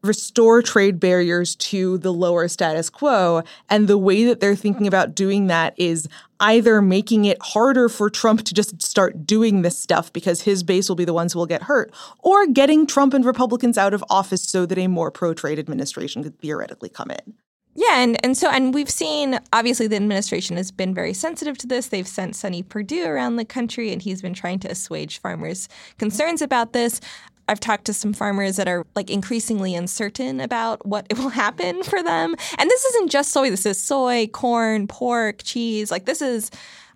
restore 0.04 0.62
trade 0.62 1.00
barriers 1.00 1.56
to 1.56 1.98
the 1.98 2.12
lower 2.12 2.46
status 2.48 2.90
quo. 2.90 3.42
And 3.68 3.88
the 3.88 3.98
way 3.98 4.24
that 4.24 4.40
they're 4.40 4.54
thinking 4.54 4.86
about 4.86 5.14
doing 5.14 5.46
that 5.48 5.74
is 5.76 6.08
either 6.40 6.82
making 6.82 7.24
it 7.24 7.38
harder 7.40 7.88
for 7.88 8.10
Trump 8.10 8.42
to 8.44 8.54
just 8.54 8.82
start 8.82 9.26
doing 9.26 9.62
this 9.62 9.78
stuff 9.78 10.12
because 10.12 10.42
his 10.42 10.62
base 10.62 10.88
will 10.88 10.96
be 10.96 11.04
the 11.04 11.14
ones 11.14 11.32
who 11.32 11.38
will 11.38 11.46
get 11.46 11.64
hurt, 11.64 11.92
or 12.18 12.46
getting 12.46 12.86
Trump 12.86 13.14
and 13.14 13.24
Republicans 13.24 13.78
out 13.78 13.94
of 13.94 14.04
office 14.10 14.42
so 14.42 14.66
that 14.66 14.78
a 14.78 14.86
more 14.86 15.10
pro 15.10 15.32
trade 15.32 15.58
administration 15.58 16.22
could 16.22 16.38
theoretically 16.38 16.88
come 16.88 17.10
in. 17.10 17.34
Yeah, 17.76 18.00
and, 18.00 18.24
and 18.24 18.36
so 18.38 18.48
and 18.50 18.72
we've 18.72 18.90
seen 18.90 19.40
obviously 19.52 19.88
the 19.88 19.96
administration 19.96 20.56
has 20.56 20.70
been 20.70 20.94
very 20.94 21.12
sensitive 21.12 21.58
to 21.58 21.66
this. 21.66 21.88
They've 21.88 22.06
sent 22.06 22.36
Sonny 22.36 22.62
Perdue 22.62 23.04
around 23.04 23.36
the 23.36 23.44
country, 23.44 23.92
and 23.92 24.00
he's 24.00 24.22
been 24.22 24.34
trying 24.34 24.60
to 24.60 24.70
assuage 24.70 25.20
farmers' 25.20 25.68
concerns 25.98 26.40
about 26.40 26.72
this. 26.72 27.00
I've 27.48 27.60
talked 27.60 27.84
to 27.86 27.92
some 27.92 28.12
farmers 28.12 28.56
that 28.56 28.68
are 28.68 28.86
like 28.94 29.10
increasingly 29.10 29.74
uncertain 29.74 30.40
about 30.40 30.84
what 30.86 31.06
it 31.10 31.18
will 31.18 31.28
happen 31.28 31.82
for 31.82 32.02
them. 32.02 32.34
And 32.58 32.70
this 32.70 32.84
isn't 32.84 33.10
just 33.10 33.32
soy. 33.32 33.50
This 33.50 33.66
is 33.66 33.82
soy, 33.82 34.26
corn, 34.28 34.86
pork, 34.86 35.42
cheese. 35.42 35.90
Like 35.90 36.06
this 36.06 36.22
is 36.22 36.50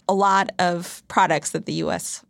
a 0.08 0.14
lot 0.14 0.50
of 0.58 1.02
products 1.08 1.50
that 1.50 1.66
the 1.66 1.74
U.S. 1.74 2.24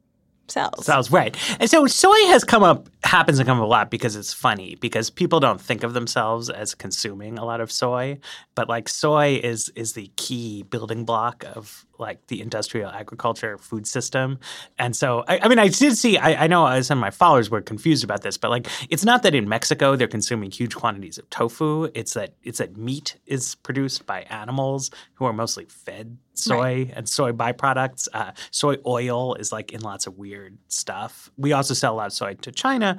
sells. 0.49 0.85
Sounds 0.85 1.11
right. 1.13 1.37
And 1.61 1.71
so 1.71 1.87
soy 1.87 2.19
has 2.27 2.43
come 2.43 2.65
up, 2.65 2.89
happens 3.05 3.39
to 3.39 3.45
come 3.45 3.59
up 3.59 3.65
a 3.65 3.69
lot 3.69 3.91
because 3.91 4.17
it's 4.17 4.33
funny 4.33 4.75
because 4.77 5.11
people 5.11 5.39
don't 5.39 5.61
think 5.61 5.85
of 5.85 5.95
themselves 5.95 6.51
as 6.51 6.75
consuming 6.75 7.39
a 7.39 7.45
lot 7.45 7.61
of 7.61 7.71
soy, 7.71 8.19
but 8.55 8.69
like 8.69 8.89
soy 8.89 9.41
is 9.43 9.69
is 9.77 9.93
the 9.93 10.11
key 10.17 10.65
building 10.65 11.05
block 11.05 11.45
of 11.55 11.87
like 11.99 12.27
the 12.29 12.41
industrial 12.41 12.91
agriculture 12.91 13.59
food 13.59 13.87
system. 13.87 14.39
And 14.79 14.95
so, 14.95 15.25
I, 15.29 15.41
I 15.43 15.49
mean, 15.49 15.59
I 15.59 15.69
did 15.69 15.97
see, 15.97 16.17
I, 16.17 16.45
I 16.45 16.47
know 16.47 16.81
some 16.83 16.99
of 16.99 17.01
my 17.01 17.11
followers 17.11 17.51
were 17.51 17.61
confused 17.61 18.05
about 18.05 18.23
this, 18.23 18.37
but 18.37 18.51
like, 18.51 18.67
it's 18.89 19.05
not 19.05 19.23
that 19.23 19.35
in 19.35 19.49
Mexico 19.49 19.97
they're 19.97 20.09
consuming 20.09 20.51
huge 20.51 20.75
quantities 20.75 21.19
of 21.19 21.29
tofu. 21.31 21.91
It's 21.95 22.15
that 22.15 22.35
it's 22.43 22.59
that 22.59 22.77
meat 22.77 23.17
is 23.27 23.57
produced 23.57 24.07
by 24.07 24.23
animals 24.23 24.91
who 25.15 25.25
are 25.25 25.33
mostly 25.33 25.67
fed 25.67 26.19
soy 26.35 26.91
and 26.95 27.09
soy 27.09 27.33
byproducts. 27.33 28.09
Uh, 28.13 28.33
soy 28.51 28.77
oil 28.87 29.35
is 29.35 29.53
like 29.53 29.73
in 29.73 29.81
lots 29.81 30.07
of 30.07 30.17
weird 30.17 30.57
stuff. 30.69 31.31
We 31.37 31.53
also 31.53 31.75
sell 31.75 31.95
a 31.95 31.97
lot 31.97 32.07
of 32.07 32.13
soy 32.13 32.35
to 32.35 32.53
China. 32.53 32.99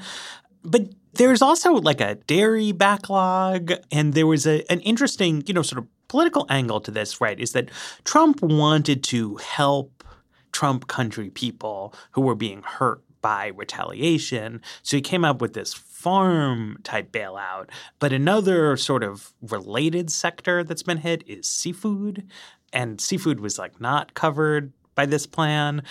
But 0.62 0.90
there's 1.14 1.42
also 1.42 1.74
like 1.74 2.02
a 2.02 2.16
dairy 2.16 2.74
backlog, 2.74 3.72
and 3.92 4.14
there 4.14 4.28
was 4.28 4.46
a, 4.46 4.70
an 4.70 4.82
interesting, 4.82 5.44
you 5.48 5.54
know, 5.54 5.62
sort 5.62 5.80
of 5.80 5.88
political 6.10 6.46
angle 6.50 6.82
to 6.82 6.92
this, 6.92 7.22
right, 7.22 7.40
is 7.40 7.54
that 7.54 7.70
Trump 8.04 8.42
wanted 8.42 9.04
to 9.06 9.38
help 9.38 10.04
Trump 10.52 10.88
country 10.88 11.30
people 11.30 11.94
who 12.12 12.22
were 12.22 12.36
being 12.36 12.62
hurt 12.64 13.02
by 13.22 13.48
retaliation. 13.48 14.62
So 14.82 14.98
he 14.98 15.02
came 15.02 15.24
up 15.24 15.42
with 15.42 15.54
this 15.54 15.74
farm 15.74 16.80
type 16.84 17.12
bailout. 17.12 17.70
But 18.00 18.14
another 18.14 18.78
sort 18.78 19.04
of 19.04 19.34
related 19.42 20.12
sector 20.12 20.64
that's 20.64 20.84
been 20.84 20.98
hit 20.98 21.24
is 21.28 21.48
seafood. 21.48 22.28
And 22.72 23.00
seafood 23.02 23.40
was 23.40 23.58
like 23.58 23.80
not 23.80 24.14
covered 24.14 24.74
by 24.96 25.06
this 25.06 25.26
plan. 25.26 25.84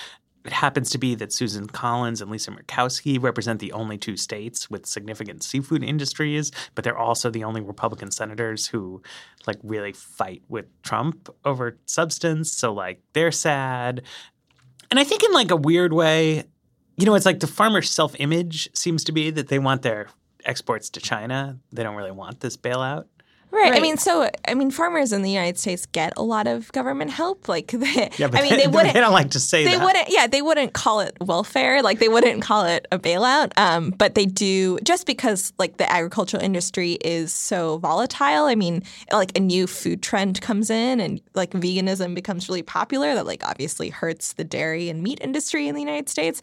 It 0.49 0.55
happens 0.55 0.89
to 0.93 0.99
be 0.99 1.15
that 1.17 1.31
Susan 1.31 1.67
Collins 1.67 2.23
and 2.23 2.31
Lisa 2.31 2.51
Murkowski 2.51 3.23
represent 3.23 3.61
the 3.61 3.71
only 3.73 3.99
two 3.99 4.17
states 4.17 4.71
with 4.71 4.87
significant 4.87 5.43
seafood 5.43 5.85
industries, 5.85 6.53
but 6.75 6.85
they're 6.85 6.97
also 6.97 7.29
the 7.29 7.45
only 7.45 7.61
Republican 7.61 8.11
senators 8.11 8.67
who 8.67 9.03
like 9.47 9.59
really 9.63 9.93
fight 9.93 10.41
with 10.49 10.65
Trump 10.81 11.29
over 11.45 11.77
substance. 11.85 12.51
So 12.51 12.73
like 12.73 13.03
they're 13.13 13.31
sad. 13.31 14.01
And 14.91 14.99
I 14.99 15.05
think 15.05 15.23
in 15.23 15.33
like 15.33 15.51
a 15.51 15.57
weird 15.57 15.93
way, 15.93 16.45
you 16.97 17.05
know, 17.05 17.15
it's 17.15 17.27
like 17.27 17.41
the 17.41 17.47
farmer's 17.47 17.91
self 17.91 18.17
image 18.19 18.71
seems 18.75 19.05
to 19.05 19.13
be 19.13 19.31
that 19.31 19.49
they 19.49 19.59
want 19.59 19.83
their 19.83 20.09
exports 20.47 20.89
to 20.89 21.01
China. 21.01 21.59
They 21.73 21.83
don't 21.83 21.95
really 21.95 22.11
want 22.11 22.41
this 22.41 22.57
bailout. 22.57 23.05
Right. 23.51 23.73
I 23.73 23.81
mean, 23.81 23.97
so 23.97 24.29
I 24.47 24.55
mean, 24.55 24.71
farmers 24.71 25.13
in 25.13 25.23
the 25.23 25.31
United 25.31 25.59
States 25.59 25.87
get 25.87 26.13
a 26.17 26.23
lot 26.23 26.47
of 26.47 26.71
government 26.73 27.11
help. 27.11 27.49
Like, 27.49 27.69
they, 27.73 28.11
Yeah, 28.19 28.29
I 28.33 28.43
mean, 28.43 28.57
they 28.57 28.67
wouldn't. 28.67 28.95
they 28.95 29.01
don't 29.01 29.13
like 29.13 29.31
to 29.31 29.41
say 29.41 29.65
that 29.65 29.71
they 29.71 29.77
that. 29.79 29.85
wouldn't 29.85 30.09
yeah 30.11 30.27
they 30.27 30.43
wouldn't 30.43 30.73
call 30.75 31.01
it 31.01 31.17
welfare 31.21 31.83
like 31.83 31.99
they 31.99 32.09
wouldn't 32.09 32.43
call 32.43 32.65
it 32.65 32.87
a 32.93 32.99
bailout 32.99 33.53
um, 33.57 33.91
but 33.91 34.15
they 34.15 34.27
do 34.27 34.79
just 34.85 35.07
because 35.07 35.53
like 35.59 35.77
the 35.79 35.91
agricultural 35.91 36.43
industry 36.43 36.93
is 37.05 37.33
so 37.33 37.79
volatile 37.79 38.45
i 38.45 38.55
mean 38.55 38.83
like 39.13 39.37
a 39.37 39.41
new 39.41 39.67
food 39.67 40.03
trend 40.03 40.41
comes 40.41 40.71
in 40.71 41.01
and 41.01 41.21
like 41.35 41.51
veganism 41.53 42.15
becomes 42.15 42.49
really 42.49 42.63
popular 42.63 43.15
that 43.15 43.27
like 43.27 43.43
obviously 43.47 43.89
hurts 43.91 44.35
the 44.35 44.45
dairy 44.45 44.89
and 44.89 45.03
meat 45.03 45.19
industry 45.23 45.69
in 45.69 45.75
the 45.75 45.81
united 45.81 46.09
states 46.09 46.41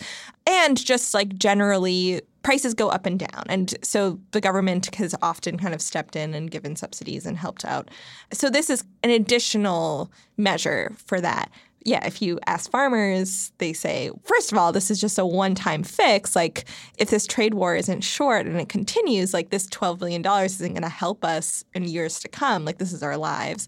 and 0.48 0.84
just 0.84 1.13
like 1.13 1.36
generally 1.38 2.22
prices 2.46 2.76
go 2.76 2.90
up 2.90 3.08
and 3.08 3.18
down 3.18 3.44
and 3.50 3.74
so 3.82 4.20
the 4.30 4.40
government 4.40 4.94
has 4.94 5.16
often 5.24 5.58
kind 5.58 5.74
of 5.74 5.82
stepped 5.82 6.16
in 6.16 6.36
and 6.36 6.52
given 6.52 6.76
subsidies 6.76 7.26
and 7.26 7.38
helped 7.38 7.66
out 7.66 7.90
so 8.32 8.52
this 8.52 8.70
is 8.70 8.84
an 9.02 9.10
additional 9.10 10.12
measure 10.38 10.94
for 11.08 11.20
that 11.20 11.50
yeah, 11.88 12.04
if 12.04 12.20
you 12.20 12.40
ask 12.48 12.72
farmers, 12.72 13.52
they 13.60 13.72
say, 13.72 14.10
first 14.24 14.52
of 14.52 14.58
all, 14.58 14.72
this 14.72 14.90
is 14.90 15.00
just 15.00 15.20
a 15.20 15.26
one 15.26 15.54
time 15.54 15.84
fix. 15.84 16.36
Like, 16.36 16.66
if 16.98 17.12
this 17.12 17.28
trade 17.28 17.54
war 17.54 17.76
isn't 17.76 18.02
short 18.02 18.48
and 18.48 18.60
it 18.60 18.70
continues, 18.70 19.36
like, 19.36 19.52
this 19.52 19.68
$12 19.68 20.00
billion 20.00 20.26
isn't 20.26 20.74
going 20.74 20.82
to 20.82 20.90
help 20.90 21.24
us 21.24 21.64
in 21.76 21.84
years 21.84 22.20
to 22.22 22.28
come. 22.28 22.66
Like, 22.66 22.80
this 22.80 22.92
is 22.92 23.04
our 23.04 23.18
lives. 23.18 23.68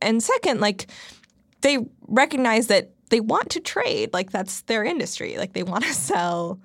And 0.00 0.20
second, 0.20 0.60
like, 0.60 0.88
they 1.60 1.78
recognize 2.08 2.66
that 2.66 2.90
they 3.10 3.20
want 3.20 3.50
to 3.50 3.60
trade. 3.60 4.12
Like, 4.12 4.32
that's 4.32 4.62
their 4.62 4.82
industry. 4.82 5.36
Like, 5.36 5.52
they 5.52 5.62
want 5.62 5.84
to 5.84 5.94
sell 5.94 6.58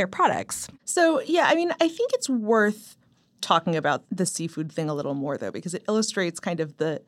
their 0.00 0.06
products. 0.06 0.66
So, 0.86 1.20
yeah, 1.20 1.44
I 1.46 1.54
mean, 1.54 1.72
I 1.78 1.86
think 1.88 2.12
it's 2.14 2.28
worth 2.28 2.96
talking 3.42 3.76
about 3.76 4.02
the 4.10 4.24
seafood 4.24 4.72
thing 4.72 4.88
a 4.88 4.94
little 4.94 5.12
more, 5.12 5.36
though, 5.36 5.50
because 5.50 5.74
it 5.74 5.84
illustrates 5.88 6.40
kind 6.40 6.58
of 6.58 6.78
the 6.78 7.02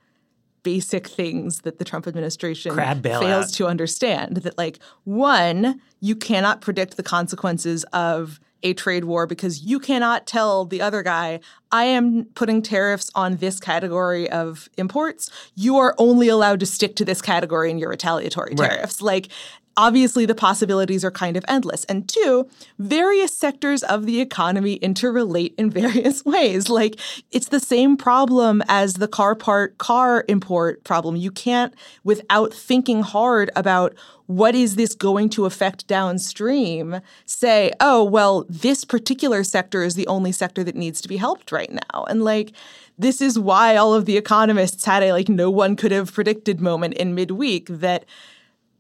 basic 0.62 1.08
things 1.08 1.62
that 1.62 1.78
the 1.78 1.84
Trump 1.84 2.06
administration 2.06 2.76
fails 3.02 3.50
to 3.52 3.66
understand. 3.66 4.36
That, 4.38 4.58
like, 4.58 4.78
one, 5.04 5.80
you 6.00 6.14
cannot 6.14 6.60
predict 6.60 6.98
the 6.98 7.02
consequences 7.02 7.84
of 7.94 8.38
a 8.62 8.74
trade 8.74 9.04
war 9.04 9.26
because 9.26 9.62
you 9.62 9.80
cannot 9.80 10.26
tell 10.26 10.66
the 10.66 10.80
other 10.82 11.02
guy, 11.02 11.40
I 11.72 11.84
am 11.84 12.26
putting 12.34 12.60
tariffs 12.62 13.10
on 13.14 13.38
this 13.38 13.58
category 13.58 14.30
of 14.30 14.68
imports. 14.76 15.30
You 15.56 15.78
are 15.78 15.94
only 15.98 16.28
allowed 16.28 16.60
to 16.60 16.66
stick 16.66 16.94
to 16.96 17.04
this 17.04 17.20
category 17.22 17.70
in 17.70 17.78
your 17.78 17.88
retaliatory 17.88 18.54
Right. 18.56 18.70
tariffs. 18.70 19.00
Like, 19.00 19.30
obviously 19.76 20.26
the 20.26 20.34
possibilities 20.34 21.04
are 21.04 21.10
kind 21.10 21.36
of 21.36 21.44
endless. 21.48 21.84
And 21.84 22.08
two, 22.08 22.48
various 22.78 23.36
sectors 23.36 23.82
of 23.82 24.06
the 24.06 24.20
economy 24.20 24.78
interrelate 24.80 25.54
in 25.56 25.70
various 25.82 26.24
ways. 26.24 26.68
Like 26.68 26.98
it's 27.30 27.48
the 27.48 27.60
same 27.60 27.96
problem 27.96 28.62
as 28.68 28.94
the 28.94 29.08
car 29.08 29.34
part 29.34 29.78
car 29.78 30.24
import 30.28 30.84
problem. 30.84 31.16
You 31.16 31.30
can't 31.30 31.74
without 32.04 32.52
thinking 32.52 33.02
hard 33.02 33.50
about 33.56 33.94
what 34.26 34.54
is 34.54 34.76
this 34.76 34.94
going 34.94 35.28
to 35.28 35.44
affect 35.44 35.86
downstream 35.86 37.00
say, 37.26 37.72
"Oh, 37.80 38.02
well, 38.02 38.46
this 38.48 38.84
particular 38.84 39.44
sector 39.44 39.82
is 39.82 39.94
the 39.94 40.06
only 40.06 40.32
sector 40.32 40.64
that 40.64 40.76
needs 40.76 41.00
to 41.02 41.08
be 41.08 41.16
helped 41.16 41.52
right 41.52 41.70
now." 41.70 42.04
And 42.04 42.22
like 42.22 42.52
this 42.98 43.20
is 43.20 43.38
why 43.38 43.76
all 43.76 43.94
of 43.94 44.04
the 44.04 44.16
economists 44.16 44.84
had 44.84 45.02
a 45.02 45.12
like 45.12 45.28
no 45.28 45.50
one 45.50 45.76
could 45.76 45.92
have 45.92 46.12
predicted 46.12 46.60
moment 46.60 46.94
in 46.94 47.14
midweek 47.14 47.66
that 47.68 48.04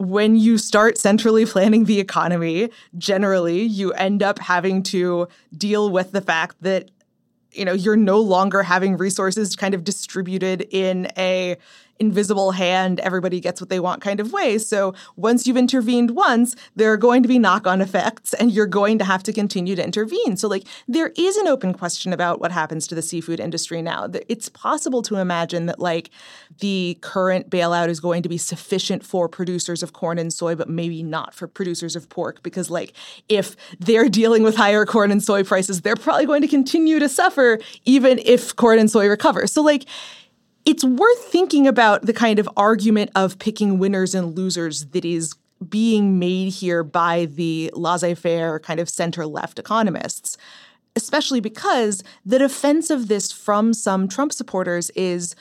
when 0.02 0.34
you 0.34 0.58
start 0.58 0.98
centrally 0.98 1.46
planning 1.46 1.84
the 1.84 2.00
economy, 2.00 2.70
generally 2.98 3.62
you 3.62 3.92
end 3.92 4.22
up 4.22 4.38
having 4.38 4.82
to 4.82 5.28
deal 5.56 5.90
with 5.90 6.10
the 6.10 6.20
fact 6.20 6.56
that 6.60 6.90
you 7.52 7.64
know 7.64 7.72
you're 7.72 7.96
no 7.96 8.18
longer 8.18 8.62
having 8.62 8.96
resources 8.96 9.54
kind 9.54 9.74
of 9.74 9.84
distributed 9.84 10.66
in 10.70 11.08
a 11.16 11.56
invisible 12.02 12.50
hand 12.50 12.98
everybody 13.00 13.38
gets 13.38 13.60
what 13.60 13.70
they 13.70 13.78
want 13.78 14.02
kind 14.02 14.18
of 14.18 14.32
way. 14.32 14.58
So 14.58 14.92
once 15.14 15.46
you've 15.46 15.56
intervened 15.56 16.10
once 16.10 16.56
there 16.74 16.92
are 16.92 16.96
going 16.96 17.22
to 17.22 17.28
be 17.28 17.38
knock-on 17.38 17.80
effects 17.80 18.34
and 18.34 18.50
you're 18.50 18.66
going 18.66 18.98
to 18.98 19.04
have 19.04 19.22
to 19.22 19.32
continue 19.32 19.76
to 19.76 19.84
intervene. 19.84 20.36
So 20.36 20.48
like 20.48 20.64
there 20.88 21.12
is 21.16 21.36
an 21.36 21.46
open 21.46 21.72
question 21.72 22.12
about 22.12 22.40
what 22.40 22.50
happens 22.50 22.88
to 22.88 22.96
the 22.96 23.02
seafood 23.02 23.38
industry 23.38 23.80
now. 23.82 24.08
It's 24.28 24.48
possible 24.48 25.00
to 25.02 25.16
imagine 25.16 25.66
that 25.66 25.78
like 25.78 26.10
the 26.58 26.98
current 27.02 27.48
bailout 27.48 27.88
is 27.88 28.00
going 28.00 28.24
to 28.24 28.28
be 28.28 28.38
sufficient 28.38 29.04
for 29.04 29.28
producers 29.28 29.84
of 29.84 29.92
corn 29.92 30.18
and 30.18 30.32
soy 30.32 30.56
but 30.56 30.68
maybe 30.68 31.04
not 31.04 31.34
for 31.34 31.46
producers 31.46 31.94
of 31.94 32.08
pork 32.08 32.42
because 32.42 32.68
like 32.68 32.92
if 33.28 33.54
they're 33.78 34.08
dealing 34.08 34.42
with 34.42 34.56
higher 34.56 34.84
corn 34.84 35.12
and 35.12 35.22
soy 35.22 35.44
prices 35.44 35.82
they're 35.82 35.94
probably 35.94 36.26
going 36.26 36.42
to 36.42 36.48
continue 36.48 36.98
to 36.98 37.08
suffer 37.08 37.60
even 37.84 38.18
if 38.24 38.56
corn 38.56 38.80
and 38.80 38.90
soy 38.90 39.06
recover. 39.06 39.46
So 39.46 39.62
like 39.62 39.84
it's 40.64 40.84
worth 40.84 41.24
thinking 41.24 41.66
about 41.66 42.02
the 42.06 42.12
kind 42.12 42.38
of 42.38 42.48
argument 42.56 43.10
of 43.14 43.38
picking 43.38 43.78
winners 43.78 44.14
and 44.14 44.36
losers 44.36 44.86
that 44.86 45.04
is 45.04 45.34
being 45.68 46.18
made 46.18 46.52
here 46.52 46.82
by 46.82 47.26
the 47.26 47.70
laissez 47.74 48.14
faire 48.14 48.58
kind 48.60 48.80
of 48.80 48.88
center 48.88 49.26
left 49.26 49.58
economists, 49.58 50.36
especially 50.96 51.40
because 51.40 52.02
the 52.24 52.38
defense 52.38 52.90
of 52.90 53.08
this 53.08 53.32
from 53.32 53.72
some 53.72 54.08
Trump 54.08 54.32
supporters 54.32 54.90
is 54.90 55.34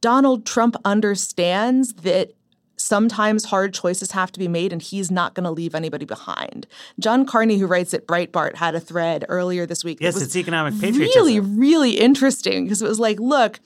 Donald 0.00 0.46
Trump 0.46 0.76
understands 0.84 1.94
that 1.94 2.32
sometimes 2.76 3.46
hard 3.46 3.72
choices 3.72 4.12
have 4.12 4.30
to 4.30 4.38
be 4.38 4.48
made 4.48 4.72
and 4.72 4.82
he's 4.82 5.10
not 5.10 5.34
going 5.34 5.44
to 5.44 5.50
leave 5.50 5.74
anybody 5.74 6.04
behind. 6.04 6.66
John 7.00 7.24
Carney, 7.24 7.58
who 7.58 7.66
writes 7.66 7.94
at 7.94 8.06
Breitbart, 8.06 8.56
had 8.56 8.74
a 8.74 8.80
thread 8.80 9.24
earlier 9.28 9.66
this 9.66 9.82
week. 9.82 9.98
Yes, 10.00 10.20
it's 10.20 10.36
economic 10.36 10.74
patriotism. 10.74 11.22
really, 11.22 11.40
really 11.40 11.92
interesting 11.98 12.64
because 12.64 12.82
it 12.82 12.88
was 12.88 13.00
like, 13.00 13.18
look, 13.18 13.60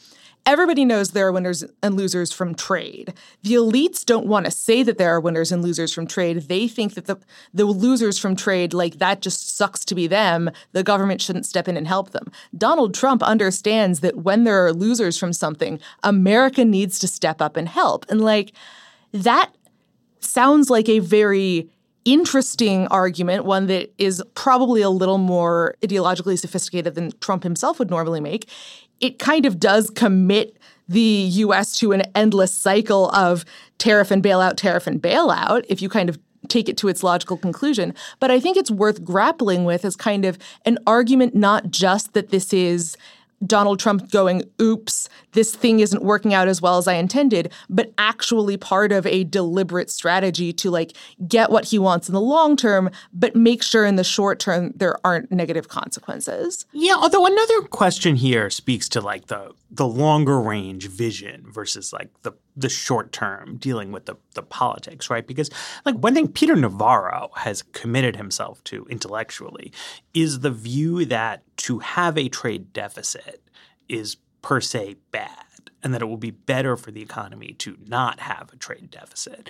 everybody 0.46 0.84
knows 0.84 1.10
there 1.10 1.28
are 1.28 1.32
winners 1.32 1.64
and 1.82 1.96
losers 1.96 2.32
from 2.32 2.54
trade. 2.54 3.14
The 3.42 3.54
elites 3.54 4.04
don't 4.04 4.26
want 4.26 4.46
to 4.46 4.50
say 4.50 4.82
that 4.82 4.98
there 4.98 5.14
are 5.14 5.20
winners 5.20 5.52
and 5.52 5.62
losers 5.62 5.92
from 5.92 6.06
trade. 6.06 6.48
They 6.48 6.68
think 6.68 6.94
that 6.94 7.06
the 7.06 7.18
the 7.52 7.64
losers 7.64 8.18
from 8.18 8.36
trade, 8.36 8.72
like 8.72 8.98
that 8.98 9.20
just 9.20 9.56
sucks 9.56 9.84
to 9.86 9.94
be 9.94 10.06
them. 10.06 10.50
The 10.72 10.82
government 10.82 11.20
shouldn't 11.20 11.46
step 11.46 11.68
in 11.68 11.76
and 11.76 11.86
help 11.86 12.10
them. 12.10 12.30
Donald 12.56 12.94
Trump 12.94 13.22
understands 13.22 14.00
that 14.00 14.18
when 14.18 14.44
there 14.44 14.64
are 14.64 14.72
losers 14.72 15.18
from 15.18 15.32
something, 15.32 15.80
America 16.02 16.64
needs 16.64 16.98
to 17.00 17.08
step 17.08 17.40
up 17.40 17.56
and 17.56 17.68
help. 17.68 18.06
And 18.08 18.20
like 18.20 18.52
that 19.12 19.54
sounds 20.20 20.70
like 20.70 20.88
a 20.88 20.98
very 21.00 21.68
interesting 22.04 22.86
argument, 22.88 23.44
one 23.44 23.66
that 23.66 23.92
is 23.98 24.22
probably 24.34 24.82
a 24.82 24.90
little 24.90 25.18
more 25.18 25.74
ideologically 25.82 26.38
sophisticated 26.38 26.94
than 26.94 27.12
Trump 27.20 27.42
himself 27.42 27.78
would 27.78 27.90
normally 27.90 28.20
make. 28.20 28.48
It 29.00 29.18
kind 29.18 29.46
of 29.46 29.58
does 29.58 29.90
commit 29.90 30.56
the 30.88 31.00
US 31.00 31.78
to 31.78 31.92
an 31.92 32.02
endless 32.14 32.52
cycle 32.52 33.10
of 33.10 33.44
tariff 33.78 34.10
and 34.10 34.22
bailout, 34.22 34.56
tariff 34.56 34.86
and 34.86 35.00
bailout, 35.00 35.64
if 35.68 35.80
you 35.80 35.88
kind 35.88 36.08
of 36.08 36.18
take 36.48 36.68
it 36.68 36.76
to 36.78 36.88
its 36.88 37.02
logical 37.02 37.36
conclusion. 37.36 37.94
But 38.18 38.30
I 38.30 38.40
think 38.40 38.56
it's 38.56 38.70
worth 38.70 39.04
grappling 39.04 39.64
with 39.64 39.84
as 39.84 39.94
kind 39.94 40.24
of 40.24 40.38
an 40.64 40.78
argument 40.86 41.34
not 41.34 41.70
just 41.70 42.12
that 42.14 42.30
this 42.30 42.52
is 42.52 42.96
Donald 43.46 43.78
Trump 43.80 44.10
going, 44.10 44.42
oops, 44.60 45.08
this 45.32 45.54
thing 45.54 45.80
isn't 45.80 46.02
working 46.02 46.34
out 46.34 46.48
as 46.48 46.60
well 46.60 46.78
as 46.78 46.86
I 46.86 46.94
intended, 46.94 47.52
but 47.68 47.92
actually 47.98 48.56
part 48.56 48.92
of 48.92 49.06
a 49.06 49.24
deliberate 49.24 49.90
strategy 49.90 50.52
to 50.54 50.70
like 50.70 50.92
get 51.26 51.50
what 51.50 51.64
he 51.64 51.78
wants 51.78 52.08
in 52.08 52.14
the 52.14 52.20
long 52.20 52.56
term, 52.56 52.90
but 53.12 53.34
make 53.34 53.62
sure 53.62 53.84
in 53.84 53.96
the 53.96 54.04
short 54.04 54.38
term 54.38 54.72
there 54.76 54.98
aren't 55.04 55.30
negative 55.32 55.68
consequences. 55.68 56.66
Yeah, 56.72 56.96
although 56.96 57.26
another 57.26 57.62
question 57.62 58.16
here 58.16 58.50
speaks 58.50 58.88
to 58.90 59.00
like 59.00 59.26
the 59.26 59.52
the 59.70 59.86
longer 59.86 60.40
range 60.40 60.88
vision 60.88 61.44
versus 61.48 61.92
like 61.92 62.10
the 62.22 62.32
the 62.56 62.68
short 62.68 63.12
term 63.12 63.56
dealing 63.56 63.92
with 63.92 64.06
the 64.06 64.16
the 64.34 64.42
politics, 64.42 65.08
right? 65.08 65.26
Because 65.26 65.50
like 65.84 65.94
one 65.96 66.14
thing 66.14 66.28
Peter 66.28 66.56
Navarro 66.56 67.30
has 67.36 67.62
committed 67.62 68.16
himself 68.16 68.62
to 68.64 68.86
intellectually 68.90 69.72
is 70.12 70.40
the 70.40 70.50
view 70.50 71.04
that 71.06 71.42
to 71.58 71.78
have 71.78 72.18
a 72.18 72.28
trade 72.28 72.72
deficit 72.72 73.42
is 73.88 74.16
per 74.42 74.60
se 74.60 74.96
bad. 75.10 75.44
and 75.82 75.94
that 75.94 76.02
it 76.02 76.06
will 76.06 76.18
be 76.18 76.30
better 76.30 76.76
for 76.76 76.90
the 76.90 77.00
economy 77.00 77.54
to 77.54 77.76
not 77.86 78.20
have 78.20 78.50
a 78.52 78.56
trade 78.56 78.90
deficit. 78.90 79.48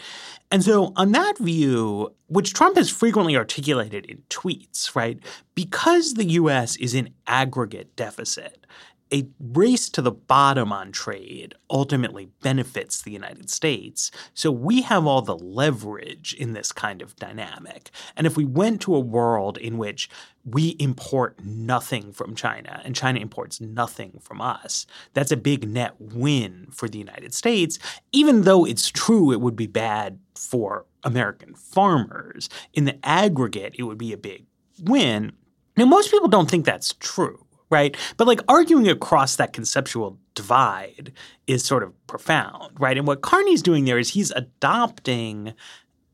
And 0.51 0.63
so, 0.63 0.93
on 0.95 1.11
that 1.13 1.39
view, 1.39 2.15
which 2.29 2.55
Trump 2.55 2.77
has 2.77 2.89
frequently 2.89 3.37
articulated 3.37 4.07
in 4.07 4.23
tweets, 4.31 4.95
right, 4.95 5.19
because 5.57 6.15
the 6.15 6.25
US 6.41 6.77
is 6.77 6.95
in 6.95 7.13
aggregate 7.27 7.97
deficit, 7.97 8.65
a 9.13 9.29
race 9.39 9.89
to 9.91 10.03
the 10.03 10.13
bottom 10.13 10.73
on 10.73 10.93
trade 10.93 11.55
ultimately 11.69 12.29
benefits 12.43 13.03
the 13.03 13.11
United 13.11 13.51
States. 13.51 14.11
So 14.35 14.51
we 14.51 14.83
have 14.83 15.07
all 15.07 15.23
the 15.23 15.37
leverage 15.37 16.35
in 16.35 16.53
this 16.53 16.73
kind 16.73 17.03
of 17.03 17.17
dynamic. 17.17 17.91
And 18.17 18.27
if 18.27 18.37
we 18.37 18.45
went 18.45 18.81
to 18.83 18.95
a 18.95 19.01
world 19.01 19.59
in 19.59 19.79
which 19.79 20.09
we 20.45 20.71
import 20.79 21.39
nothing 21.45 22.13
from 22.13 22.35
China 22.35 22.81
and 22.85 22.95
China 22.95 23.21
imports 23.21 23.61
nothing 23.61 24.21
from 24.21 24.41
us, 24.41 24.87
that's 25.13 25.33
a 25.33 25.37
big 25.37 25.69
net 25.69 25.95
win 25.99 26.69
for 26.71 26.89
the 26.89 26.99
United 26.99 27.35
States, 27.35 27.79
even 28.13 28.43
though 28.43 28.65
it's 28.65 28.89
true 28.89 29.33
it 29.33 29.41
would 29.41 29.57
be 29.57 29.67
bad 29.67 30.19
for 30.35 30.87
American 31.03 31.55
farmers. 31.55 32.49
In 32.73 32.85
the 32.85 32.99
aggregate, 33.05 33.75
it 33.79 33.83
would 33.83 33.99
be 33.99 34.13
a 34.13 34.19
big 34.19 34.47
win. 34.83 35.33
Now, 35.77 35.85
most 35.85 36.11
people 36.11 36.29
don't 36.29 36.51
think 36.51 36.65
that's 36.65 36.95
true 36.95 37.47
right? 37.71 37.97
But 38.17 38.27
like 38.27 38.41
arguing 38.49 38.89
across 38.89 39.37
that 39.37 39.53
conceptual 39.53 40.19
divide 40.35 41.13
is 41.47 41.65
sort 41.65 41.83
of 41.83 42.07
profound, 42.07 42.79
right? 42.79 42.99
And 42.99 43.07
what 43.07 43.23
Carney's 43.23 43.63
doing 43.63 43.85
there 43.85 43.99
is 43.99 44.11
he's 44.11 44.33
adopting 44.33 45.55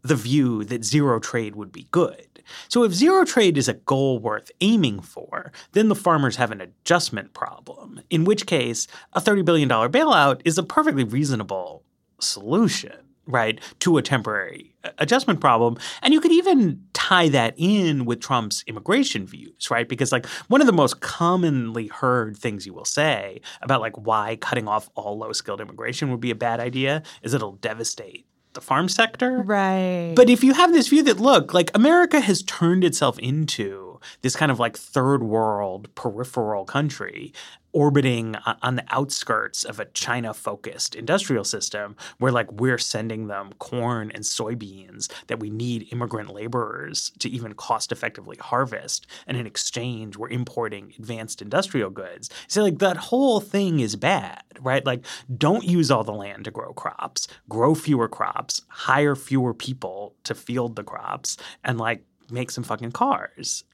the 0.03 0.15
view 0.15 0.65
that 0.65 0.85
zero 0.85 1.19
trade 1.19 1.57
would 1.57 1.73
be 1.73 1.89
good. 1.91 2.27
So 2.69 2.85
if 2.85 2.93
zero 2.93 3.25
trade 3.25 3.59
is 3.59 3.69
a 3.69 3.75
goal 3.75 4.21
worth 4.21 4.53
aiming 4.61 5.01
for, 5.01 5.51
then 5.73 5.89
the 5.89 5.97
farmers 5.97 6.37
have 6.37 6.53
an 6.53 6.61
adjustment 6.61 7.35
problem, 7.35 8.01
in 8.09 8.25
which 8.25 8.47
case 8.47 8.87
a 9.15 9.21
$30 9.21 9.45
billion 9.45 9.69
bailout 9.69 10.43
is 10.45 10.57
a 10.59 10.63
perfectly 10.63 11.03
reasonable 11.03 11.83
solution 12.21 13.06
right, 13.27 13.61
to 13.81 13.99
a 13.99 14.03
temporary 14.03 14.73
adjustment 14.99 15.41
problem. 15.41 15.77
And 16.03 16.15
you 16.15 16.21
could 16.21 16.33
even 16.33 16.81
tie 16.93 17.29
that 17.31 17.55
in 17.57 18.05
with 18.05 18.21
Trump's 18.21 18.63
immigration 18.67 19.27
views, 19.27 19.71
right? 19.71 19.89
Because 19.89 20.13
like 20.13 20.27
one 20.49 20.61
of 20.61 20.67
the 20.67 20.73
most 20.73 21.01
commonly 21.01 21.89
heard 21.89 22.37
things 22.37 22.67
you 22.67 22.75
will 22.75 22.85
say 22.85 23.41
about 23.63 23.81
like 23.81 23.97
why 23.97 24.37
cutting 24.37 24.69
off 24.69 24.89
all 24.95 25.19
low 25.19 25.33
skilled 25.33 25.61
immigration 25.61 26.11
would 26.11 26.21
be 26.21 26.31
a 26.31 26.37
bad 26.37 26.61
idea 26.61 27.03
is 27.23 27.35
it'll 27.35 27.53
devastate 27.53 28.27
the 28.55 28.61
farm 28.61 28.89
sector. 28.89 29.43
Right. 29.43 30.15
But 30.17 30.31
if 30.31 30.43
you 30.43 30.55
have 30.55 30.73
this 30.73 30.89
view 30.89 31.03
that 31.05 31.21
look, 31.21 31.55
like 31.55 31.71
America 31.75 32.21
has 32.21 32.43
turned 32.43 32.85
itself 32.85 33.19
into 33.19 33.86
this 34.23 34.37
kind 34.37 34.53
of 34.53 34.59
like 34.59 34.77
third 34.77 35.23
world 35.23 35.95
peripheral 35.95 36.65
country 36.65 37.33
orbiting 37.77 38.35
on 38.63 38.77
the 38.77 38.85
outskirts 38.89 39.63
of 39.63 39.79
a 39.79 39.85
China 39.85 40.33
focused 40.33 40.95
industrial 40.95 41.45
system 41.45 41.95
where 42.17 42.33
like 42.33 42.51
we're 42.51 42.79
sending 42.79 43.27
them 43.27 43.53
corn 43.59 44.11
and 44.13 44.25
soybeans 44.25 45.13
that 45.27 45.41
we 45.41 45.51
need 45.51 45.87
immigrant 45.93 46.33
laborers 46.33 47.13
to 47.19 47.29
even 47.29 47.53
cost 47.53 47.93
effectively 47.93 48.39
harvest. 48.41 49.07
And 49.27 49.37
in 49.37 49.47
exchange, 49.47 50.17
we're 50.17 50.31
importing 50.31 50.95
advanced 50.99 51.43
industrial 51.43 51.91
goods. 51.91 52.31
So 52.49 52.63
like 52.63 52.79
that 52.79 52.97
whole 52.97 53.41
thing 53.41 53.81
is 53.81 53.95
bad, 53.95 54.43
right? 54.59 54.87
Like 54.87 55.05
don't 55.37 55.65
use 55.65 55.91
all 55.91 56.03
the 56.03 56.13
land 56.13 56.47
to 56.47 56.51
grow 56.51 56.73
crops, 56.73 57.29
grow 57.47 57.75
fewer 57.75 58.09
crops, 58.09 58.63
hire 58.69 59.15
fewer 59.15 59.53
people 59.53 60.15
to 60.25 60.35
field 60.35 60.77
the 60.77 60.85
crops, 60.85 61.37
and 61.63 61.77
like 61.77 62.05
make 62.31 62.51
some 62.51 62.65
fucking 62.65 62.93
cars. 62.93 63.65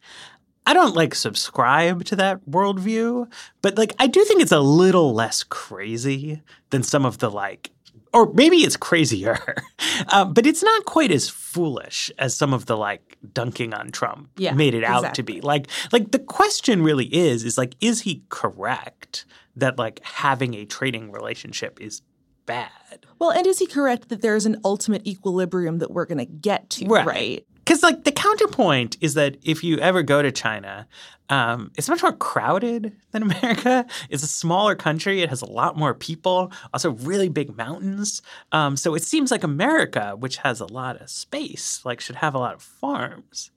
I 0.64 0.74
don't 0.74 0.94
like 0.94 1.14
subscribe 1.14 2.04
to 2.04 2.16
that 2.16 2.40
worldview, 2.48 3.30
but 3.62 3.76
like 3.76 3.94
I 3.98 4.06
do 4.06 4.24
think 4.24 4.40
it's 4.40 4.52
a 4.52 4.60
little 4.60 5.12
less 5.12 5.42
crazy 5.42 6.40
than 6.70 6.82
some 6.84 7.04
of 7.04 7.18
the 7.18 7.30
like, 7.30 7.70
or 8.14 8.32
maybe 8.32 8.58
it's 8.58 8.76
crazier, 8.76 9.38
uh, 10.08 10.24
but 10.24 10.46
it's 10.46 10.62
not 10.62 10.84
quite 10.84 11.10
as 11.10 11.28
foolish 11.28 12.12
as 12.18 12.36
some 12.36 12.54
of 12.54 12.66
the 12.66 12.76
like 12.76 13.16
dunking 13.32 13.74
on 13.74 13.90
Trump 13.90 14.28
yeah, 14.36 14.52
made 14.52 14.74
it 14.74 14.84
out 14.84 14.98
exactly. 14.98 15.22
to 15.24 15.32
be. 15.34 15.40
Like, 15.40 15.66
like 15.90 16.12
the 16.12 16.20
question 16.20 16.82
really 16.82 17.06
is, 17.06 17.42
is 17.42 17.58
like, 17.58 17.74
is 17.80 18.02
he 18.02 18.22
correct 18.28 19.24
that 19.56 19.78
like 19.78 20.00
having 20.04 20.54
a 20.54 20.64
trading 20.64 21.10
relationship 21.10 21.80
is 21.80 22.02
bad? 22.46 22.70
Well, 23.18 23.30
and 23.30 23.46
is 23.46 23.58
he 23.58 23.66
correct 23.66 24.10
that 24.10 24.22
there's 24.22 24.46
an 24.46 24.60
ultimate 24.64 25.06
equilibrium 25.06 25.78
that 25.78 25.90
we're 25.90 26.06
going 26.06 26.18
to 26.18 26.24
get 26.24 26.70
to, 26.70 26.86
Right. 26.86 27.06
right? 27.06 27.46
Because 27.64 27.82
like 27.82 28.04
the 28.04 28.12
counterpoint 28.12 28.96
is 29.00 29.14
that 29.14 29.36
if 29.42 29.62
you 29.62 29.78
ever 29.78 30.02
go 30.02 30.20
to 30.20 30.32
China, 30.32 30.88
um, 31.28 31.70
it's 31.78 31.88
much 31.88 32.02
more 32.02 32.12
crowded 32.12 32.92
than 33.12 33.22
America. 33.30 33.86
It's 34.10 34.22
a 34.22 34.28
smaller 34.28 34.74
country. 34.74 35.22
It 35.22 35.28
has 35.28 35.42
a 35.42 35.50
lot 35.50 35.76
more 35.76 35.94
people. 35.94 36.52
Also, 36.74 36.90
really 36.90 37.28
big 37.28 37.56
mountains. 37.56 38.20
Um, 38.52 38.76
so 38.76 38.94
it 38.94 39.02
seems 39.02 39.30
like 39.30 39.44
America, 39.44 40.14
which 40.18 40.38
has 40.38 40.60
a 40.60 40.66
lot 40.66 41.00
of 41.00 41.08
space, 41.08 41.80
like 41.84 42.00
should 42.00 42.16
have 42.16 42.34
a 42.34 42.38
lot 42.38 42.54
of 42.54 42.62
farms, 42.62 43.50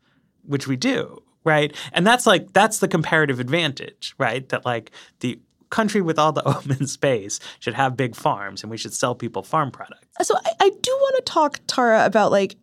which 0.43 0.67
we 0.67 0.75
do, 0.75 1.21
right? 1.43 1.75
And 1.91 2.05
that's 2.05 2.25
like 2.25 2.53
that's 2.53 2.79
the 2.79 2.87
comparative 2.87 3.39
advantage, 3.39 4.15
right? 4.17 4.47
That 4.49 4.65
like 4.65 4.91
the 5.19 5.39
country 5.69 6.01
with 6.01 6.17
all 6.17 6.31
the 6.31 6.47
open 6.47 6.87
space 6.87 7.39
should 7.59 7.73
have 7.73 7.97
big 7.97 8.15
farms, 8.15 8.63
and 8.63 8.69
we 8.69 8.77
should 8.77 8.93
sell 8.93 9.15
people 9.15 9.43
farm 9.43 9.71
products. 9.71 10.07
So 10.21 10.35
I, 10.37 10.51
I 10.61 10.69
do 10.69 10.91
want 10.91 11.15
to 11.17 11.21
talk, 11.23 11.59
Tara, 11.67 12.05
about 12.05 12.31
like 12.31 12.55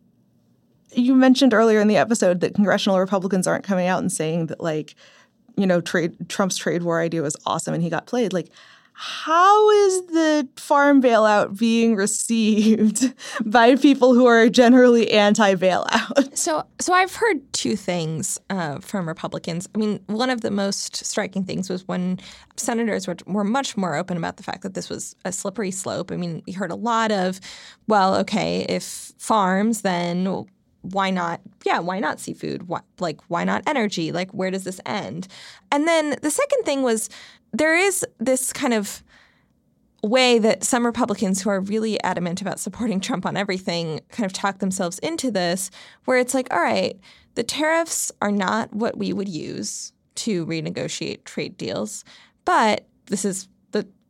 you 0.95 1.15
mentioned 1.15 1.53
earlier 1.53 1.79
in 1.79 1.87
the 1.87 1.97
episode 1.97 2.39
that 2.41 2.55
congressional 2.55 2.99
Republicans 2.99 3.47
aren't 3.47 3.63
coming 3.63 3.87
out 3.87 3.99
and 3.99 4.11
saying 4.11 4.47
that 4.47 4.61
like, 4.61 4.95
you 5.55 5.67
know, 5.67 5.81
trade 5.81 6.29
Trump's 6.29 6.57
trade 6.57 6.83
war 6.83 6.99
idea 6.99 7.21
was 7.21 7.35
awesome 7.45 7.73
and 7.73 7.83
he 7.83 7.89
got 7.89 8.05
played. 8.05 8.33
Like, 8.33 8.49
how 8.95 9.69
is 9.71 10.05
the 10.07 10.47
farm 10.55 11.01
bailout 11.01 11.57
being 11.57 11.95
received 11.95 13.13
by 13.45 13.75
people 13.75 14.13
who 14.13 14.25
are 14.27 14.47
generally 14.49 15.11
anti-bailout? 15.11 16.37
So, 16.37 16.65
so 16.79 16.93
I've 16.93 17.15
heard 17.15 17.41
two 17.53 17.75
things 17.75 18.39
uh, 18.49 18.79
from 18.79 19.07
Republicans. 19.07 19.67
I 19.73 19.77
mean, 19.77 19.99
one 20.07 20.29
of 20.29 20.41
the 20.41 20.51
most 20.51 21.05
striking 21.05 21.43
things 21.43 21.69
was 21.69 21.87
when 21.87 22.19
senators 22.55 23.07
were, 23.07 23.17
were 23.25 23.43
much 23.43 23.75
more 23.75 23.95
open 23.95 24.15
about 24.17 24.37
the 24.37 24.43
fact 24.43 24.61
that 24.61 24.73
this 24.73 24.89
was 24.89 25.15
a 25.25 25.31
slippery 25.31 25.71
slope. 25.71 26.11
I 26.11 26.15
mean, 26.15 26.43
we 26.45 26.53
heard 26.53 26.71
a 26.71 26.75
lot 26.75 27.11
of, 27.11 27.39
well, 27.87 28.15
okay, 28.17 28.65
if 28.69 29.11
farms, 29.17 29.81
then 29.81 30.45
why 30.83 31.09
not? 31.09 31.41
Yeah, 31.65 31.79
why 31.79 31.99
not 31.99 32.19
seafood? 32.19 32.67
Why, 32.67 32.81
like, 32.99 33.19
why 33.29 33.43
not 33.43 33.63
energy? 33.65 34.11
Like, 34.11 34.31
where 34.31 34.51
does 34.51 34.65
this 34.65 34.79
end? 34.85 35.27
And 35.71 35.87
then 35.87 36.17
the 36.21 36.29
second 36.29 36.63
thing 36.63 36.83
was 36.83 37.09
there 37.51 37.75
is 37.75 38.05
this 38.19 38.53
kind 38.53 38.73
of 38.73 39.03
way 40.03 40.37
that 40.37 40.63
some 40.63 40.85
Republicans 40.85 41.41
who 41.41 41.49
are 41.49 41.61
really 41.61 42.01
adamant 42.03 42.41
about 42.41 42.59
supporting 42.59 42.99
Trump 43.01 43.25
on 43.25 43.37
everything 43.37 44.01
kind 44.09 44.25
of 44.25 44.33
talk 44.33 44.59
themselves 44.59 44.99
into 44.99 45.31
this, 45.31 45.71
where 46.05 46.17
it's 46.17 46.33
like, 46.33 46.53
all 46.53 46.61
right, 46.61 46.99
the 47.35 47.43
tariffs 47.43 48.11
are 48.21 48.31
not 48.31 48.73
what 48.73 48.97
we 48.97 49.13
would 49.13 49.29
use 49.29 49.93
to 50.15 50.45
renegotiate 50.45 51.23
trade 51.23 51.57
deals, 51.57 52.03
but 52.45 52.85
this 53.07 53.25
is 53.25 53.47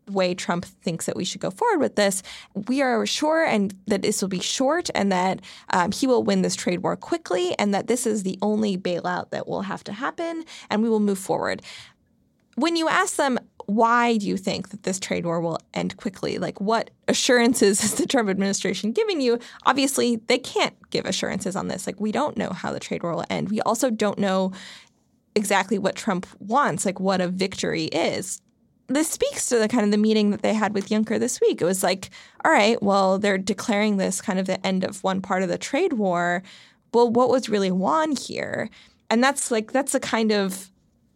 way 0.07 0.33
Trump 0.33 0.65
thinks 0.65 1.05
that 1.05 1.15
we 1.15 1.25
should 1.25 1.41
go 1.41 1.51
forward 1.51 1.79
with 1.79 1.95
this. 1.95 2.23
We 2.67 2.81
are 2.81 3.05
sure 3.05 3.45
and 3.45 3.73
that 3.87 4.01
this 4.01 4.21
will 4.21 4.29
be 4.29 4.39
short 4.39 4.89
and 4.95 5.11
that 5.11 5.41
um, 5.69 5.91
he 5.91 6.07
will 6.07 6.23
win 6.23 6.41
this 6.41 6.55
trade 6.55 6.83
war 6.83 6.95
quickly 6.95 7.57
and 7.57 7.73
that 7.73 7.87
this 7.87 8.05
is 8.05 8.23
the 8.23 8.37
only 8.41 8.77
bailout 8.77 9.29
that 9.31 9.47
will 9.47 9.61
have 9.61 9.83
to 9.85 9.93
happen 9.93 10.43
and 10.69 10.83
we 10.83 10.89
will 10.89 10.99
move 10.99 11.19
forward. 11.19 11.61
When 12.55 12.75
you 12.75 12.87
ask 12.87 13.15
them 13.15 13.39
why 13.65 14.17
do 14.17 14.27
you 14.27 14.35
think 14.35 14.69
that 14.69 14.83
this 14.83 14.99
trade 14.99 15.25
war 15.25 15.39
will 15.39 15.57
end 15.73 15.95
quickly? 15.95 16.37
Like 16.37 16.59
what 16.59 16.89
assurances 17.07 17.81
is 17.83 17.95
the 17.95 18.05
trump 18.05 18.29
administration 18.29 18.91
giving 18.91 19.21
you? 19.21 19.39
Obviously 19.65 20.17
they 20.27 20.37
can't 20.37 20.75
give 20.89 21.05
assurances 21.05 21.55
on 21.55 21.69
this. 21.69 21.87
Like 21.87 21.99
we 21.99 22.11
don't 22.11 22.37
know 22.37 22.49
how 22.49 22.73
the 22.73 22.79
trade 22.79 23.03
war 23.03 23.15
will 23.15 23.25
end. 23.29 23.49
We 23.49 23.61
also 23.61 23.89
don't 23.89 24.19
know 24.19 24.51
exactly 25.35 25.79
what 25.79 25.95
trump 25.95 26.27
wants 26.37 26.85
like 26.85 26.99
what 26.99 27.19
a 27.19 27.27
victory 27.27 27.85
is 27.85 28.39
this 28.87 29.09
speaks 29.09 29.47
to 29.49 29.57
the 29.57 29.67
kind 29.67 29.85
of 29.85 29.91
the 29.91 29.97
meeting 29.97 30.31
that 30.31 30.41
they 30.41 30.53
had 30.53 30.73
with 30.73 30.89
Juncker 30.89 31.19
this 31.19 31.39
week. 31.39 31.61
It 31.61 31.65
was 31.65 31.83
like, 31.83 32.09
all 32.43 32.51
right, 32.51 32.81
well, 32.81 33.17
they're 33.17 33.37
declaring 33.37 33.97
this 33.97 34.21
kind 34.21 34.39
of 34.39 34.45
the 34.45 34.65
end 34.65 34.83
of 34.83 35.03
one 35.03 35.21
part 35.21 35.43
of 35.43 35.49
the 35.49 35.57
trade 35.57 35.93
war. 35.93 36.43
Well, 36.93 37.09
what 37.09 37.29
was 37.29 37.49
really 37.49 37.71
won 37.71 38.15
here? 38.15 38.69
And 39.09 39.23
that's 39.23 39.51
like 39.51 39.71
that's 39.71 39.95
a 39.95 39.99
kind 39.99 40.31
of 40.31 40.69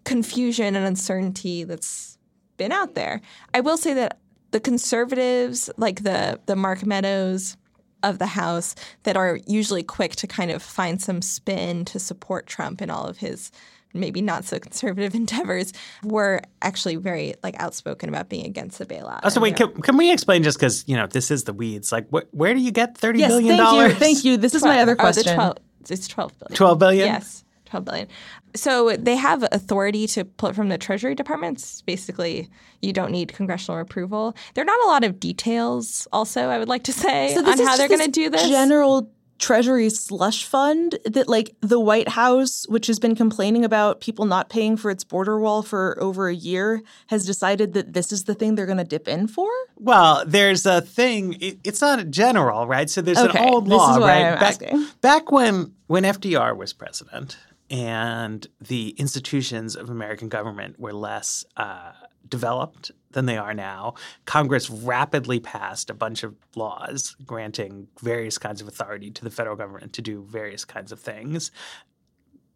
confusion 0.05 0.76
and 0.76 0.86
uncertainty 0.86 1.63
that's 1.63 2.18
been 2.57 2.72
out 2.72 2.95
there. 2.95 3.22
I 3.53 3.59
will 3.59 3.78
say 3.78 3.93
that 3.93 4.20
the 4.51 4.59
conservatives, 4.59 5.70
like 5.78 6.03
the 6.03 6.39
the 6.45 6.55
Mark 6.55 6.86
Meadows 6.86 7.57
of 8.03 8.20
the 8.20 8.28
House, 8.28 8.76
that 9.03 9.18
are 9.18 9.39
usually 9.45 9.84
quick 9.84 10.15
to 10.18 10.28
kind 10.28 10.51
of 10.51 10.63
find 10.63 11.01
some 11.01 11.22
spin 11.22 11.84
to 11.86 11.99
support 11.99 12.47
Trump 12.47 12.82
in 12.82 12.89
all 12.89 13.05
of 13.05 13.18
his 13.18 13.51
maybe 13.94 14.22
not 14.22 14.46
so 14.46 14.60
conservative 14.60 15.16
endeavors, 15.22 15.74
were 16.04 16.42
actually 16.62 16.96
very 16.96 17.36
like 17.44 17.56
outspoken 17.60 18.10
about 18.10 18.30
being 18.30 18.46
against 18.46 18.80
the 18.80 18.86
bailout. 18.86 19.22
Oh, 19.24 19.30
so 19.30 19.42
wait, 19.42 19.56
can, 19.56 19.72
can 19.82 19.98
we 19.98 20.12
explain 20.12 20.44
just 20.44 20.58
because 20.60 20.84
you 20.88 20.96
know 20.96 21.08
this 21.08 21.32
is 21.32 21.46
the 21.46 21.54
weeds? 21.54 21.92
Like, 21.92 22.08
wh- 22.10 22.32
where 22.34 22.54
do 22.54 22.60
you 22.60 22.72
get 22.72 22.98
thirty 22.98 23.20
yes, 23.20 23.30
billion 23.32 23.58
thank 23.58 23.62
dollars? 23.62 23.94
you, 23.94 24.00
thank 24.00 24.26
you. 24.26 24.38
This 24.38 24.56
is 24.56 24.64
my 24.64 24.80
other 24.80 24.94
Oh, 24.94 24.96
question. 24.96 25.36
12, 25.36 25.58
it's 25.90 26.08
12 26.08 26.38
billion. 26.40 26.56
Twelve 26.56 26.80
billion. 26.80 27.08
Yes. 27.08 27.44
12 27.66 27.86
billion. 27.86 28.08
So 28.56 28.96
they 28.96 29.16
have 29.18 29.44
authority 29.52 30.08
to 30.08 30.24
pull 30.24 30.50
it 30.50 30.56
from 30.56 30.70
the 30.70 30.78
Treasury 30.78 31.16
Departments. 31.16 31.82
Basically, 31.82 32.50
you 32.82 32.94
don't 32.94 33.12
need 33.12 33.34
congressional 33.34 33.80
approval. 33.82 34.36
There 34.54 34.62
are 34.62 34.66
not 34.66 34.80
a 34.86 34.88
lot 34.88 35.04
of 35.04 35.20
details, 35.20 36.08
also, 36.14 36.48
I 36.48 36.58
would 36.60 36.70
like 36.70 36.84
to 36.84 36.94
say, 36.94 37.34
So 37.34 37.46
on 37.46 37.60
how 37.60 37.76
they're 37.76 37.90
going 37.90 38.00
to 38.00 38.10
do 38.10 38.30
this. 38.30 38.48
General 38.48 39.12
Treasury 39.40 39.90
slush 39.90 40.44
fund 40.46 40.98
that, 41.06 41.28
like, 41.28 41.56
the 41.62 41.80
White 41.80 42.10
House, 42.10 42.66
which 42.68 42.88
has 42.88 43.00
been 43.00 43.16
complaining 43.16 43.64
about 43.64 44.02
people 44.02 44.26
not 44.26 44.50
paying 44.50 44.78
for 44.78 44.90
its 44.92 45.04
border 45.04 45.40
wall 45.40 45.62
for 45.62 45.98
over 46.02 46.28
a 46.28 46.36
year, 46.36 46.82
has 47.08 47.26
decided 47.26 47.74
that 47.74 47.94
this 47.94 48.12
is 48.12 48.24
the 48.24 48.34
thing 48.34 48.56
they're 48.56 48.66
going 48.66 48.78
to 48.78 48.84
dip 48.84 49.08
in 49.08 49.28
for. 49.28 49.50
Well, 49.78 50.24
there's 50.26 50.66
a 50.66 50.82
thing. 50.82 51.38
It, 51.40 51.60
it's 51.64 51.82
not 51.82 52.00
a 52.00 52.04
general, 52.04 52.68
right? 52.68 52.90
So 52.90 53.02
there's 53.02 53.18
Okay, 53.18 53.40
an 53.40 53.50
old 53.50 53.66
this 53.66 53.74
is 53.74 53.78
law, 53.78 53.98
right? 53.98 54.26
I'm 54.34 54.40
back, 54.40 54.62
back 55.02 55.32
when 55.32 55.74
when 55.88 56.04
FDR 56.04 56.56
was 56.58 56.74
president, 56.74 57.38
and 57.70 58.48
the 58.60 58.90
institutions 58.98 59.76
of 59.76 59.90
American 59.90 60.30
government 60.30 60.80
were 60.80 60.94
less 60.94 61.46
uh, 61.56 61.92
developed 62.30 62.92
than 63.12 63.26
they 63.26 63.38
are 63.38 63.54
now. 63.54 63.94
Congress 64.26 64.70
rapidly 64.70 65.40
passed 65.40 65.90
a 65.90 65.94
bunch 65.94 66.24
of 66.24 66.36
laws 66.56 67.16
granting 67.26 67.88
various 68.02 68.38
kinds 68.38 68.62
of 68.62 68.68
authority 68.68 69.10
to 69.12 69.24
the 69.24 69.32
federal 69.32 69.56
government 69.56 69.94
to 69.94 70.02
do 70.02 70.24
various 70.30 70.66
kinds 70.66 70.92
of 70.92 71.00
things. 71.00 71.52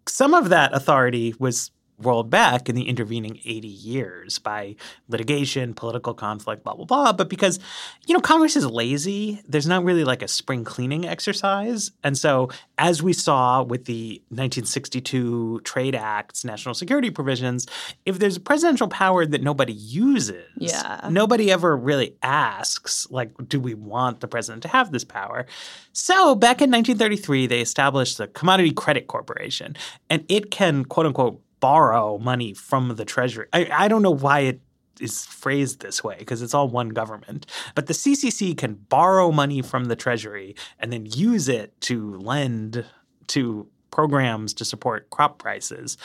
Some 0.07 0.33
of 0.33 0.49
that 0.49 0.73
authority 0.73 1.35
was 1.39 1.71
rolled 2.05 2.29
back 2.29 2.69
in 2.69 2.75
the 2.75 2.87
intervening 2.87 3.39
80 3.45 3.67
years 3.67 4.39
by 4.39 4.75
litigation, 5.07 5.73
political 5.73 6.13
conflict, 6.13 6.63
blah, 6.63 6.73
blah, 6.75 6.85
blah. 6.85 7.13
But 7.13 7.29
because, 7.29 7.59
you 8.07 8.13
know, 8.13 8.19
Congress 8.21 8.55
is 8.55 8.65
lazy, 8.65 9.41
there's 9.47 9.67
not 9.67 9.83
really 9.83 10.03
like 10.03 10.21
a 10.21 10.27
spring 10.27 10.63
cleaning 10.63 11.07
exercise. 11.07 11.91
And 12.03 12.17
so, 12.17 12.49
as 12.77 13.03
we 13.03 13.13
saw 13.13 13.63
with 13.63 13.85
the 13.85 14.21
1962 14.29 15.61
Trade 15.63 15.95
Act's 15.95 16.43
national 16.43 16.73
security 16.75 17.09
provisions, 17.11 17.67
if 18.05 18.19
there's 18.19 18.37
a 18.37 18.39
presidential 18.39 18.87
power 18.87 19.25
that 19.25 19.41
nobody 19.43 19.73
uses, 19.73 20.45
Yeah. 20.57 21.07
nobody 21.09 21.51
ever 21.51 21.75
really 21.77 22.15
asks, 22.23 23.07
like, 23.11 23.31
do 23.47 23.59
we 23.59 23.73
want 23.73 24.19
the 24.19 24.27
president 24.27 24.63
to 24.63 24.69
have 24.69 24.91
this 24.91 25.03
power? 25.03 25.45
So, 25.93 26.35
back 26.35 26.61
in 26.61 26.71
1933, 26.71 27.47
they 27.47 27.61
established 27.61 28.17
the 28.17 28.27
Commodity 28.27 28.71
Credit 28.71 29.07
Corporation, 29.07 29.75
and 30.09 30.23
it 30.29 30.51
can, 30.51 30.85
quote 30.85 31.05
unquote, 31.05 31.41
borrow 31.61 32.17
money 32.17 32.53
from 32.53 32.95
the 32.95 33.05
Treasury. 33.05 33.47
I, 33.53 33.69
I 33.71 33.87
don't 33.87 34.01
know 34.01 34.11
why 34.11 34.41
it 34.41 34.61
is 34.99 35.25
phrased 35.25 35.79
this 35.79 36.03
way 36.03 36.17
because 36.19 36.41
it's 36.41 36.53
all 36.53 36.67
one 36.67 36.89
government. 36.89 37.45
But 37.75 37.87
the 37.87 37.93
CCC 37.93 38.57
can 38.57 38.73
borrow 38.73 39.31
money 39.31 39.61
from 39.61 39.85
the 39.85 39.95
Treasury 39.95 40.55
and 40.79 40.91
then 40.91 41.05
use 41.05 41.47
it 41.47 41.79
to 41.81 42.17
lend 42.17 42.85
to 43.27 43.67
programs 43.91 44.53
to 44.55 44.65
support 44.65 45.09
crop 45.09 45.37
prices. 45.37 45.97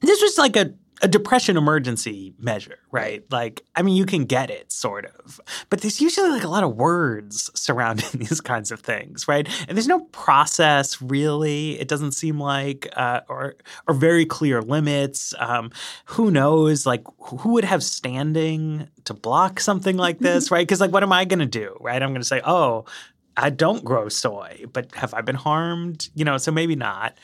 This 0.00 0.20
was 0.20 0.38
like 0.38 0.56
a 0.56 0.74
a 1.02 1.08
depression 1.08 1.56
emergency 1.56 2.34
measure, 2.38 2.78
right? 2.90 3.24
Like, 3.30 3.62
I 3.74 3.82
mean, 3.82 3.96
you 3.96 4.06
can 4.06 4.24
get 4.24 4.50
it, 4.50 4.72
sort 4.72 5.04
of. 5.06 5.40
But 5.68 5.82
there's 5.82 6.00
usually 6.00 6.30
like 6.30 6.44
a 6.44 6.48
lot 6.48 6.64
of 6.64 6.74
words 6.74 7.50
surrounding 7.54 8.08
these 8.14 8.40
kinds 8.40 8.70
of 8.70 8.80
things, 8.80 9.28
right? 9.28 9.46
And 9.68 9.76
there's 9.76 9.88
no 9.88 10.00
process 10.00 11.00
really. 11.02 11.78
It 11.78 11.88
doesn't 11.88 12.12
seem 12.12 12.40
like, 12.40 12.88
uh, 12.96 13.20
or 13.28 13.56
or 13.86 13.94
very 13.94 14.24
clear 14.24 14.62
limits. 14.62 15.34
Um, 15.38 15.70
who 16.06 16.30
knows? 16.30 16.86
Like, 16.86 17.04
who 17.18 17.52
would 17.52 17.64
have 17.64 17.82
standing 17.82 18.88
to 19.04 19.14
block 19.14 19.60
something 19.60 19.96
like 19.96 20.18
this, 20.18 20.50
right? 20.50 20.66
Because 20.66 20.80
like, 20.80 20.92
what 20.92 21.02
am 21.02 21.12
I 21.12 21.24
going 21.24 21.40
to 21.40 21.46
do, 21.46 21.76
right? 21.80 22.02
I'm 22.02 22.10
going 22.10 22.22
to 22.22 22.28
say, 22.28 22.40
oh. 22.44 22.84
I 23.38 23.50
don't 23.50 23.84
grow 23.84 24.08
soy, 24.08 24.64
but 24.72 24.94
have 24.94 25.12
I 25.12 25.20
been 25.20 25.36
harmed? 25.36 26.08
You 26.14 26.24
know, 26.24 26.38
so 26.38 26.50
maybe 26.50 26.74
not 26.74 27.18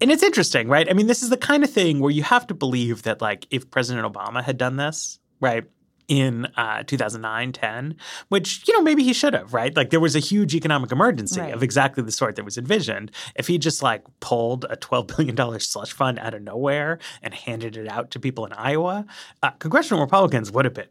and 0.00 0.10
it's 0.10 0.22
interesting, 0.22 0.68
right? 0.68 0.88
I 0.88 0.92
mean, 0.94 1.06
this 1.06 1.22
is 1.22 1.30
the 1.30 1.36
kind 1.36 1.62
of 1.64 1.70
thing 1.70 2.00
where 2.00 2.10
you 2.10 2.22
have 2.22 2.46
to 2.48 2.54
believe 2.54 3.02
that, 3.02 3.20
like, 3.20 3.46
if 3.50 3.70
President 3.70 4.10
Obama 4.10 4.42
had 4.42 4.56
done 4.58 4.76
this, 4.76 5.18
right, 5.40 5.64
in 6.08 6.46
uh, 6.56 6.82
2009, 6.82 7.52
10, 7.52 7.96
which, 8.30 8.66
you 8.66 8.74
know, 8.74 8.82
maybe 8.82 9.04
he 9.04 9.12
should 9.12 9.32
have, 9.32 9.54
right? 9.54 9.76
Like, 9.76 9.90
there 9.90 10.00
was 10.00 10.16
a 10.16 10.18
huge 10.18 10.56
economic 10.56 10.90
emergency 10.90 11.40
Right. 11.40 11.54
of 11.54 11.62
exactly 11.62 12.02
the 12.02 12.10
sort 12.10 12.34
that 12.34 12.44
was 12.44 12.58
envisioned. 12.58 13.12
If 13.36 13.46
he 13.46 13.58
just, 13.58 13.80
like, 13.80 14.02
pulled 14.18 14.64
a 14.68 14.76
$12 14.76 15.06
billion 15.16 15.60
slush 15.60 15.92
fund 15.92 16.18
out 16.18 16.34
of 16.34 16.42
nowhere 16.42 16.98
and 17.22 17.32
handed 17.32 17.76
it 17.76 17.86
out 17.88 18.10
to 18.10 18.18
people 18.18 18.44
in 18.44 18.52
Iowa, 18.54 19.06
uh, 19.42 19.50
congressional 19.52 20.02
Republicans 20.02 20.50
would 20.50 20.64
have 20.64 20.74
been 20.74 20.88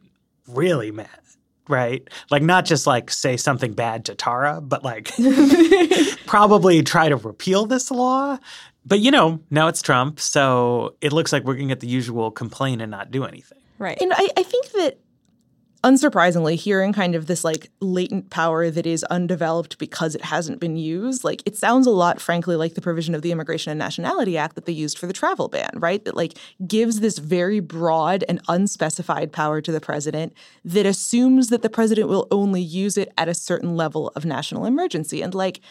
really 0.47 0.91
mad. 0.91 1.09
Right? 1.67 2.07
Like, 2.31 2.41
not 2.41 2.65
just 2.65 2.87
like 2.87 3.11
say 3.11 3.37
something 3.37 3.73
bad 3.73 4.05
to 4.05 4.15
Tara, 4.15 4.59
but 4.59 4.83
like 4.83 5.11
probably 6.25 6.81
try 6.81 7.09
to 7.09 7.15
repeal 7.15 7.65
this 7.67 7.91
law. 7.91 8.39
But 8.85 8.99
you 8.99 9.11
know, 9.11 9.39
now 9.49 9.67
it's 9.67 9.81
Trump, 9.81 10.19
so 10.19 10.95
it 11.01 11.13
looks 11.13 11.31
like 11.31 11.43
we're 11.43 11.55
going 11.55 11.67
to 11.67 11.75
get 11.75 11.81
the 11.81 11.87
usual 11.87 12.31
complain 12.31 12.81
and 12.81 12.89
not 12.89 13.11
do 13.11 13.25
anything. 13.25 13.59
Right. 13.77 13.97
And 14.01 14.13
I, 14.13 14.27
I 14.35 14.43
think 14.43 14.71
that 14.71 14.99
unsurprisingly, 15.83 16.55
hearing 16.55 16.91
kind 16.91 17.15
of 17.15 17.27
this 17.27 17.43
like 17.43 17.69
latent 17.79 18.29
power 18.29 18.69
that 18.69 18.85
is 18.85 19.03
undeveloped 19.05 19.77
because 19.77 20.13
it 20.13 20.23
hasn't 20.25 20.59
been 20.59 20.75
used, 20.75 21.23
like 21.23 21.41
it 21.45 21.55
sounds 21.55 21.87
a 21.87 21.91
lot, 21.91 22.19
frankly, 22.19 22.55
like 22.55 22.73
the 22.73 22.81
provision 22.81 23.15
of 23.15 23.21
the 23.21 23.31
Immigration 23.31 23.71
and 23.71 23.79
Nationality 23.79 24.37
Act 24.37 24.55
that 24.55 24.65
they 24.65 24.73
used 24.73 24.97
for 24.97 25.07
the 25.07 25.13
travel 25.13 25.47
ban, 25.47 25.71
right? 25.75 26.03
That 26.03 26.15
like 26.15 26.37
gives 26.67 26.99
this 26.99 27.17
very 27.17 27.61
broad 27.61 28.25
and 28.27 28.41
unspecified 28.49 29.31
power 29.31 29.61
to 29.61 29.71
the 29.71 29.81
president 29.81 30.33
that 30.65 30.85
assumes 30.85 31.47
that 31.47 31.61
the 31.61 31.69
president 31.69 32.09
will 32.09 32.27
only 32.29 32.61
use 32.61 32.97
it 32.97 33.13
at 33.17 33.29
a 33.29 33.33
certain 33.33 33.77
level 33.77 34.09
of 34.15 34.25
national 34.25 34.65
emergency. 34.65 35.21
And 35.21 35.33
like, 35.33 35.61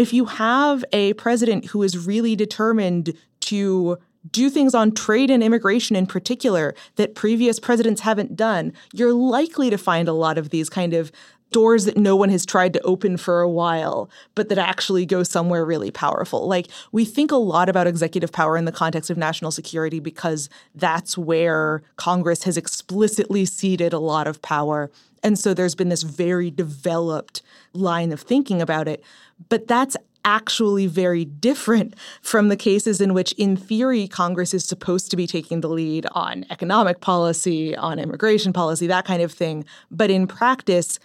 if 0.00 0.12
you 0.12 0.24
have 0.26 0.84
a 0.92 1.12
president 1.14 1.66
who 1.66 1.82
is 1.82 2.06
really 2.06 2.36
determined 2.36 3.14
to 3.40 3.98
do 4.30 4.50
things 4.50 4.74
on 4.74 4.92
trade 4.92 5.30
and 5.30 5.42
immigration 5.42 5.96
in 5.96 6.06
particular 6.06 6.74
that 6.96 7.14
previous 7.14 7.58
presidents 7.58 8.02
haven't 8.02 8.36
done, 8.36 8.72
you're 8.92 9.14
likely 9.14 9.70
to 9.70 9.78
find 9.78 10.08
a 10.08 10.12
lot 10.12 10.36
of 10.36 10.50
these 10.50 10.68
kind 10.68 10.92
of 10.92 11.10
doors 11.50 11.84
that 11.84 11.96
no 11.96 12.14
one 12.14 12.28
has 12.28 12.46
tried 12.46 12.72
to 12.72 12.80
open 12.82 13.16
for 13.16 13.40
a 13.40 13.48
while, 13.48 14.08
but 14.34 14.48
that 14.48 14.58
actually 14.58 15.04
go 15.04 15.22
somewhere 15.22 15.64
really 15.64 15.90
powerful. 15.90 16.46
Like 16.46 16.68
we 16.92 17.04
think 17.04 17.32
a 17.32 17.36
lot 17.36 17.68
about 17.68 17.86
executive 17.86 18.32
power 18.32 18.56
in 18.56 18.64
the 18.66 18.72
context 18.72 19.10
of 19.10 19.16
national 19.16 19.50
security 19.50 20.00
because 20.00 20.48
that's 20.74 21.18
where 21.18 21.82
Congress 21.96 22.44
has 22.44 22.56
explicitly 22.56 23.44
ceded 23.44 23.92
a 23.92 23.98
lot 23.98 24.26
of 24.26 24.40
power. 24.42 24.90
And 25.22 25.38
so 25.38 25.52
there's 25.52 25.74
been 25.74 25.88
this 25.88 26.02
very 26.02 26.50
developed 26.50 27.42
line 27.72 28.12
of 28.12 28.20
thinking 28.20 28.62
about 28.62 28.88
it. 28.88 29.02
But 29.48 29.66
that's 29.66 29.96
actually 30.24 30.86
very 30.86 31.24
different 31.24 31.94
from 32.22 32.48
the 32.48 32.56
cases 32.56 33.00
in 33.00 33.14
which, 33.14 33.32
in 33.32 33.56
theory, 33.56 34.06
Congress 34.06 34.52
is 34.52 34.64
supposed 34.64 35.10
to 35.10 35.16
be 35.16 35.26
taking 35.26 35.60
the 35.60 35.68
lead 35.68 36.06
on 36.12 36.44
economic 36.50 37.00
policy, 37.00 37.74
on 37.76 37.98
immigration 37.98 38.52
policy, 38.52 38.86
that 38.86 39.06
kind 39.06 39.22
of 39.22 39.32
thing. 39.32 39.64
But 39.90 40.10
in 40.10 40.26
practice, 40.26 40.98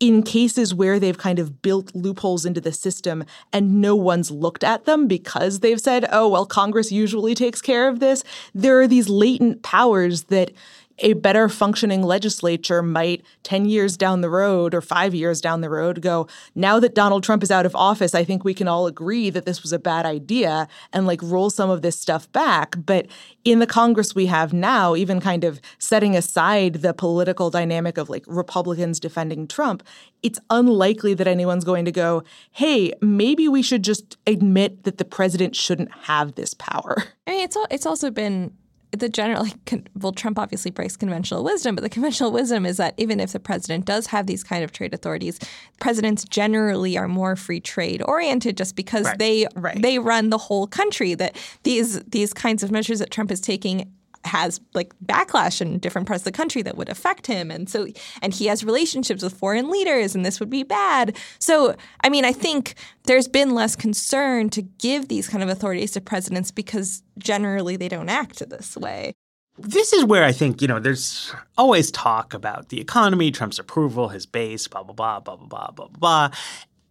in 0.00 0.24
cases 0.24 0.74
where 0.74 0.98
they've 0.98 1.18
kind 1.18 1.38
of 1.38 1.62
built 1.62 1.94
loopholes 1.94 2.44
into 2.44 2.60
the 2.60 2.72
system 2.72 3.24
and 3.52 3.80
no 3.80 3.94
one's 3.94 4.32
looked 4.32 4.64
at 4.64 4.84
them 4.84 5.06
because 5.06 5.60
they've 5.60 5.80
said, 5.80 6.08
oh, 6.10 6.26
well, 6.26 6.44
Congress 6.44 6.90
usually 6.90 7.36
takes 7.36 7.62
care 7.62 7.88
of 7.88 8.00
this, 8.00 8.24
there 8.52 8.80
are 8.80 8.88
these 8.88 9.08
latent 9.08 9.62
powers 9.62 10.24
that 10.24 10.50
a 10.98 11.14
better 11.14 11.48
functioning 11.48 12.02
legislature 12.02 12.82
might 12.82 13.24
10 13.42 13.66
years 13.66 13.96
down 13.96 14.20
the 14.20 14.30
road 14.30 14.74
or 14.74 14.80
five 14.80 15.14
years 15.14 15.40
down 15.40 15.60
the 15.60 15.70
road 15.70 16.02
go, 16.02 16.28
now 16.54 16.78
that 16.78 16.94
Donald 16.94 17.24
Trump 17.24 17.42
is 17.42 17.50
out 17.50 17.66
of 17.66 17.74
office, 17.74 18.14
I 18.14 18.24
think 18.24 18.44
we 18.44 18.54
can 18.54 18.68
all 18.68 18.86
agree 18.86 19.30
that 19.30 19.46
this 19.46 19.62
was 19.62 19.72
a 19.72 19.78
bad 19.78 20.06
idea 20.06 20.68
and 20.92 21.06
like 21.06 21.20
roll 21.22 21.50
some 21.50 21.70
of 21.70 21.82
this 21.82 21.98
stuff 21.98 22.30
back. 22.32 22.76
But 22.84 23.06
in 23.44 23.58
the 23.58 23.66
Congress 23.66 24.14
we 24.14 24.26
have 24.26 24.52
now, 24.52 24.94
even 24.94 25.20
kind 25.20 25.44
of 25.44 25.60
setting 25.78 26.16
aside 26.16 26.74
the 26.74 26.94
political 26.94 27.50
dynamic 27.50 27.98
of 27.98 28.08
like 28.08 28.24
Republicans 28.26 29.00
defending 29.00 29.46
Trump, 29.46 29.82
it's 30.22 30.38
unlikely 30.50 31.14
that 31.14 31.26
anyone's 31.26 31.64
going 31.64 31.84
to 31.84 31.92
go, 31.92 32.22
hey, 32.52 32.92
maybe 33.00 33.48
we 33.48 33.62
should 33.62 33.82
just 33.82 34.16
admit 34.26 34.84
that 34.84 34.98
the 34.98 35.04
president 35.04 35.56
shouldn't 35.56 35.90
have 36.02 36.34
this 36.34 36.54
power. 36.54 36.96
I 37.26 37.30
mean, 37.30 37.44
it's 37.44 37.56
it's 37.70 37.86
also 37.86 38.10
been 38.10 38.52
the 38.96 39.08
general. 39.08 39.42
Like, 39.44 39.88
well, 39.98 40.12
Trump 40.12 40.38
obviously 40.38 40.70
breaks 40.70 40.96
conventional 40.96 41.42
wisdom, 41.44 41.74
but 41.74 41.82
the 41.82 41.88
conventional 41.88 42.30
wisdom 42.30 42.66
is 42.66 42.76
that 42.76 42.94
even 42.98 43.20
if 43.20 43.32
the 43.32 43.40
president 43.40 43.84
does 43.86 44.06
have 44.08 44.26
these 44.26 44.44
kind 44.44 44.62
of 44.62 44.70
trade 44.72 44.92
authorities, 44.94 45.38
presidents 45.80 46.24
generally 46.24 46.96
are 46.98 47.08
more 47.08 47.34
free 47.36 47.60
trade 47.60 48.02
oriented, 48.06 48.56
just 48.56 48.76
because 48.76 49.06
Right. 49.06 49.18
they 49.18 49.46
Right. 49.56 49.80
they 49.80 49.98
run 49.98 50.30
the 50.30 50.38
whole 50.38 50.66
country. 50.66 51.14
That 51.14 51.36
these 51.62 52.00
these 52.04 52.32
kinds 52.34 52.62
of 52.62 52.70
measures 52.70 52.98
that 52.98 53.10
Trump 53.10 53.30
is 53.32 53.40
taking 53.40 53.90
has 54.24 54.60
like 54.74 54.92
backlash 55.04 55.60
in 55.60 55.78
different 55.78 56.06
parts 56.06 56.22
of 56.22 56.24
the 56.24 56.32
country 56.32 56.62
that 56.62 56.76
would 56.76 56.88
affect 56.88 57.26
him. 57.26 57.50
And 57.50 57.68
so 57.68 57.86
and 58.20 58.32
he 58.32 58.46
has 58.46 58.64
relationships 58.64 59.22
with 59.22 59.34
foreign 59.34 59.70
leaders 59.70 60.14
and 60.14 60.24
this 60.24 60.40
would 60.40 60.50
be 60.50 60.62
bad. 60.62 61.16
So 61.38 61.74
i 62.02 62.08
mean 62.08 62.24
i 62.24 62.32
think 62.32 62.74
there's 63.04 63.28
been 63.28 63.50
less 63.50 63.76
concern 63.76 64.48
to 64.50 64.62
give 64.62 65.08
these 65.08 65.28
kind 65.28 65.42
of 65.42 65.48
authorities 65.48 65.92
to 65.92 66.00
presidents 66.00 66.50
because 66.50 67.02
generally 67.18 67.76
they 67.76 67.88
don't 67.88 68.08
act 68.08 68.48
this 68.48 68.76
way. 68.76 69.12
This 69.58 69.92
is 69.92 70.04
where 70.04 70.24
I 70.24 70.32
think, 70.32 70.62
you 70.62 70.68
know, 70.68 70.78
there's 70.78 71.34
always 71.58 71.90
talk 71.90 72.32
about 72.32 72.70
the 72.70 72.80
economy, 72.80 73.30
Trump's 73.30 73.58
approval, 73.58 74.08
his 74.08 74.24
base, 74.24 74.66
blah, 74.66 74.82
blah, 74.82 74.94
blah, 74.94 75.20
blah, 75.20 75.36
blah, 75.36 75.70
blah, 75.70 75.88
blah, 75.88 76.30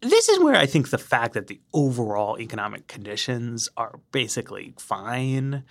This 0.01 0.29
is 0.29 0.39
where 0.39 0.55
I 0.55 0.67
think 0.67 0.89
the 0.89 0.99
fact 0.99 1.33
that 1.33 1.47
the 1.47 1.59
overall 1.73 2.39
economic 2.39 2.87
conditions 2.87 3.67
are 3.77 3.99
basically 4.11 4.73
fine 4.77 5.63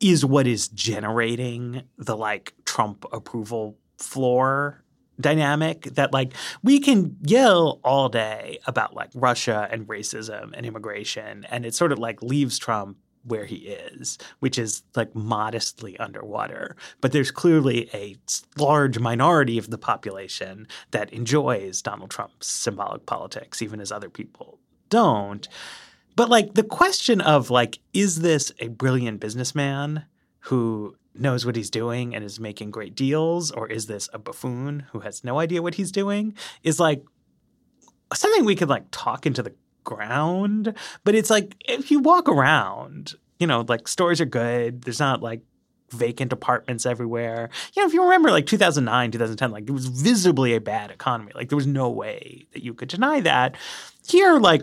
is 0.00 0.24
what 0.24 0.46
is 0.46 0.68
generating 0.68 1.82
the 1.98 2.16
like 2.16 2.54
Trump 2.64 3.04
approval 3.12 3.76
floor 3.98 4.82
dynamic 5.20 5.82
that 5.94 6.12
like 6.12 6.32
we 6.62 6.80
can 6.80 7.16
yell 7.22 7.78
all 7.84 8.08
day 8.08 8.58
about 8.66 8.94
like 8.94 9.10
Russia 9.14 9.68
and 9.70 9.86
racism 9.86 10.52
and 10.54 10.64
immigration 10.64 11.44
and 11.50 11.66
it 11.66 11.74
sort 11.74 11.92
of 11.92 11.98
like 11.98 12.22
leaves 12.22 12.58
Trump 12.58 12.96
where 13.24 13.44
he 13.44 13.56
is, 13.56 14.18
which 14.38 14.58
is 14.58 14.82
like 14.96 15.14
modestly 15.14 15.98
underwater. 15.98 16.76
But 17.00 17.12
there's 17.12 17.30
clearly 17.30 17.90
a 17.92 18.16
large 18.56 18.98
minority 18.98 19.58
of 19.58 19.70
the 19.70 19.78
population 19.78 20.66
that 20.92 21.12
enjoys 21.12 21.82
Donald 21.82 22.10
Trump's 22.10 22.46
symbolic 22.46 23.06
politics, 23.06 23.60
even 23.60 23.80
as 23.80 23.92
other 23.92 24.08
people 24.08 24.58
don't. 24.88 25.46
But 26.16 26.28
like 26.28 26.54
the 26.54 26.62
question 26.62 27.20
of 27.20 27.50
like, 27.50 27.78
is 27.92 28.20
this 28.20 28.52
a 28.58 28.68
brilliant 28.68 29.20
businessman 29.20 30.04
who 30.40 30.96
knows 31.14 31.44
what 31.44 31.56
he's 31.56 31.70
doing 31.70 32.14
and 32.14 32.24
is 32.24 32.40
making 32.40 32.70
great 32.70 32.94
deals, 32.94 33.50
or 33.50 33.68
is 33.68 33.86
this 33.86 34.08
a 34.12 34.18
buffoon 34.18 34.86
who 34.92 35.00
has 35.00 35.24
no 35.24 35.38
idea 35.38 35.62
what 35.62 35.74
he's 35.74 35.92
doing? 35.92 36.34
Is 36.62 36.80
like 36.80 37.04
something 38.14 38.44
we 38.44 38.56
could 38.56 38.68
like 38.68 38.84
talk 38.90 39.26
into 39.26 39.42
the 39.42 39.54
ground. 39.84 40.74
But 41.04 41.14
it's 41.14 41.30
like 41.30 41.56
if 41.60 41.90
you 41.90 42.00
walk 42.00 42.28
around, 42.28 43.14
you 43.38 43.46
know, 43.46 43.64
like 43.66 43.88
stores 43.88 44.20
are 44.20 44.26
good. 44.26 44.82
There's 44.82 45.00
not 45.00 45.22
like 45.22 45.42
vacant 45.90 46.32
apartments 46.32 46.86
everywhere. 46.86 47.50
You 47.74 47.82
know, 47.82 47.88
if 47.88 47.94
you 47.94 48.02
remember 48.02 48.30
like 48.30 48.46
2009, 48.46 49.10
2010, 49.10 49.50
like 49.50 49.64
it 49.68 49.72
was 49.72 49.86
visibly 49.86 50.54
a 50.54 50.60
bad 50.60 50.90
economy. 50.90 51.32
Like 51.34 51.48
there 51.48 51.56
was 51.56 51.66
no 51.66 51.90
way 51.90 52.46
that 52.52 52.62
you 52.62 52.74
could 52.74 52.88
deny 52.88 53.20
that. 53.20 53.56
Here, 54.06 54.38
like 54.38 54.62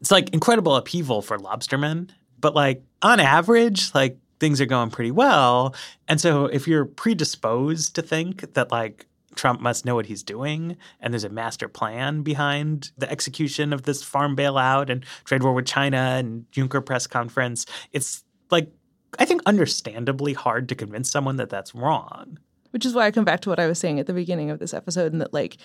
it's 0.00 0.10
like 0.10 0.30
incredible 0.30 0.76
upheaval 0.76 1.22
for 1.22 1.38
lobstermen, 1.38 2.10
but 2.40 2.54
like 2.54 2.82
on 3.02 3.20
average, 3.20 3.94
like 3.94 4.18
things 4.38 4.60
are 4.60 4.66
going 4.66 4.90
pretty 4.90 5.10
well. 5.10 5.74
And 6.08 6.20
so 6.20 6.46
if 6.46 6.68
you're 6.68 6.84
predisposed 6.84 7.94
to 7.94 8.02
think 8.02 8.54
that 8.54 8.70
like 8.70 9.06
Trump 9.34 9.60
must 9.60 9.84
know 9.84 9.94
what 9.94 10.06
he's 10.06 10.22
doing, 10.22 10.76
and 11.00 11.12
there's 11.12 11.24
a 11.24 11.28
master 11.28 11.68
plan 11.68 12.22
behind 12.22 12.90
the 12.96 13.10
execution 13.10 13.72
of 13.72 13.82
this 13.82 14.02
farm 14.02 14.34
bailout 14.34 14.90
and 14.90 15.04
trade 15.24 15.42
war 15.42 15.52
with 15.52 15.66
China 15.66 16.16
and 16.18 16.46
Juncker 16.50 16.84
press 16.84 17.06
conference. 17.06 17.66
It's 17.92 18.24
like, 18.50 18.72
I 19.18 19.24
think, 19.24 19.42
understandably 19.46 20.32
hard 20.32 20.68
to 20.70 20.74
convince 20.74 21.10
someone 21.10 21.36
that 21.36 21.50
that's 21.50 21.74
wrong. 21.74 22.38
Which 22.70 22.84
is 22.84 22.94
why 22.94 23.06
I 23.06 23.10
come 23.10 23.24
back 23.24 23.40
to 23.40 23.50
what 23.50 23.60
I 23.60 23.66
was 23.66 23.78
saying 23.78 24.00
at 24.00 24.06
the 24.06 24.12
beginning 24.12 24.50
of 24.50 24.58
this 24.58 24.74
episode, 24.74 25.12
and 25.12 25.20
that, 25.20 25.32
like, 25.32 25.58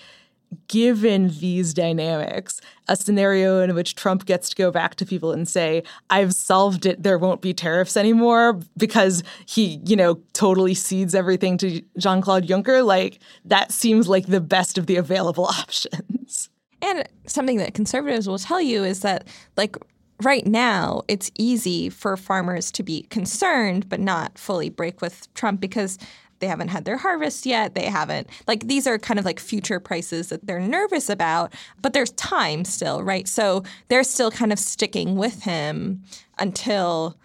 given 0.68 1.28
these 1.40 1.74
dynamics, 1.74 2.60
a 2.88 2.96
scenario 2.96 3.60
in 3.60 3.74
which 3.74 3.94
Trump 3.94 4.26
gets 4.26 4.48
to 4.50 4.56
go 4.56 4.70
back 4.70 4.94
to 4.96 5.06
people 5.06 5.32
and 5.32 5.48
say, 5.48 5.82
I've 6.10 6.34
solved 6.34 6.86
it, 6.86 7.02
there 7.02 7.18
won't 7.18 7.40
be 7.40 7.54
tariffs 7.54 7.96
anymore 7.96 8.60
because 8.76 9.22
he, 9.46 9.80
you 9.84 9.96
know, 9.96 10.20
totally 10.32 10.74
cedes 10.74 11.14
everything 11.14 11.56
to 11.58 11.82
Jean 11.98 12.20
Claude 12.20 12.46
Juncker, 12.46 12.84
like 12.84 13.20
that 13.44 13.72
seems 13.72 14.08
like 14.08 14.26
the 14.26 14.40
best 14.40 14.78
of 14.78 14.86
the 14.86 14.96
available 14.96 15.44
options. 15.60 16.48
And 16.80 17.08
something 17.26 17.58
that 17.58 17.74
conservatives 17.74 18.28
will 18.28 18.38
tell 18.38 18.60
you 18.60 18.82
is 18.82 19.00
that, 19.00 19.28
like, 19.56 19.76
right 20.20 20.46
now, 20.46 21.02
it's 21.08 21.30
easy 21.38 21.88
for 21.88 22.16
farmers 22.16 22.70
to 22.72 22.82
be 22.82 23.02
concerned 23.04 23.88
but 23.88 24.00
not 24.00 24.36
fully 24.38 24.68
break 24.68 25.00
with 25.00 25.32
Trump 25.34 25.60
because 25.60 25.98
they 26.42 26.46
haven't 26.48 26.68
had 26.68 26.84
their 26.84 26.98
harvest 26.98 27.46
yet. 27.46 27.74
They 27.74 27.86
haven't, 27.86 28.28
like, 28.46 28.66
these 28.66 28.86
are 28.86 28.98
kind 28.98 29.18
of 29.18 29.24
like 29.24 29.40
future 29.40 29.80
prices 29.80 30.28
that 30.28 30.46
they're 30.46 30.60
nervous 30.60 31.08
about, 31.08 31.54
but 31.80 31.94
there's 31.94 32.10
time 32.10 32.66
still, 32.66 33.02
right? 33.02 33.26
So 33.26 33.62
they're 33.88 34.04
still 34.04 34.30
kind 34.30 34.52
of 34.52 34.58
sticking 34.58 35.16
with 35.16 35.44
him 35.44 36.02
until 36.38 37.16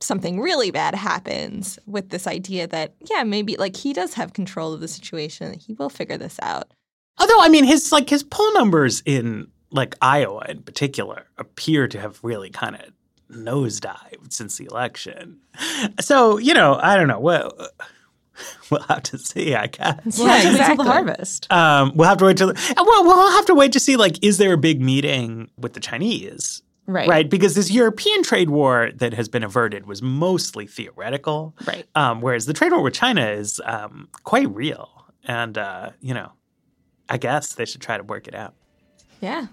something 0.00 0.40
really 0.40 0.70
bad 0.70 0.94
happens 0.94 1.78
with 1.86 2.08
this 2.08 2.26
idea 2.26 2.66
that, 2.66 2.94
yeah, 3.08 3.22
maybe 3.22 3.56
like 3.56 3.76
he 3.76 3.92
does 3.92 4.14
have 4.14 4.32
control 4.32 4.72
of 4.72 4.80
the 4.80 4.88
situation. 4.88 5.58
He 5.58 5.74
will 5.74 5.90
figure 5.90 6.18
this 6.18 6.38
out. 6.42 6.72
Although, 7.18 7.40
I 7.40 7.48
mean, 7.48 7.64
his 7.64 7.92
like 7.92 8.10
his 8.10 8.22
poll 8.22 8.52
numbers 8.54 9.02
in 9.06 9.46
like 9.70 9.94
Iowa 10.02 10.44
in 10.48 10.62
particular 10.62 11.26
appear 11.38 11.86
to 11.88 12.00
have 12.00 12.18
really 12.22 12.50
kind 12.50 12.76
of 12.76 12.82
nosedived 13.30 14.32
since 14.32 14.58
the 14.58 14.66
election. 14.66 15.38
So, 16.00 16.38
you 16.38 16.54
know, 16.54 16.78
I 16.82 16.96
don't 16.96 17.08
know. 17.08 17.20
Well, 17.20 17.52
we'll 18.70 18.82
have 18.82 19.02
to 19.04 19.18
see, 19.18 19.54
I 19.54 19.66
guess. 19.66 20.18
We'll 20.18 20.28
have 20.28 20.42
to 20.42 20.68
wait 20.68 20.76
the 20.76 20.84
harvest. 20.84 21.52
Um, 21.52 21.92
we'll 21.94 22.08
have 22.08 22.18
to 22.18 22.24
wait 22.24 22.36
till. 22.36 22.52
Well, 22.52 23.04
we'll 23.04 23.30
have 23.32 23.46
to 23.46 23.54
wait 23.54 23.72
to 23.72 23.80
see. 23.80 23.96
Like, 23.96 24.22
is 24.22 24.38
there 24.38 24.52
a 24.52 24.58
big 24.58 24.80
meeting 24.80 25.50
with 25.56 25.74
the 25.74 25.80
Chinese? 25.80 26.62
Right. 26.86 27.08
Right. 27.08 27.30
Because 27.30 27.54
this 27.54 27.70
European 27.70 28.22
trade 28.22 28.50
war 28.50 28.90
that 28.96 29.14
has 29.14 29.28
been 29.28 29.42
averted 29.42 29.86
was 29.86 30.02
mostly 30.02 30.66
theoretical. 30.66 31.54
Right. 31.66 31.86
Um, 31.94 32.20
whereas 32.20 32.46
the 32.46 32.52
trade 32.52 32.72
war 32.72 32.82
with 32.82 32.94
China 32.94 33.26
is 33.26 33.60
um, 33.64 34.08
quite 34.22 34.54
real. 34.54 34.90
And, 35.24 35.56
uh, 35.56 35.90
you 36.00 36.12
know, 36.12 36.32
I 37.08 37.16
guess 37.16 37.54
they 37.54 37.64
should 37.64 37.80
try 37.80 37.96
to 37.96 38.02
work 38.02 38.28
it 38.28 38.34
out. 38.34 38.54
Yeah. 39.20 39.46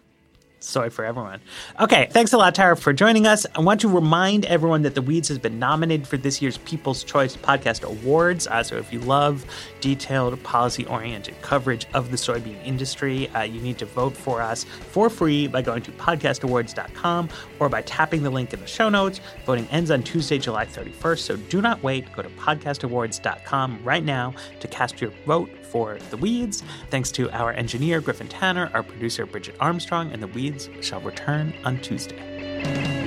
Sorry 0.63 0.91
for 0.91 1.03
everyone. 1.03 1.41
Okay, 1.79 2.07
thanks 2.11 2.33
a 2.33 2.37
lot, 2.37 2.53
Tara, 2.53 2.77
for 2.77 2.93
joining 2.93 3.25
us. 3.25 3.47
I 3.55 3.61
want 3.61 3.81
to 3.81 3.87
remind 3.87 4.45
everyone 4.45 4.83
that 4.83 4.93
The 4.93 5.01
Weeds 5.01 5.27
has 5.29 5.39
been 5.39 5.57
nominated 5.57 6.07
for 6.07 6.17
this 6.17 6.39
year's 6.39 6.59
People's 6.59 7.03
Choice 7.03 7.35
Podcast 7.35 7.83
Awards. 7.83 8.45
Uh, 8.45 8.61
so 8.61 8.77
if 8.77 8.93
you 8.93 8.99
love 8.99 9.43
detailed, 9.79 10.41
policy 10.43 10.85
oriented 10.85 11.41
coverage 11.41 11.87
of 11.95 12.11
the 12.11 12.17
soybean 12.17 12.63
industry, 12.63 13.27
uh, 13.29 13.41
you 13.41 13.59
need 13.59 13.79
to 13.79 13.87
vote 13.87 14.15
for 14.15 14.39
us 14.39 14.63
for 14.63 15.09
free 15.09 15.47
by 15.47 15.63
going 15.63 15.81
to 15.81 15.91
podcastawards.com 15.93 17.29
or 17.59 17.67
by 17.67 17.81
tapping 17.81 18.21
the 18.21 18.29
link 18.29 18.53
in 18.53 18.59
the 18.59 18.67
show 18.67 18.87
notes. 18.87 19.19
Voting 19.47 19.67
ends 19.71 19.89
on 19.89 20.03
Tuesday, 20.03 20.37
July 20.37 20.67
31st, 20.67 21.19
so 21.19 21.35
do 21.37 21.59
not 21.59 21.81
wait. 21.81 22.11
Go 22.13 22.21
to 22.21 22.29
podcastawards.com 22.29 23.83
right 23.83 24.03
now 24.03 24.35
to 24.59 24.67
cast 24.67 25.01
your 25.01 25.11
vote 25.25 25.49
for 25.71 25.97
The 26.09 26.17
Weeds. 26.17 26.63
Thanks 26.89 27.11
to 27.13 27.31
our 27.31 27.53
engineer, 27.53 28.01
Griffin 28.01 28.27
Tanner, 28.27 28.69
our 28.73 28.83
producer, 28.83 29.25
Bridget 29.25 29.55
Armstrong, 29.59 30.11
and 30.11 30.21
The 30.21 30.27
Weeds 30.27 30.69
shall 30.81 31.01
return 31.01 31.53
on 31.63 31.79
Tuesday. 31.79 33.00